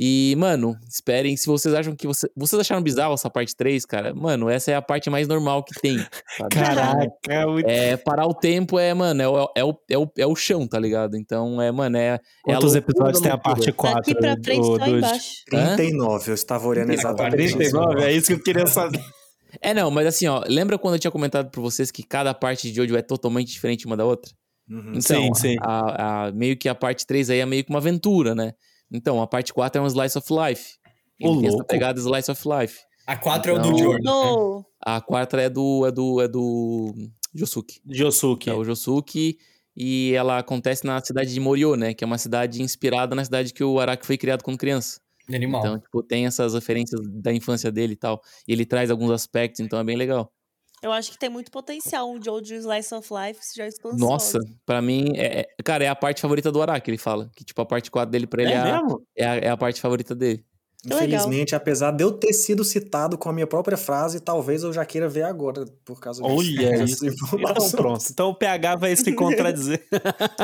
[0.00, 1.36] E, mano, esperem.
[1.36, 2.06] Se vocês acham que.
[2.06, 4.14] Você, vocês acharam bizarro essa parte 3, cara?
[4.14, 5.98] Mano, essa é a parte mais normal que tem.
[6.38, 6.50] sabe?
[6.54, 7.66] Caraca, muito...
[7.68, 10.68] É, parar o tempo é, mano, é, o- é, o, é, o, é o chão,
[10.68, 11.16] tá ligado?
[11.16, 12.14] Então, é, mano, é.
[12.14, 13.98] é Quantos loucura episódios tem a parte 4?
[13.98, 14.98] Daqui pra frente, ô, só Dude?
[14.98, 15.32] embaixo.
[15.52, 15.74] Hã?
[15.76, 17.56] 39, eu estava olhando exatamente isso.
[17.56, 19.02] 39, é isso que eu queria saber.
[19.60, 22.70] É, não, mas assim, ó, lembra quando eu tinha comentado pra vocês que cada parte
[22.70, 24.30] de Jojo é totalmente diferente uma da outra?
[24.70, 24.90] Uhum.
[24.94, 25.56] Então, Sim, sim.
[25.60, 28.52] A, a- meio que a parte 3 aí é meio que uma aventura, né?
[28.92, 30.74] Então, a parte 4 é um slice of life.
[31.22, 31.68] Ô, Ele tem essa louco.
[31.68, 32.78] pegada slice of life.
[33.06, 33.78] A 4 é o do Não.
[33.78, 34.58] Jordan.
[34.58, 34.64] né?
[34.80, 36.94] A quarta é do é do é do
[37.34, 37.80] Josuke.
[37.86, 38.48] Josuke.
[38.50, 39.36] É o Josuke
[39.76, 43.52] e ela acontece na cidade de Morio, né, que é uma cidade inspirada na cidade
[43.52, 45.00] que o Araki foi criado quando criança.
[45.32, 45.60] Animal.
[45.60, 48.20] Então, tipo, tem essas referências da infância dele e tal.
[48.46, 50.32] E ele traz alguns aspectos, então é bem legal.
[50.82, 54.80] Eu acho que tem muito potencial um Jojo Slice of Life, já estou Nossa, pra
[54.80, 57.30] mim, é, é- cara, é a parte favorita do Araki, ele fala.
[57.34, 59.02] Que, tipo, a parte 4 dele pra ele é, É a, mesmo?
[59.16, 60.44] é, a, é a parte favorita dele.
[60.80, 61.06] Que legal.
[61.08, 64.84] Infelizmente, apesar de eu ter sido citado com a minha própria frase, talvez eu já
[64.84, 66.34] queira ver agora, por causa disso.
[66.36, 67.04] Olha isso.
[67.04, 68.04] Então pronto.
[68.10, 69.84] Então o PH vai se contradizer.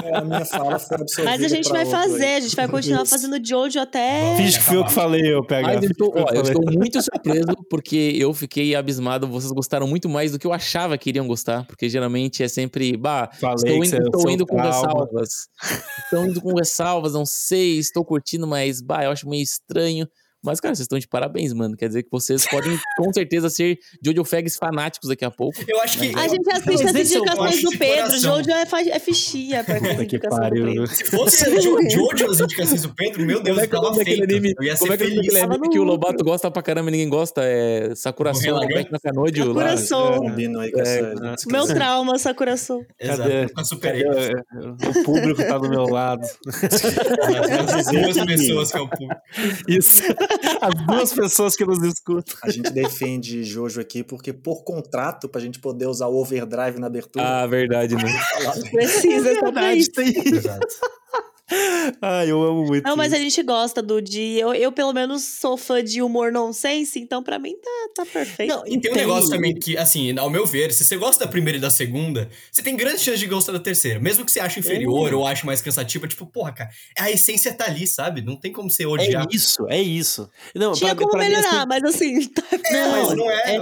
[0.04, 2.08] É, a minha fala foi absorvida Mas a gente vai outro aí.
[2.10, 3.10] fazer, a gente vai continuar Isso.
[3.10, 4.36] fazendo Jojo até.
[4.36, 5.66] Finge que fui eu que falei, eu PH.
[5.68, 9.28] Mas eu fui ó, eu estou muito surpreso porque eu fiquei abismado.
[9.28, 11.64] Vocês gostaram muito mais do que eu achava que iriam gostar.
[11.66, 15.28] Porque geralmente é sempre, bah, Falei estou indo, você- estou indo com ressalvas.
[16.04, 20.06] Estou indo com ressalvas, não sei, estou curtindo, mas, bah, eu acho meio estranho.
[20.44, 21.76] Mas, cara, vocês estão de parabéns, mano.
[21.76, 25.58] Quer dizer que vocês podem, com certeza, ser Jojo Fags fanáticos daqui a pouco.
[25.66, 26.14] Eu acho que.
[26.14, 28.18] A gente assiste as é indicações do Pedro.
[28.18, 30.66] Jojo é, é fichinha pra que indicação do pariu.
[30.66, 30.86] Pedro.
[30.86, 33.80] Se fosse Jojo as indicações do Pedro, meu Deus, Como é eu que é o
[33.82, 34.30] tava nome daquele feito.
[34.32, 34.54] anime?
[34.58, 35.26] Eu ia Como ser é que é feliz.
[35.26, 37.40] daquele anime que o Lobato gosta pra caramba e ninguém gosta?
[37.42, 38.60] É Sakura Soul?
[38.68, 38.90] Back.
[39.00, 40.28] Sakura Soul.
[40.84, 41.14] É.
[41.50, 42.84] Meu trauma, Sakura Soul.
[43.00, 44.04] Exato, nunca superei.
[44.04, 46.22] O público tá do meu lado.
[46.46, 49.20] As duas pessoas que é o público.
[49.68, 50.02] Isso.
[50.60, 52.36] As duas pessoas que nos escutam.
[52.42, 56.86] A gente defende Jojo aqui porque, por contrato, pra gente poder usar o overdrive na
[56.86, 57.24] abertura.
[57.24, 58.02] Ah, verdade, né?
[58.70, 59.92] Precisa, é isso.
[59.92, 60.66] tem Exato.
[62.00, 62.84] Ai, eu amo muito.
[62.84, 63.24] Não, mas a isso.
[63.36, 64.38] gente gosta do de.
[64.38, 67.70] Eu, eu, pelo menos, sou fã de humor nonsense, então pra mim tá,
[68.02, 68.48] tá perfeito.
[68.54, 71.30] Não, E tem um negócio também que, assim, ao meu ver, se você gosta da
[71.30, 74.00] primeira e da segunda, você tem grande chance de gostar da terceira.
[74.00, 77.66] Mesmo que você ache inferior ou ache mais cansativa, tipo, porra, cara, a essência tá
[77.66, 78.22] ali, sabe?
[78.22, 79.24] Não tem como você odiar.
[79.30, 80.30] É isso, é isso.
[80.54, 83.56] Não, Tinha pra- como pra mim, melhorar, assim, mas assim, tá É, mas não é,
[83.56, 83.58] é-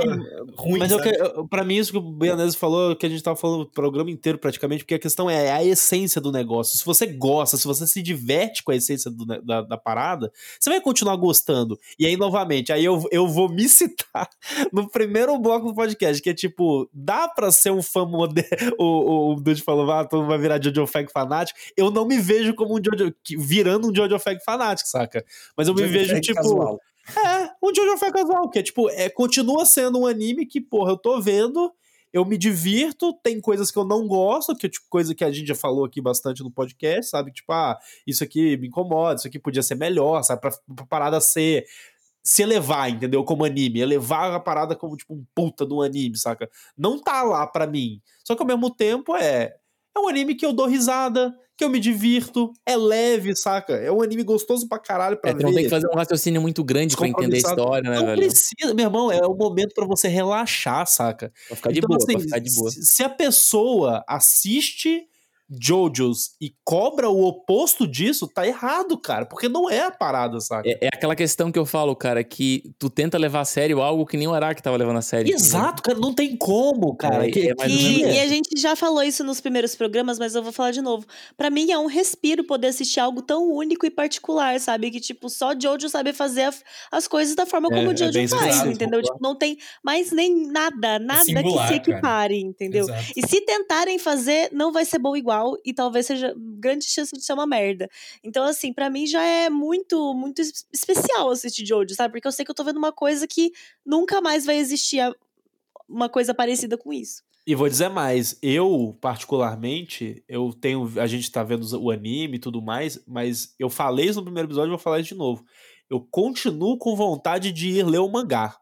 [0.56, 1.10] ruim, Mas é sabe?
[1.12, 3.66] que, eu- pra mim, isso que o Bianese falou, que a gente tava falando o
[3.66, 6.78] programa inteiro praticamente, porque a questão é a essência do negócio.
[6.78, 10.70] Se você gosta, se você se diverte com a essência do- da, da parada, você
[10.70, 11.78] vai continuar gostando.
[11.98, 14.28] E aí, novamente, aí eu, eu vou me citar
[14.72, 18.72] no primeiro bloco do podcast, que é tipo, dá pra ser um fã moderno.
[18.78, 21.58] O, o, o Dude falou, ah, todo mundo vai virar Jojo Fag fanático.
[21.76, 25.24] Eu não me vejo como um Jojo, virando um Jojo Fag fanático, saca?
[25.56, 26.36] Mas eu me Jojo vejo, Fag tipo.
[26.36, 26.78] casual.
[27.16, 30.92] É, um Jojo Fag casual, que é tipo, é, continua sendo um anime que, porra,
[30.92, 31.72] eu tô vendo,
[32.12, 35.48] eu me divirto, tem coisas que eu não gosto, que tipo coisa que a gente
[35.48, 37.32] já falou aqui bastante no podcast, sabe?
[37.32, 40.40] Tipo, ah, isso aqui me incomoda, isso aqui podia ser melhor, sabe?
[40.40, 41.64] Pra, pra parada ser.
[42.24, 43.24] Se elevar, entendeu?
[43.24, 43.80] Como anime.
[43.80, 46.48] Elevar a parada como, tipo, um puta um anime, saca?
[46.78, 48.00] Não tá lá pra mim.
[48.24, 49.56] Só que ao mesmo tempo é.
[49.94, 53.74] É um anime que eu dou risada, que eu me divirto, é leve, saca?
[53.74, 55.44] É um anime gostoso pra caralho pra É, ver.
[55.44, 58.18] não tem que fazer um raciocínio muito grande pra entender a história, né, Não velho?
[58.20, 61.32] precisa, meu irmão, é o momento pra você relaxar, saca?
[61.46, 62.70] Pra ficar de Então, boa, assim, pra ficar de boa.
[62.72, 65.06] Se a pessoa assiste
[65.50, 70.68] JoJo's e cobra o oposto disso, tá errado, cara, porque não é a parada, saca?
[70.68, 74.06] É, é aquela questão que eu falo, cara, que tu tenta levar a sério algo
[74.06, 75.32] que nem o Araki tava levando a sério.
[75.32, 77.26] Exato, cara, não tem como, cara.
[77.28, 80.42] É, que, é que- E, a gente já falou isso nos primeiros programas, mas eu
[80.42, 81.04] vou falar de novo.
[81.36, 84.90] Pra mim é um respiro poder assistir algo tão único e particular, sabe?
[84.90, 86.54] Que, tipo, só Jojo sabe fazer a-
[86.90, 89.02] as coisas da forma É, como é o Jojo bem faz, entendeu?
[89.02, 91.92] Tipo, não tem mais nem nada, nada singular, que se cara.
[91.92, 92.84] equipare, entendeu?
[92.84, 93.12] Exato.
[93.16, 95.31] E se tentarem fazer, não vai ser bom igual
[95.64, 97.88] e talvez seja grande chance de ser uma merda.
[98.22, 102.12] Então, assim, pra mim já é muito, muito es- especial assistir Jojo, sabe?
[102.14, 103.52] Porque eu sei que eu tô vendo uma coisa que
[103.84, 105.00] nunca mais vai existir
[105.88, 107.22] uma coisa parecida com isso.
[107.46, 110.88] E vou dizer mais, eu, particularmente, eu tenho.
[111.00, 114.46] A gente tá vendo o anime e tudo mais, mas eu falei isso no primeiro
[114.46, 115.44] episódio vou falar isso de novo.
[115.90, 118.56] Eu continuo com vontade de ir ler o mangá.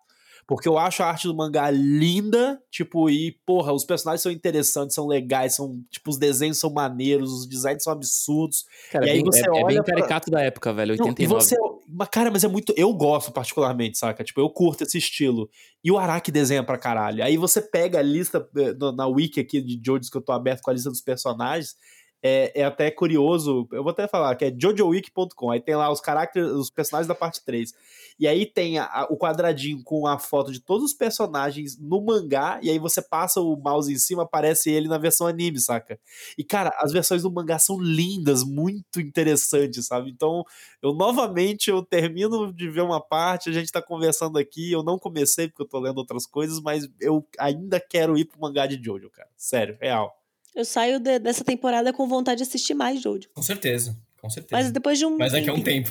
[0.50, 4.96] Porque eu acho a arte do mangá linda, tipo, e, porra, os personagens são interessantes,
[4.96, 8.64] são legais, são, tipo, os desenhos são maneiros, os designs são absurdos.
[8.90, 10.96] Cara, E é aí bem, você é, é bem olha pra- caricato da época, velho,
[10.96, 11.44] Não, e 89.
[11.44, 11.56] você.
[11.88, 12.74] Mas, cara, mas é muito.
[12.76, 14.24] Eu gosto particularmente, saca?
[14.24, 15.48] Tipo, eu curto esse estilo.
[15.84, 17.22] E o Araki desenha pra caralho.
[17.22, 20.62] Aí você pega a lista eh, na wiki aqui de Jojos que eu tô aberto
[20.62, 21.76] com a lista dos personagens.
[22.22, 23.66] É, é até curioso.
[23.72, 25.50] Eu vou até falar que é jojowiki.com.
[25.50, 27.72] Aí tem lá os caracteres, os personagens da parte 3.
[28.20, 32.02] E aí tem a- a- o quadradinho com a foto de todos os personagens no
[32.04, 32.60] mangá.
[32.62, 35.98] E aí você passa o mouse em cima, aparece ele na versão anime, saca?
[36.36, 40.10] E, cara, as versões do mangá são lindas, muito interessantes, sabe?
[40.10, 40.44] Então,
[40.82, 44.98] eu novamente eu termino de ver uma parte, a gente tá conversando aqui, eu não
[44.98, 48.78] comecei porque eu tô lendo outras coisas, mas eu ainda quero ir pro mangá de
[48.82, 49.28] Jojo, cara.
[49.34, 50.14] Sério, real.
[50.54, 53.28] Eu saio de- dessa temporada com vontade de assistir mais Jojo.
[53.32, 53.96] Com certeza.
[54.20, 54.62] Com certeza.
[54.62, 55.16] Mas depois de um.
[55.16, 55.90] Mas daqui a um tempo.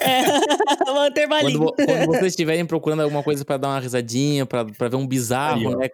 [0.00, 0.22] É.
[0.90, 1.58] um intervalinho.
[1.58, 5.06] Quando, quando vocês estiverem procurando alguma coisa pra dar uma risadinha, pra, pra ver um
[5.06, 5.88] bizarro, Aí, né?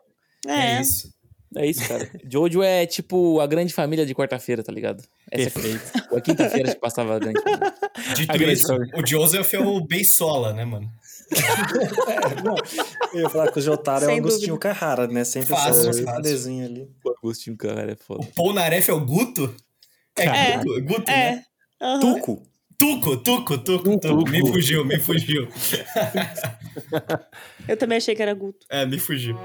[0.47, 0.77] É.
[0.77, 1.13] É isso.
[1.55, 2.09] É isso, cara.
[2.31, 5.03] Jojo é tipo a grande família de quarta-feira, tá ligado?
[5.31, 5.93] Essa Perfeito.
[6.13, 7.75] é a quinta-feira que passava a grande família.
[8.17, 8.95] Dito A grande isso, família.
[8.97, 10.89] o Joseph é o Beisola, né, mano?
[11.33, 12.55] É, não,
[13.15, 15.25] eu ia falar que o Jotaro é o Sem Agostinho Carrara, né?
[15.25, 16.23] Sempre Fácil, só esse fácil.
[16.23, 16.91] desenho ali.
[17.05, 18.21] O Agostinho, cara, é foda.
[18.23, 19.55] O Polnareff é o Guto?
[20.17, 20.57] É É.
[20.59, 21.43] Guto, Guto né?
[21.83, 21.85] É.
[21.85, 22.01] aham.
[22.01, 22.43] Tuco.
[22.79, 24.31] Tuco, Tuco, Tuco, Tuco.
[24.31, 25.49] Me fugiu, me fugiu.
[27.69, 28.67] Eu também achei que era Guto.
[28.71, 29.37] É, me fugiu.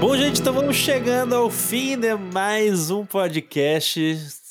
[0.00, 4.00] Bom, gente, então vamos chegando ao fim de mais um podcast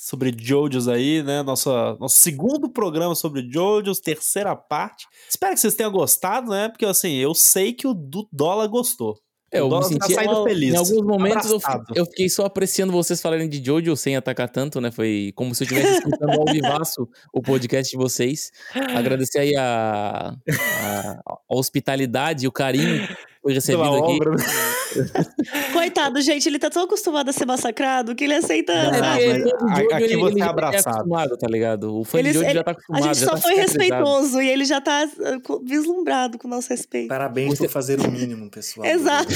[0.06, 1.42] sobre Jojos aí, né?
[1.42, 5.04] Nossa, nosso segundo programa sobre Jojos, terceira parte.
[5.28, 6.68] Espero que vocês tenham gostado, né?
[6.68, 9.18] Porque assim, eu sei que o do Dólar gostou.
[9.50, 10.74] É, eu me tá senti- saindo feliz.
[10.74, 11.60] Em alguns momentos eu,
[11.94, 14.92] eu fiquei só apreciando vocês falarem de Jojo sem atacar tanto, né?
[14.92, 18.52] Foi como se eu estivesse escutando ao vivaço o podcast de vocês.
[18.94, 23.08] Agradecer aí a, a- a hospitalidade e o carinho
[23.46, 24.18] foi recebido aqui.
[25.72, 28.72] Coitado, gente, ele tá tão acostumado a ser massacrado que ele aceita.
[28.72, 30.88] É Não, porque mas todo a- Jojo, aqui ele- você ele é já abraçado.
[30.96, 31.98] acostumado, tá ligado?
[32.00, 33.04] O fã Ele- ele- já tá A acostumado.
[33.04, 35.08] gente já só tá foi respeitoso e ele já tá
[35.44, 37.08] co- vislumbrado com o nosso respeito.
[37.08, 38.86] Parabéns Você- por fazer o mínimo, pessoal.
[38.90, 39.32] Exato.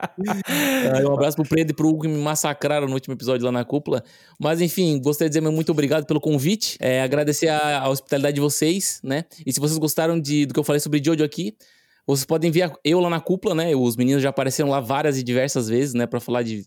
[0.00, 3.52] Ah, Um abraço pro Pedro e pro Hugo que me massacraram no último episódio lá
[3.52, 4.02] na cúpula.
[4.38, 6.76] Mas enfim, gostaria de dizer muito obrigado pelo convite.
[6.80, 9.24] É, agradecer a, a hospitalidade de vocês, né?
[9.46, 11.41] E se vocês gostaram de, do que eu falei sobre Jojo aqui,
[12.06, 13.74] vocês podem ver eu lá na cúpula, né?
[13.74, 16.06] Os meninos já apareceram lá várias e diversas vezes, né?
[16.06, 16.64] Pra falar de.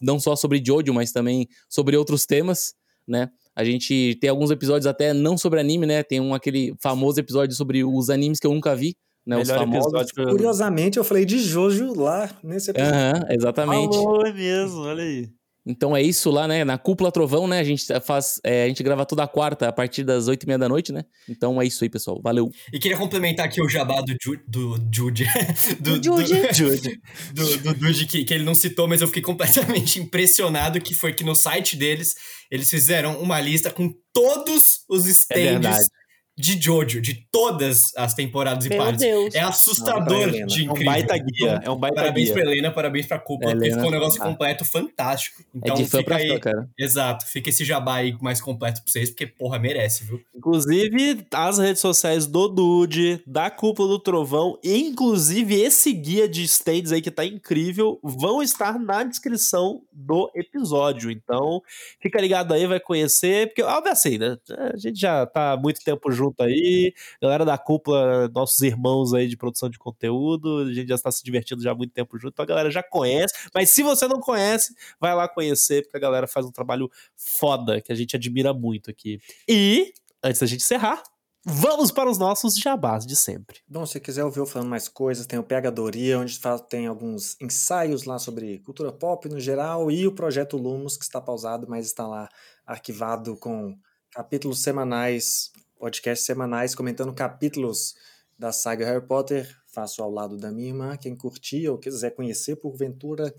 [0.00, 2.74] Não só sobre Jojo, mas também sobre outros temas,
[3.06, 3.28] né?
[3.54, 6.02] A gente tem alguns episódios até não sobre anime, né?
[6.02, 9.36] Tem um aquele famoso episódio sobre os animes que eu nunca vi, né?
[9.38, 9.86] os Melhor famosos.
[9.86, 10.28] episódio que eu...
[10.28, 12.94] Curiosamente, eu falei de Jojo lá nesse episódio.
[12.94, 13.96] Aham, exatamente.
[13.96, 15.28] Falou, é mesmo, olha aí.
[15.66, 16.64] Então é isso lá, né?
[16.64, 17.58] Na Cúpula Trovão, né?
[17.58, 18.40] A gente faz.
[18.44, 21.04] É, a gente grava toda quarta a partir das oito e meia da noite, né?
[21.28, 22.20] Então é isso aí, pessoal.
[22.22, 22.50] Valeu.
[22.72, 25.26] E queria complementar aqui o jabá do Ju, do Jude.
[25.80, 26.34] Do Jude.
[26.54, 27.00] Jude.
[27.32, 31.12] do, do Dude que, que ele não citou, mas eu fiquei completamente impressionado que foi
[31.12, 32.14] que no site deles
[32.50, 35.86] eles fizeram uma lista com todos os stands verdade.
[36.38, 39.00] De Jojo, de todas as temporadas e Meu partes.
[39.00, 39.34] Deus.
[39.34, 40.46] É assustador Helena.
[40.46, 40.92] de É um incrível.
[40.92, 41.60] baita guia.
[41.64, 42.34] É um baita Parabéns guia.
[42.34, 44.26] pra Helena, parabéns pra Cúpula, É, porque Helena, ficou um negócio ah.
[44.26, 45.42] completo fantástico.
[45.42, 46.28] É Então de fã fica pra aí.
[46.28, 46.68] fã, cara.
[46.78, 50.20] Exato, fica esse jabá aí mais completo pra vocês, porque, porra, merece, viu?
[50.34, 56.42] Inclusive, as redes sociais do Dude, da Cúpula do Trovão, e inclusive esse guia de
[56.44, 61.10] stands aí que tá incrível, vão estar na descrição do episódio.
[61.10, 61.62] Então,
[62.02, 64.36] fica ligado aí, vai conhecer, porque, óbvio assim, né?
[64.72, 69.28] A gente já tá há muito tempo junto aí, galera da Cúpula, nossos irmãos aí
[69.28, 72.32] de produção de conteúdo, a gente já está se divertindo já há muito tempo junto,
[72.32, 73.34] então a galera já conhece.
[73.54, 77.80] Mas se você não conhece, vai lá conhecer, porque a galera faz um trabalho foda,
[77.80, 79.20] que a gente admira muito aqui.
[79.48, 79.92] E
[80.22, 81.02] antes da gente encerrar,
[81.44, 83.60] vamos para os nossos jabás de sempre.
[83.68, 86.38] Bom, se quiser ouvir eu falando mais coisas, tem o Pegadoria, onde
[86.68, 91.20] tem alguns ensaios lá sobre cultura pop no geral, e o Projeto Lumos, que está
[91.20, 92.28] pausado, mas está lá
[92.66, 93.78] arquivado com
[94.10, 97.94] capítulos semanais, podcasts semanais, comentando capítulos
[98.38, 99.48] da saga Harry Potter.
[99.72, 100.96] Faço ao lado da minha irmã.
[100.96, 103.34] Quem curtir ou quiser conhecer porventura,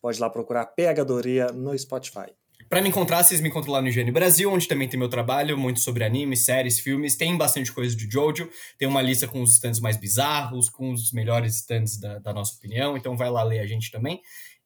[0.00, 2.32] pode lá procurar Pegadoria no Spotify.
[2.68, 5.56] Pra me encontrar, vocês me encontram lá no Higiene Brasil, onde também tem meu trabalho,
[5.56, 7.14] muito sobre animes, séries, filmes.
[7.14, 8.50] Tem bastante coisa de Jojo.
[8.76, 12.56] Tem uma lista com os stands mais bizarros, com os melhores stands da, da nossa
[12.56, 12.96] opinião.
[12.96, 14.20] Então vai lá ler a gente também.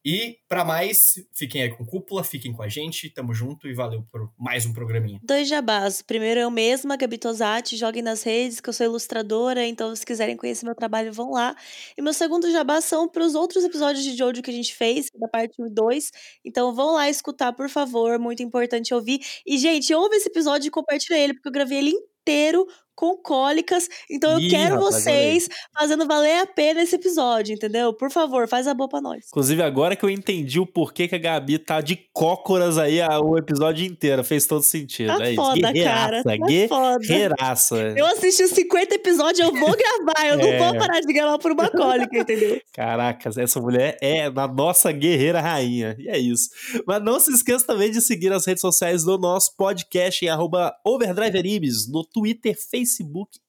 [0.04, 3.10] E pra mais, fiquem aí com Cúpula, fiquem com a gente.
[3.10, 5.20] Tamo junto e valeu por mais um programinha.
[5.22, 6.00] Dois jabás.
[6.00, 10.36] Primeiro eu mesma, Gabi Tosati, joguem nas redes, que eu sou ilustradora, então se quiserem
[10.36, 11.54] conhecer meu trabalho, vão lá.
[11.96, 15.08] E meu segundo jabá são para os outros episódios de Jojo que a gente fez,
[15.14, 16.10] da parte 1 e 2.
[16.44, 19.20] Então vão lá escutar, por favor, muito importante ouvir.
[19.46, 22.66] E, gente, ouve esse episódio e compartilha ele, porque eu gravei ele inteiro
[23.00, 23.88] com cólicas.
[24.10, 27.94] Então eu Ih, quero rapaz, vocês fazendo valer a pena esse episódio, entendeu?
[27.94, 29.24] Por favor, faz a boa pra nós.
[29.28, 33.18] Inclusive, agora que eu entendi o porquê que a Gabi tá de cócoras aí a-
[33.18, 35.16] o episódio inteiro, fez todo sentido.
[35.16, 35.36] Tá é isso.
[35.42, 35.72] foda, cara.
[35.72, 36.98] Guerreiraça, Tá foda.
[36.98, 37.76] guerreiraça.
[37.96, 40.26] Eu assisti os 50 episódios, eu vou gravar.
[40.26, 40.36] Eu É.
[40.36, 42.60] não vou parar de gravar por uma cólica, entendeu?
[42.74, 45.96] Caracas, essa mulher é a nossa guerreira rainha.
[45.98, 46.50] E é isso.
[46.86, 50.74] Mas não se esqueça também de seguir as redes sociais do nosso podcast em arroba
[50.84, 52.89] Overdrive Animes, no Twitter, Facebook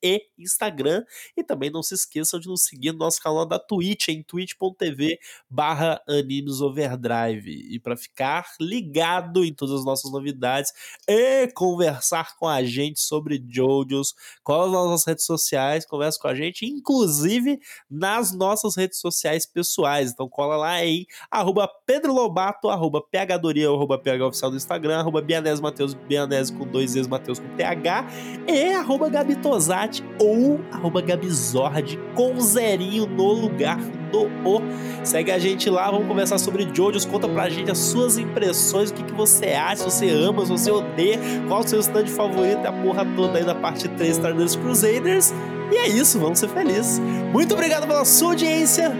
[0.03, 1.03] e Instagram.
[1.35, 5.19] E também não se esqueçam de nos seguir no nosso canal da Twitch, em twitch.tv
[5.49, 7.51] barra Animes Overdrive.
[7.73, 10.71] E para ficar ligado em todas as nossas novidades
[11.07, 14.13] e conversar com a gente sobre JoJo's,
[14.43, 17.59] cola nas nossas redes sociais, conversa com a gente, inclusive
[17.89, 20.11] nas nossas redes sociais pessoais.
[20.11, 25.21] Então cola lá em arroba Pedro Lobato, arroba PHdoria, arroba PH Oficial do Instagram, arroba
[25.21, 28.05] Bianese Mateus, Bianese com dois E's, Mateus com TH,
[28.47, 33.77] e arroba Gabi Tosati ou arroba Gabizord com zerinho no lugar
[34.11, 34.59] do O.
[35.03, 38.95] Segue a gente lá, vamos conversar sobre Jojo's, conta pra gente as suas impressões, o
[38.95, 42.65] que, que você acha, se você ama, se você odeia, qual o seu stand favorito,
[42.65, 45.31] a porra toda aí da parte 3 Stardust Crusaders.
[45.71, 46.97] E é isso, vamos ser felizes.
[47.31, 48.91] Muito obrigado pela sua audiência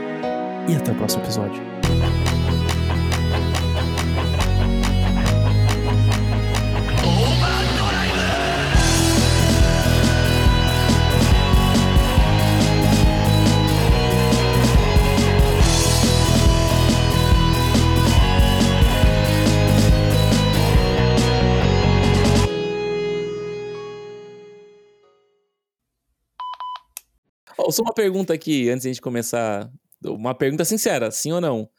[0.69, 2.20] e até o próximo episódio.
[27.71, 29.69] Só uma pergunta aqui, antes de a gente começar.
[30.03, 31.69] Uma pergunta sincera, sim ou não?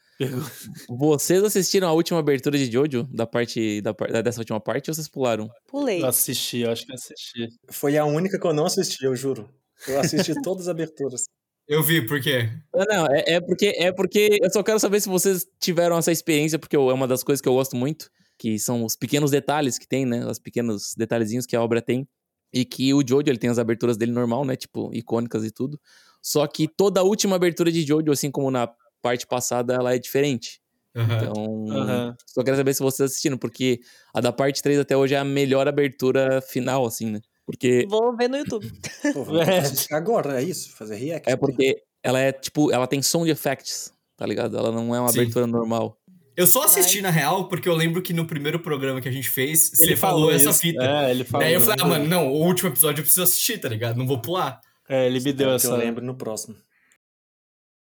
[0.87, 3.91] Vocês assistiram a última abertura de Jojo, da parte, da,
[4.21, 5.49] dessa última parte, ou vocês pularam?
[5.67, 6.01] Pulei.
[6.01, 7.47] Eu assisti, eu acho que assisti.
[7.71, 9.49] Foi a única que eu não assisti, eu juro.
[9.87, 11.23] Eu assisti todas as aberturas.
[11.67, 12.49] Eu vi, por quê?
[12.75, 16.11] Ah, Não, é, é porque é porque eu só quero saber se vocês tiveram essa
[16.11, 19.31] experiência, porque eu- é uma das coisas que eu gosto muito, que são os pequenos
[19.31, 20.25] detalhes que tem, né?
[20.25, 22.07] Os pequenos detalhezinhos que a obra tem.
[22.53, 24.55] E que o Jojo, ele tem as aberturas dele normal, né?
[24.55, 25.79] Tipo, icônicas e tudo.
[26.21, 28.69] Só que toda a última abertura de Jojo, assim como na
[29.01, 30.61] parte passada, ela é diferente.
[30.95, 31.15] Aham.
[31.15, 32.15] Então, Aham.
[32.27, 33.79] só quero saber se vocês assistiram, porque
[34.13, 37.19] a da parte 3 até hoje é a melhor abertura final, assim, né?
[37.45, 38.71] Porque Vou ver no YouTube.
[39.13, 39.25] Pô,
[39.91, 39.95] É.
[39.95, 40.71] agora, é isso?
[40.75, 41.29] Fazer react?
[41.29, 44.57] é porque ela é tipo, ela tem sound effects, tá ligado?
[44.57, 45.19] Ela não é uma Sim.
[45.19, 45.97] abertura normal.
[46.35, 49.29] Eu só assisti, na real, porque eu lembro que no primeiro programa que a gente
[49.29, 50.59] fez, você Ele falou, essa isso.
[50.59, 50.83] fita.
[50.83, 51.45] É, ele falou.
[51.45, 53.97] Daí eu falei, ah, mano, não, o último episódio eu preciso assistir, tá ligado?
[53.97, 54.59] Não vou pular.
[54.89, 55.67] É, ele me deu que essa.
[55.67, 56.55] eu lembro no próximo.